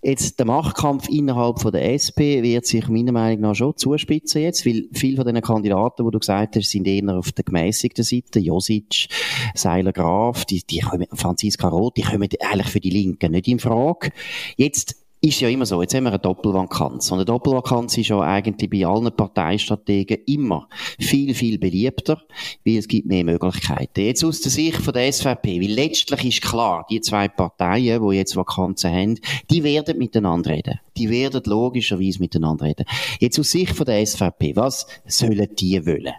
Jetzt, 0.03 0.39
der 0.39 0.47
Machtkampf 0.47 1.10
innerhalb 1.10 1.60
von 1.60 1.71
der 1.71 1.93
SP 1.93 2.41
wird 2.41 2.65
sich 2.65 2.88
meiner 2.88 3.12
Meinung 3.12 3.41
nach 3.41 3.55
schon 3.55 3.77
zuspitzen 3.77 4.41
jetzt, 4.41 4.65
weil 4.65 4.88
viele 4.93 5.17
von 5.17 5.31
den 5.31 5.43
Kandidaten, 5.43 6.03
die 6.03 6.12
du 6.12 6.17
gesagt 6.17 6.55
hast, 6.55 6.71
sind 6.71 6.88
eher 6.88 7.15
auf 7.15 7.31
der 7.31 7.43
gemäßigten 7.43 8.03
Seite. 8.03 8.39
Josic, 8.39 9.10
Seiler 9.53 9.93
Graf, 9.93 10.45
die, 10.45 10.63
die 10.63 10.79
kommen, 10.79 11.05
Franziska 11.13 11.67
Roth, 11.67 11.97
die 11.97 12.01
kommen 12.01 12.27
eigentlich 12.39 12.67
für 12.67 12.79
die 12.79 12.89
Linken 12.89 13.31
nicht 13.31 13.47
in 13.47 13.60
Frage. 13.60 14.10
Jetzt 14.57 15.01
ist 15.21 15.39
ja 15.39 15.49
immer 15.49 15.67
so. 15.67 15.81
Jetzt 15.81 15.93
haben 15.93 16.03
wir 16.03 16.10
eine 16.10 16.19
Doppelvakanz. 16.19 17.12
Und 17.12 17.19
eine 17.19 17.25
Doppelvakanz 17.25 17.95
ist 17.97 18.10
ja 18.10 18.19
eigentlich 18.19 18.69
bei 18.69 18.86
allen 18.86 19.15
Parteistrategen 19.15 20.17
immer 20.25 20.67
viel, 20.99 21.36
viel 21.36 21.60
beliebter, 21.60 22.19
weil 22.65 22.77
es 22.77 22.88
gibt 22.88 23.07
mehr 23.07 23.23
Möglichkeiten. 23.23 24.01
Jetzt 24.01 24.23
aus 24.23 24.41
der 24.41 24.51
Sicht 24.51 24.77
von 24.77 24.93
der 24.93 25.12
SVP, 25.12 25.62
weil 25.62 25.71
letztlich 25.71 26.25
ist 26.25 26.41
klar, 26.41 26.88
die 26.89 27.01
zwei 27.01 27.27
Parteien, 27.27 28.01
die 28.01 28.15
jetzt 28.15 28.36
Vakanzen 28.36 28.91
haben, 28.91 29.19
die 29.51 29.63
werden 29.63 29.99
miteinander 29.99 30.49
reden. 30.49 30.79
Die 30.97 31.10
werden 31.10 31.43
logischerweise 31.45 32.19
miteinander 32.19 32.65
reden. 32.65 32.86
Jetzt 33.19 33.39
aus 33.39 33.51
Sicht 33.51 33.75
von 33.75 33.86
der 33.86 34.03
SVP, 34.03 34.55
was 34.55 34.88
sollen 35.05 35.47
die 35.55 35.86
wollen? 35.86 36.13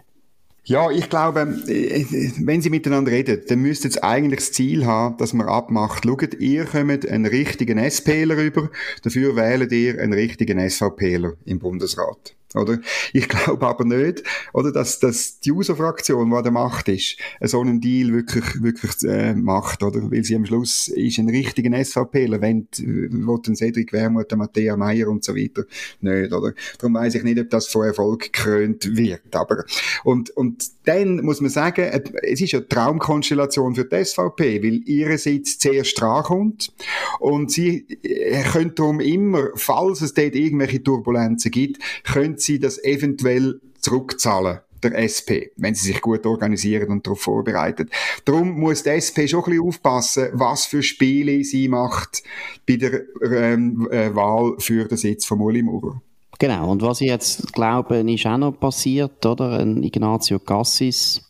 Ja, 0.65 0.89
ich 0.89 1.09
glaube, 1.09 1.41
äh, 1.67 2.05
wenn 2.39 2.61
Sie 2.61 2.69
miteinander 2.69 3.11
reden, 3.11 3.41
dann 3.47 3.59
müsst 3.59 3.83
ihr 3.83 4.03
eigentlich 4.03 4.39
das 4.39 4.51
Ziel 4.53 4.85
haben, 4.85 5.17
dass 5.17 5.33
man 5.33 5.47
abmacht. 5.47 6.05
Schaut, 6.05 6.35
ihr 6.35 6.63
kommt 6.65 7.05
einen 7.05 7.25
richtigen 7.25 7.77
SPler 7.77 8.37
über, 8.37 8.69
dafür 9.01 9.35
wählt 9.35 9.73
ihr 9.73 9.99
einen 9.99 10.13
richtigen 10.13 10.69
SVPler 10.69 11.33
im 11.43 11.59
Bundesrat. 11.59 12.35
Oder? 12.55 12.79
Ich 13.13 13.27
glaube 13.27 13.65
aber 13.65 13.85
nicht, 13.85 14.23
oder, 14.53 14.71
dass, 14.71 14.99
dass 14.99 15.39
die 15.39 15.51
User-Fraktion, 15.51 16.29
die 16.29 16.35
an 16.35 16.43
der 16.43 16.51
Macht 16.51 16.87
ist, 16.87 17.17
so 17.41 17.61
einen 17.61 17.81
Deal 17.81 18.13
wirklich, 18.13 18.61
wirklich 18.61 18.91
äh, 19.03 19.33
macht, 19.33 19.83
oder? 19.83 20.11
Weil 20.11 20.23
sie 20.23 20.35
am 20.35 20.45
Schluss 20.45 20.87
ist 20.87 21.17
ein 21.19 21.29
richtiger 21.29 21.83
SVPler, 21.83 22.41
wenn, 22.41 22.67
den 22.77 23.55
Cedric 23.55 23.93
Wermuth, 23.93 24.31
der 24.31 24.37
Matthäa 24.37 24.77
Meyer 24.77 25.07
und 25.07 25.23
so 25.23 25.35
weiter 25.35 25.63
nicht, 26.01 26.33
oder? 26.33 26.53
Darum 26.77 26.95
weiß 26.95 27.15
ich 27.15 27.23
nicht, 27.23 27.39
ob 27.39 27.49
das 27.49 27.67
von 27.67 27.85
Erfolg 27.85 28.31
gekrönt 28.31 28.95
wird, 28.95 29.35
aber, 29.35 29.63
und, 30.03 30.29
und 30.31 30.63
dann 30.85 31.23
muss 31.23 31.41
man 31.41 31.49
sagen, 31.49 32.03
es 32.23 32.41
ist 32.41 32.53
eine 32.53 32.67
Traumkonstellation 32.67 33.75
für 33.75 33.85
die 33.85 34.03
SVP, 34.03 34.63
weil 34.63 34.81
ihre 34.85 35.17
Sitz 35.17 35.57
zuerst 35.57 35.99
drankommt 35.99 36.73
und 37.19 37.51
sie 37.51 37.85
äh, 38.03 38.43
können 38.43 38.75
darum 38.75 38.99
immer, 38.99 39.49
falls 39.55 40.01
es 40.01 40.13
dort 40.13 40.35
irgendwelche 40.35 40.83
Turbulenzen 40.83 41.51
gibt, 41.51 41.81
können 42.03 42.37
sie 42.43 42.59
das 42.59 42.83
eventuell 42.83 43.59
zurückzahlen 43.79 44.59
der 44.83 44.97
SP, 44.99 45.55
wenn 45.55 45.75
sie 45.75 45.87
sich 45.87 46.01
gut 46.01 46.25
organisieren 46.25 46.89
und 46.89 47.07
darauf 47.07 47.21
vorbereitet. 47.21 47.89
Darum 48.25 48.59
muss 48.59 48.83
die 48.83 48.89
SP 48.91 49.25
schon 49.27 49.39
ein 49.43 49.51
bisschen 49.51 49.67
aufpassen, 49.67 50.27
was 50.33 50.65
für 50.65 50.83
Spiele 50.83 51.43
sie 51.43 51.67
macht 51.67 52.23
bei 52.67 52.75
der 52.75 53.03
ähm, 53.23 53.87
äh, 53.91 54.13
Wahl 54.13 54.55
für 54.59 54.85
den 54.85 54.97
Sitz 54.97 55.25
von 55.25 55.39
Uli 55.39 55.63
Maurer. 55.63 56.01
Genau, 56.39 56.71
und 56.71 56.81
was 56.81 56.99
ich 56.99 57.07
jetzt 57.07 57.53
glaube, 57.53 57.97
ist 57.99 58.25
auch 58.25 58.37
noch 58.37 58.59
passiert, 58.59 59.25
oder? 59.25 59.59
Ein 59.59 59.81
Ignazio 59.83 60.39
Cassis, 60.39 61.21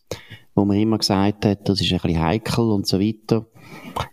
wo 0.56 0.66
man 0.66 0.78
immer 0.78 0.98
gesagt 0.98 1.46
hat, 1.46 1.70
das 1.70 1.82
ist 1.82 1.92
ein 1.92 2.00
bisschen 2.00 2.22
heikel 2.22 2.72
und 2.72 2.88
so 2.88 3.00
weiter. 3.00 3.46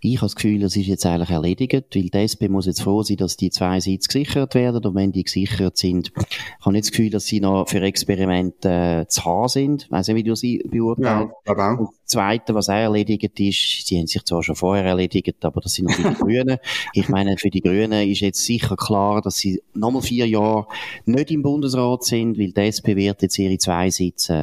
Ich 0.01 0.17
habe 0.17 0.25
das 0.25 0.35
Gefühl, 0.35 0.63
es 0.63 0.75
ist 0.75 0.87
jetzt 0.87 1.05
eigentlich 1.05 1.29
erledigt, 1.29 1.73
weil 1.93 2.09
die 2.09 2.17
SP 2.17 2.49
muss 2.49 2.65
jetzt 2.65 2.81
froh 2.81 3.03
sein, 3.03 3.17
dass 3.17 3.37
die 3.37 3.49
zwei 3.49 3.79
Sitze 3.79 4.07
gesichert 4.07 4.55
werden. 4.55 4.83
Und 4.83 4.95
wenn 4.95 5.11
die 5.11 5.23
gesichert 5.23 5.77
sind, 5.77 6.11
habe 6.15 6.27
ich 6.65 6.71
nicht 6.71 6.85
das 6.85 6.91
Gefühl, 6.91 7.09
dass 7.09 7.25
sie 7.25 7.39
noch 7.39 7.67
für 7.67 7.81
Experimente 7.81 8.69
äh, 8.69 9.07
zu 9.07 9.25
haben 9.25 9.47
sind. 9.47 9.83
Ich 9.83 9.89
nicht, 9.91 10.15
wie 10.15 10.23
du 10.23 10.35
sie 10.35 10.63
beurteilst. 10.69 11.33
Ja, 11.45 11.51
aber 11.51 11.73
auch. 11.73 11.93
Das 12.11 12.19
Zweite, 12.19 12.53
was 12.53 12.67
auch 12.67 12.73
erledigt 12.73 13.39
ist, 13.39 13.87
sie 13.87 13.97
haben 13.97 14.05
sich 14.05 14.25
zwar 14.25 14.43
schon 14.43 14.57
vorher 14.57 14.83
erledigt, 14.83 15.45
aber 15.45 15.61
das 15.61 15.75
sind 15.75 15.87
natürlich 15.87 16.17
die 16.17 16.23
Grünen. 16.23 16.57
Ich 16.93 17.07
meine, 17.07 17.37
für 17.37 17.49
die 17.49 17.61
Grünen 17.61 18.09
ist 18.09 18.19
jetzt 18.19 18.43
sicher 18.43 18.75
klar, 18.75 19.21
dass 19.21 19.37
sie 19.37 19.61
nochmal 19.73 20.01
vier 20.01 20.27
Jahre 20.27 20.67
nicht 21.05 21.31
im 21.31 21.41
Bundesrat 21.41 22.03
sind, 22.03 22.37
weil 22.37 22.51
die 22.51 22.59
SP 22.67 22.97
wird 22.97 23.21
jetzt 23.21 23.39
ihre 23.39 23.57
zwei 23.59 23.89
Sitze 23.89 24.33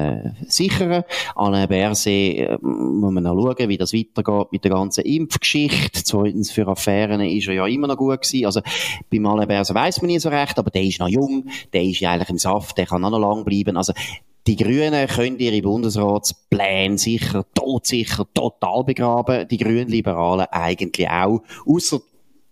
äh, 0.41 0.45
sichern. 0.51 1.05
An 1.35 1.69
Berset 1.69 2.39
äh, 2.39 2.59
muss 2.63 3.13
man 3.13 3.25
noch 3.25 3.35
schauen, 3.35 3.69
wie 3.69 3.77
das 3.77 3.93
weitergeht 3.93 4.51
mit 4.51 4.65
der 4.65 4.71
ganzen 4.71 5.05
Impfgeschichte. 5.05 6.05
Zweitens, 6.05 6.51
für 6.51 6.67
Affären 6.69 7.21
ist 7.21 7.49
er 7.49 7.55
ja 7.55 7.67
immer 7.67 7.87
noch 7.87 7.99
gut 7.99 8.23
gewesen. 8.23 8.47
Also, 8.47 8.63
beim 9.11 9.27
Alain 9.27 9.47
Berset 9.47 9.75
weiss 9.75 10.01
man 10.01 10.07
nie 10.07 10.19
so 10.19 10.31
recht, 10.31 10.59
aber 10.59 10.71
der 10.71 10.85
ist 10.85 11.01
noch 11.01 11.09
jung, 11.09 11.51
der 11.75 11.83
ist 11.83 12.01
ja 12.01 12.13
eigentlich 12.13 12.31
im 12.31 12.39
Saft, 12.39 12.79
der 12.79 12.87
kann 12.87 13.05
auch 13.05 13.11
noch 13.11 13.19
lang 13.19 13.45
bleiben. 13.45 13.77
Also, 13.77 13.93
die 14.49 14.57
Grünen 14.57 15.07
können 15.09 15.39
ihre 15.39 15.61
Bundesratspläne 15.61 16.97
sicher, 16.97 17.45
todsicher, 17.53 18.27
total 18.33 18.83
begraben. 18.83 19.47
Die 19.47 19.59
Grünen-Liberalen 19.59 20.47
eigentlich 20.51 21.07
auch. 21.07 21.43
Ausser 21.67 22.01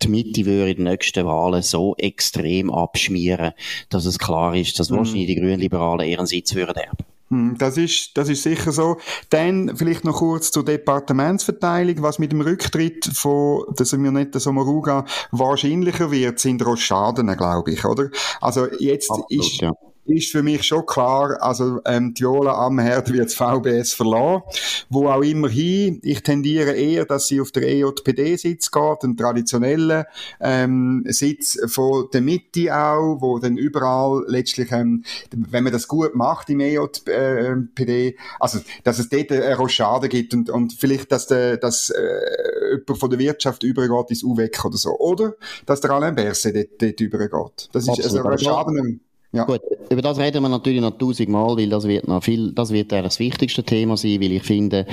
die 0.03 0.09
Mitte 0.09 0.45
würde 0.45 0.73
in 0.73 0.77
den 0.77 0.85
nächsten 0.85 1.25
Wahlen 1.25 1.63
so 1.63 1.95
extrem 1.97 2.71
abschmieren, 2.71 3.53
dass 3.89 4.05
es 4.05 4.19
klar 4.19 4.55
ist, 4.55 4.79
dass 4.79 4.91
mhm. 4.91 4.99
wahrscheinlich 4.99 5.29
die 5.29 5.37
Grünen-Liberalen 5.37 6.07
ihren 6.07 6.27
Sitz 6.27 6.55
würden 6.55 6.77
erben. 6.77 7.05
Hm, 7.31 7.57
das 7.59 7.79
ist, 7.79 8.11
das 8.15 8.29
ist 8.29 8.43
sicher 8.43 8.73
so. 8.73 8.99
Dann 9.31 9.75
vielleicht 9.75 10.05
noch 10.05 10.19
kurz 10.19 10.51
zur 10.51 10.67
Departementsverteilung. 10.67 12.03
Was 12.03 12.19
mit 12.19 12.31
dem 12.31 12.43
Rücktritt 12.43 13.07
von 13.07 13.65
der 13.71 13.87
Simonetta 13.87 14.39
Sommaruga 14.39 15.07
wahrscheinlicher 15.31 16.11
wird, 16.11 16.41
sind 16.41 16.65
Rochaden, 16.65 17.35
glaube 17.39 17.73
ich, 17.73 17.87
oder? 17.87 18.11
Also 18.43 18.67
jetzt 18.79 19.11
Absolut, 19.11 19.31
ist, 19.31 19.63
ja 19.63 19.73
ist 20.07 20.31
für 20.31 20.43
mich 20.43 20.65
schon 20.65 20.87
klar, 20.87 21.37
also 21.41 21.81
ähm, 21.85 22.15
Viola 22.17 22.67
Amherd 22.67 23.13
wird 23.13 23.27
das 23.27 23.35
VBS 23.35 23.93
verlassen. 23.93 24.43
Wo 24.89 25.09
auch 25.09 25.23
immer 25.23 25.49
hin, 25.49 26.01
ich 26.03 26.23
tendiere 26.23 26.73
eher, 26.73 27.05
dass 27.05 27.29
sie 27.29 27.41
auf 27.41 27.51
der 27.53 27.65
EJPD-Sitz 27.65 28.71
geht, 28.71 29.05
einen 29.05 29.17
traditionellen 29.17 30.05
ähm, 30.41 31.05
Sitz 31.09 31.59
von 31.67 32.09
der 32.13 32.21
Mitte 32.21 32.75
auch, 32.75 33.19
wo 33.21 33.39
dann 33.39 33.57
überall 33.57 34.25
letztlich, 34.29 34.71
ähm, 34.73 35.05
wenn 35.31 35.65
man 35.65 35.73
das 35.73 35.89
gut 35.89 36.15
macht 36.15 36.51
im 36.51 36.61
EJPD, 36.61 38.17
also 38.39 38.61
dass 38.85 38.99
es 38.99 39.09
dort 39.09 39.33
eine 39.33 39.57
Rochade 39.57 40.09
gibt 40.09 40.35
und, 40.35 40.51
und 40.51 40.73
vielleicht, 40.73 41.11
dass, 41.13 41.27
der, 41.27 41.57
dass 41.57 41.91
äh, 41.91 42.77
jemand 42.77 42.99
von 42.99 43.11
der 43.11 43.19
Wirtschaft 43.19 43.63
übergeht 43.63 44.11
ins 44.11 44.23
UWEC 44.23 44.65
oder 44.65 44.77
so. 44.77 44.97
Oder 44.99 45.35
dass 45.67 45.81
der 45.81 45.91
Alain 45.91 46.15
Berset 46.15 46.55
dort, 46.55 46.83
dort 46.83 47.01
übergeht. 47.01 47.69
Das 47.73 47.85
ist 47.85 47.89
Absolut. 47.89 48.27
also 48.27 48.51
Rochade 48.51 48.99
ja. 49.33 49.45
Gut, 49.45 49.61
über 49.91 50.03
das 50.03 50.19
reden 50.19 50.43
wir 50.43 50.49
natürlich 50.49 50.81
noch 50.81 50.97
tausendmal, 50.97 51.57
weil 51.57 51.69
das 51.69 51.87
wird 51.87 52.09
noch 52.09 52.23
viel, 52.23 52.53
das 52.53 52.71
wird 52.71 52.93
das 52.93 53.19
wichtigste 53.19 53.63
Thema 53.63 53.97
sein, 53.97 54.21
weil 54.21 54.33
ich 54.33 54.43
finde, 54.43 54.87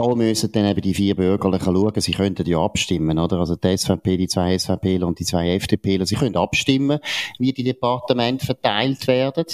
da 0.00 0.14
müssen 0.14 0.50
dann 0.52 0.64
eben 0.64 0.80
die 0.80 0.94
vier 0.94 1.14
Bürgerlichen 1.14 1.74
schauen, 1.74 1.92
sie 2.00 2.12
könnten 2.12 2.46
ja 2.46 2.58
abstimmen, 2.58 3.18
oder? 3.18 3.38
Also 3.38 3.54
die 3.54 3.76
SVP, 3.76 4.16
die 4.16 4.28
zwei 4.28 4.56
SVPler 4.56 5.06
und 5.06 5.18
die 5.18 5.26
zwei 5.26 5.50
FDPler, 5.56 6.06
sie 6.06 6.14
können 6.14 6.36
abstimmen, 6.36 7.00
wie 7.38 7.52
die 7.52 7.64
Departemente 7.64 8.46
verteilt 8.46 9.06
werden. 9.06 9.44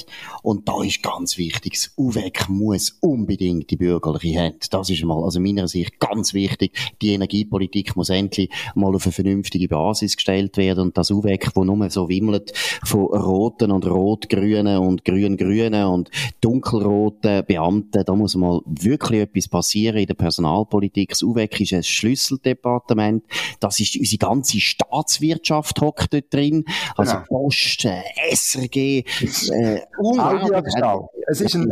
Und 0.45 0.69
da 0.69 0.85
ist 0.85 1.03
ganz 1.03 1.37
wichtig, 1.37 1.73
das 1.73 1.93
UWEC 1.97 2.49
muss 2.49 2.97
unbedingt 3.01 3.73
die 3.73 3.77
bürgerliche 3.77 4.41
Hand. 4.41 4.73
Das 4.73 4.89
ist 4.89 5.03
mal, 5.03 5.21
also 5.25 5.41
meiner 5.41 5.67
Sicht 5.67 5.99
ganz 5.99 6.33
wichtig. 6.33 6.79
Die 7.03 7.15
Energiepolitik 7.15 7.97
muss 7.97 8.11
endlich 8.11 8.49
mal 8.77 8.95
auf 8.95 9.05
eine 9.05 9.13
vernünftige 9.13 9.67
Basis 9.67 10.15
gestellt 10.15 10.59
werden 10.59 10.85
und 10.85 10.97
das 10.97 11.11
UWEC, 11.11 11.57
wo 11.57 11.65
nur 11.65 11.91
so 11.91 12.09
wimmelt 12.09 12.53
von 12.85 13.07
roten 13.07 13.73
und 13.73 13.85
rot-grünen 13.85 14.79
und 14.79 15.05
grün-grünen 15.05 15.87
und 15.87 16.11
dunkelroten 16.41 17.45
Beamten, 17.45 18.05
da 18.05 18.15
muss 18.15 18.37
mal 18.37 18.61
wirklich 18.65 19.23
etwas 19.23 19.49
passieren 19.49 19.97
in 19.97 20.07
der 20.07 20.15
Person 20.15 20.36
Personalpolitik. 20.37 21.11
Das 21.11 21.22
UWEC 21.22 21.61
ist 21.61 21.72
ein 21.72 21.83
Schlüsseldepartement. 21.83 23.25
Das 23.61 23.81
ist 23.81 23.96
unsere 23.96 24.18
ganze 24.18 24.61
Staatswirtschaft 24.61 25.81
hockt 25.81 26.12
dort 26.12 26.33
drin. 26.33 26.64
Also 26.96 27.14
genau. 27.14 27.25
Post, 27.27 27.85
äh, 27.87 28.03
SRG, 28.33 29.05
äh, 29.53 29.81
Es 31.29 31.40
ist 31.40 31.57
ein 31.57 31.68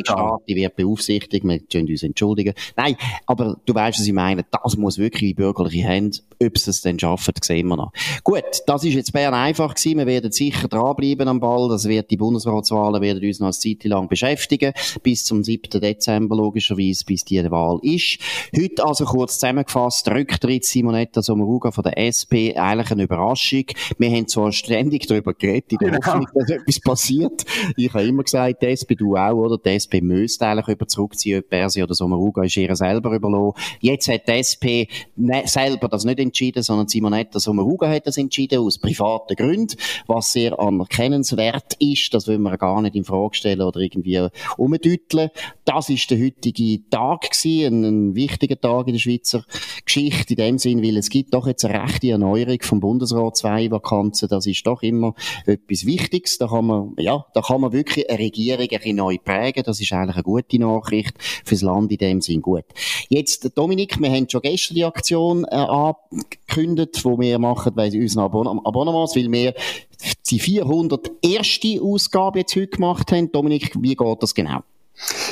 Staat, 0.00 0.40
die 0.48 0.56
wird 0.56 0.74
beaufsichtigt. 0.76 1.44
Wir 1.44 1.60
können 1.60 1.88
uns 1.88 2.02
entschuldigen. 2.02 2.54
Nein, 2.76 2.96
aber 3.26 3.56
du 3.64 3.74
weißt, 3.74 4.00
was 4.00 4.06
ich 4.06 4.12
meine. 4.12 4.44
Das 4.50 4.76
muss 4.76 4.98
wirklich 4.98 5.30
die 5.30 5.34
bürgerliche 5.34 5.86
Hand. 5.86 6.24
Ob 6.42 6.58
sie 6.58 6.70
es 6.70 6.82
dann 6.82 6.98
schaffen, 6.98 7.34
sehen 7.40 7.68
wir 7.68 7.76
noch. 7.76 7.92
Gut, 8.24 8.44
das 8.66 8.84
ist 8.84 8.94
jetzt 8.94 9.12
Bern 9.12 9.32
einfach 9.32 9.74
gewesen. 9.74 9.98
Wir 9.98 10.06
werden 10.06 10.32
sicher 10.32 10.66
dranbleiben 10.68 11.28
am 11.28 11.40
Ball. 11.40 11.68
Das 11.68 11.86
wird 11.86 12.10
die 12.10 12.16
Bundesratswahlen 12.16 13.00
werden 13.00 13.24
uns 13.24 13.38
noch 13.38 13.46
eine 13.46 13.52
Zeit 13.52 13.84
lang 13.84 14.08
beschäftigen. 14.08 14.72
Bis 15.02 15.24
zum 15.24 15.44
7. 15.44 15.80
Dezember 15.80 16.36
logischerweise, 16.36 17.04
bis 17.04 17.24
die 17.24 17.48
Wahl 17.50 17.78
ist 17.82 17.95
ist. 17.96 18.18
Heute 18.56 18.84
also 18.84 19.04
kurz 19.04 19.34
zusammengefasst, 19.34 20.08
Rücktritt 20.08 20.64
Simonetta 20.64 21.22
Sommaruga 21.22 21.70
von 21.70 21.84
der 21.84 21.98
SP, 21.98 22.54
eigentlich 22.56 22.90
eine 22.90 23.04
Überraschung. 23.04 23.64
Wir 23.98 24.10
haben 24.10 24.28
zwar 24.28 24.52
ständig 24.52 25.06
darüber 25.06 25.34
geredet, 25.34 25.72
in 25.72 25.78
der 25.78 25.90
genau. 25.90 26.06
Hoffnung, 26.06 26.28
dass 26.34 26.50
etwas 26.50 26.80
passiert. 26.80 27.44
Ich 27.76 27.92
habe 27.92 28.04
immer 28.04 28.22
gesagt, 28.22 28.62
die 28.62 28.66
SP, 28.66 28.94
du 28.94 29.16
auch, 29.16 29.34
oder? 29.34 29.58
Die 29.58 29.70
SP 29.70 30.00
müsste 30.00 30.46
eigentlich 30.46 30.68
über 30.68 30.86
zurückziehen, 30.86 31.40
ob 31.40 31.48
Persi 31.48 31.82
oder 31.82 31.94
Sommaruga 31.94 32.44
ist 32.44 32.56
ihr 32.56 32.74
selber 32.76 33.14
überlassen. 33.14 33.60
Jetzt 33.80 34.08
hat 34.08 34.28
die 34.28 34.32
SP 34.32 34.66
ne, 35.16 35.42
selber 35.46 35.88
das 35.88 36.04
nicht 36.04 36.18
entschieden, 36.18 36.62
sondern 36.62 36.88
Simonetta 36.88 37.40
Sommaruga 37.40 37.88
hat 37.88 38.06
das 38.06 38.18
entschieden, 38.18 38.58
aus 38.58 38.78
privaten 38.78 39.34
Gründen, 39.36 39.76
was 40.06 40.32
sehr 40.32 40.58
anerkennenswert 40.58 41.74
ist. 41.78 42.12
Das 42.14 42.28
wollen 42.28 42.42
wir 42.42 42.56
gar 42.58 42.82
nicht 42.82 42.96
in 42.96 43.04
Frage 43.04 43.34
stellen 43.34 43.62
oder 43.62 43.80
irgendwie 43.80 44.28
umdütteln. 44.56 45.30
Das 45.64 45.88
ist 45.88 46.10
der 46.10 46.18
heutige 46.18 46.88
Tag 46.90 47.30
gewesen, 47.30 47.84
ein 47.88 48.14
wichtiger 48.14 48.60
Tag 48.60 48.86
in 48.86 48.94
der 48.94 49.00
Schweizer 49.00 49.44
Geschichte 49.84 50.34
in 50.34 50.36
dem 50.36 50.58
Sinn, 50.58 50.82
weil 50.82 50.96
es 50.96 51.10
gibt 51.10 51.32
doch 51.34 51.46
jetzt 51.46 51.64
eine 51.64 51.82
rechte 51.82 52.10
Erneuerung 52.10 52.58
vom 52.62 52.80
Bundesrat, 52.80 53.36
zwei 53.36 53.70
Vakanzen, 53.70 54.28
das 54.28 54.46
ist 54.46 54.66
doch 54.66 54.82
immer 54.82 55.14
etwas 55.46 55.86
Wichtiges. 55.86 56.38
Da 56.38 56.48
kann 56.48 56.66
man, 56.66 56.92
ja, 56.98 57.24
da 57.34 57.40
kann 57.40 57.60
man 57.60 57.72
wirklich 57.72 58.08
eine 58.08 58.18
Regierung 58.18 58.62
ein 58.62 58.68
bisschen 58.68 58.96
neu 58.96 59.16
prägen. 59.18 59.62
Das 59.64 59.80
ist 59.80 59.92
eigentlich 59.92 60.16
eine 60.16 60.22
gute 60.22 60.58
Nachricht 60.58 61.14
fürs 61.44 61.62
Land 61.62 61.92
in 61.92 61.98
dem 61.98 62.20
Sinn. 62.20 62.42
Gut. 62.42 62.64
Jetzt, 63.08 63.56
Dominik, 63.56 64.00
wir 64.00 64.10
haben 64.10 64.28
schon 64.28 64.42
gestern 64.42 64.74
die 64.74 64.84
Aktion 64.84 65.44
äh, 65.44 65.54
angekündigt, 65.54 67.04
wo 67.04 67.18
wir 67.18 67.38
machen, 67.38 67.72
weil 67.76 67.94
unseren 67.94 68.24
Abonn 68.24 68.60
Abonnements, 68.64 69.16
weil 69.16 69.30
wir 69.30 69.54
die 70.30 70.38
400 70.38 71.10
erste 71.22 71.80
Ausgabe 71.82 72.40
jetzt 72.40 72.56
heute 72.56 72.68
gemacht 72.68 73.12
haben. 73.12 73.32
Dominik, 73.32 73.72
wie 73.80 73.94
geht 73.94 74.22
das 74.22 74.34
genau? 74.34 74.60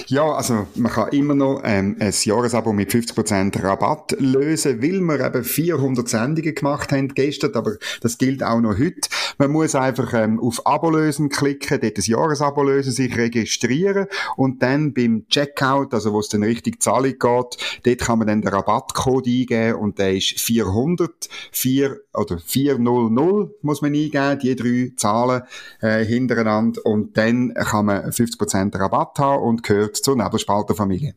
Ja, 0.07 0.33
also 0.33 0.67
man 0.75 0.93
kann 0.93 1.09
immer 1.11 1.35
noch 1.35 1.62
ähm, 1.64 1.97
ein 1.99 2.12
Jahresabo 2.12 2.75
mit 2.75 2.90
50% 2.90 3.62
Rabatt 3.62 4.14
lösen, 4.19 4.83
weil 4.83 5.01
wir 5.01 5.25
eben 5.25 5.43
400 5.43 6.07
Sendungen 6.07 6.55
gemacht 6.55 6.93
haben 6.93 7.09
gestern, 7.09 7.55
aber 7.55 7.77
das 8.03 8.19
gilt 8.19 8.43
auch 8.43 8.61
noch 8.61 8.79
heute. 8.79 9.09
Man 9.38 9.51
muss 9.51 9.75
einfach 9.75 10.12
ähm, 10.12 10.38
auf 10.40 10.67
Abo 10.67 10.90
lösen 10.90 11.31
klicken, 11.31 11.81
dort 11.81 11.97
das 11.97 12.07
Jahresabo 12.07 12.62
lösen, 12.62 12.93
sich 12.93 13.17
registrieren 13.17 14.07
und 14.37 14.62
dann 14.62 14.93
beim 14.93 15.27
Checkout, 15.29 15.95
also 15.95 16.12
wo 16.12 16.21
es 16.21 16.29
dann 16.29 16.43
richtig 16.43 16.83
Zahlung 16.83 17.12
geht, 17.12 17.21
dort 17.21 17.99
kann 17.99 18.19
man 18.19 18.29
dann 18.29 18.43
den 18.43 18.49
Rabattcode 18.49 19.27
eingeben 19.27 19.77
und 19.77 19.99
der 19.99 20.17
ist 20.17 20.38
400, 20.38 21.11
4 21.51 21.97
oder 22.12 22.38
400 22.38 23.62
muss 23.62 23.81
man 23.81 23.95
eingeben, 23.95 24.38
die 24.40 24.55
drei 24.55 24.93
Zahlen 24.97 25.43
äh, 25.81 26.05
hintereinander 26.05 26.85
und 26.85 27.17
dann 27.17 27.55
kann 27.55 27.87
man 27.87 28.11
50% 28.11 28.79
Rabatt 28.79 29.19
haben 29.19 29.43
und 29.43 29.62
gehört 29.62 29.94
zur 29.97 30.17
Nebelspalterfamilie. 30.17 31.15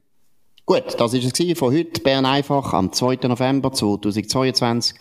Gut, 0.70 1.00
das 1.00 1.13
war 1.13 1.20
es 1.22 1.58
von 1.58 1.74
heute. 1.74 2.02
Bern 2.02 2.26
einfach 2.26 2.74
am 2.74 2.92
2. 2.92 3.20
November 3.30 3.71
2022 3.71 4.96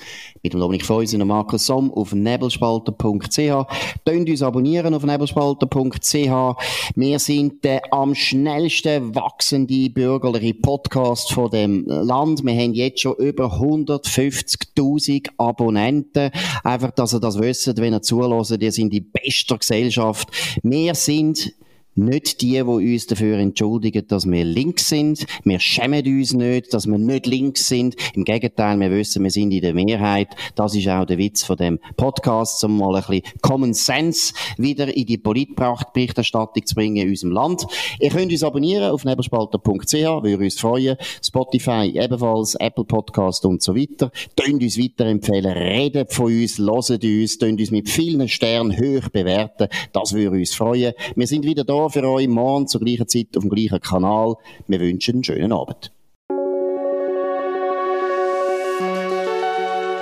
mit 0.44 0.52
dem 0.52 0.60
Dominik 0.60 0.86
Feusi 0.86 1.20
und 1.20 1.26
Markus 1.26 1.66
Somm 1.66 1.92
auf 1.92 2.12
nebelspalter.ch. 2.12 3.66
Tönt 4.04 4.30
uns 4.30 4.42
abonnieren 4.42 4.94
auf 4.94 5.02
nebelspalter.ch. 5.02 6.94
Wir 6.94 7.18
sind 7.18 7.64
der 7.64 7.92
am 7.92 8.14
schnellsten 8.14 9.12
wachsende 9.16 9.90
bürgerliche 9.90 10.54
Podcast 10.54 11.32
von 11.32 11.50
dem 11.50 11.84
Land. 11.86 12.44
Wir 12.44 12.54
haben 12.54 12.74
jetzt 12.74 13.00
schon 13.00 13.16
über 13.16 13.46
150.000 13.46 15.30
Abonnenten. 15.36 16.30
Einfach, 16.62 16.92
dass 16.92 17.12
ihr 17.12 17.18
das 17.18 17.40
wisst, 17.40 17.76
wenn 17.78 17.92
ihr 17.92 18.02
zulässt, 18.02 18.56
ihr 18.56 18.70
sind 18.70 18.92
die 18.92 19.00
beste 19.00 19.58
Gesellschaft. 19.58 20.28
Wir 20.62 20.94
sind 20.94 21.56
nicht 21.96 22.42
die, 22.42 22.52
die 22.52 22.60
uns 22.62 23.06
dafür 23.06 23.38
entschuldigen, 23.38 24.06
dass 24.06 24.30
wir 24.30 24.44
links 24.44 24.88
sind. 24.88 25.26
Wir 25.44 25.58
schämen 25.58 26.06
uns 26.06 26.32
nicht, 26.32 26.72
dass 26.74 26.86
wir 26.86 26.98
nicht 26.98 27.26
links 27.26 27.68
sind. 27.68 27.96
Im 28.14 28.24
Gegenteil, 28.24 28.78
wir 28.78 28.90
wissen, 28.90 29.22
wir 29.24 29.30
sind 29.30 29.52
in 29.52 29.62
der 29.62 29.74
Mehrheit. 29.74 30.28
Das 30.54 30.74
ist 30.74 30.88
auch 30.88 31.06
der 31.06 31.18
Witz 31.18 31.42
von 31.42 31.56
dem 31.56 31.78
Podcast, 31.96 32.62
um 32.64 32.78
mal 32.78 32.94
ein 32.96 33.02
bisschen 33.02 33.22
Common 33.40 33.74
Sense 33.74 34.34
wieder 34.58 34.94
in 34.94 35.06
die 35.06 35.18
Politberichterstattung 35.18 36.66
zu 36.66 36.74
bringen 36.74 36.96
in 36.96 37.08
unserem 37.08 37.32
Land. 37.32 37.66
Ihr 37.98 38.10
könnt 38.10 38.30
uns 38.30 38.42
abonnieren 38.42 38.90
auf 38.90 39.04
nebelspalter.ch, 39.04 39.92
würde 39.92 40.44
uns 40.44 40.60
freuen. 40.60 40.96
Spotify 41.22 41.92
ebenfalls, 41.94 42.54
Apple 42.56 42.84
Podcast 42.84 43.44
und 43.46 43.62
so 43.62 43.74
weiter. 43.74 44.10
Tönt 44.36 44.62
uns 44.62 44.78
weiterempfehlen, 44.78 45.52
redet 45.52 46.12
von 46.12 46.26
uns, 46.26 46.58
loset 46.58 47.04
uns, 47.04 47.38
tönt 47.38 47.60
uns 47.60 47.70
mit 47.70 47.88
vielen 47.88 48.28
Sternen 48.28 48.76
hoch 48.76 49.08
bewerten. 49.08 49.68
Das 49.92 50.12
würde 50.12 50.36
uns 50.36 50.54
freuen. 50.54 50.92
Wir 51.14 51.26
sind 51.26 51.44
wieder 51.44 51.64
da 51.86 52.00
für 52.00 52.08
euch 52.08 52.28
morgen 52.28 52.66
zur 52.66 52.80
gleichen 52.80 53.08
Zeit 53.08 53.36
auf 53.36 53.42
dem 53.42 53.50
gleichen 53.50 53.80
Kanal. 53.80 54.34
Wir 54.66 54.80
wünschen 54.80 55.16
einen 55.16 55.24
schönen 55.24 55.52
Abend. 55.52 55.92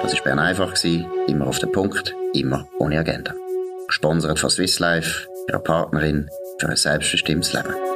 Das 0.02 0.14
war 0.14 0.22
Bern 0.24 0.38
einfach, 0.38 0.74
immer 1.28 1.46
auf 1.46 1.58
den 1.58 1.72
Punkt, 1.72 2.14
immer 2.34 2.66
ohne 2.78 2.98
Agenda. 2.98 3.34
Gesponsert 3.86 4.38
von 4.38 4.50
Swiss 4.50 4.78
Life, 4.78 5.28
ihrer 5.48 5.60
Partnerin 5.60 6.28
für 6.58 6.68
ein 6.68 6.76
selbstbestimmtes 6.76 7.52
Leben. 7.52 7.93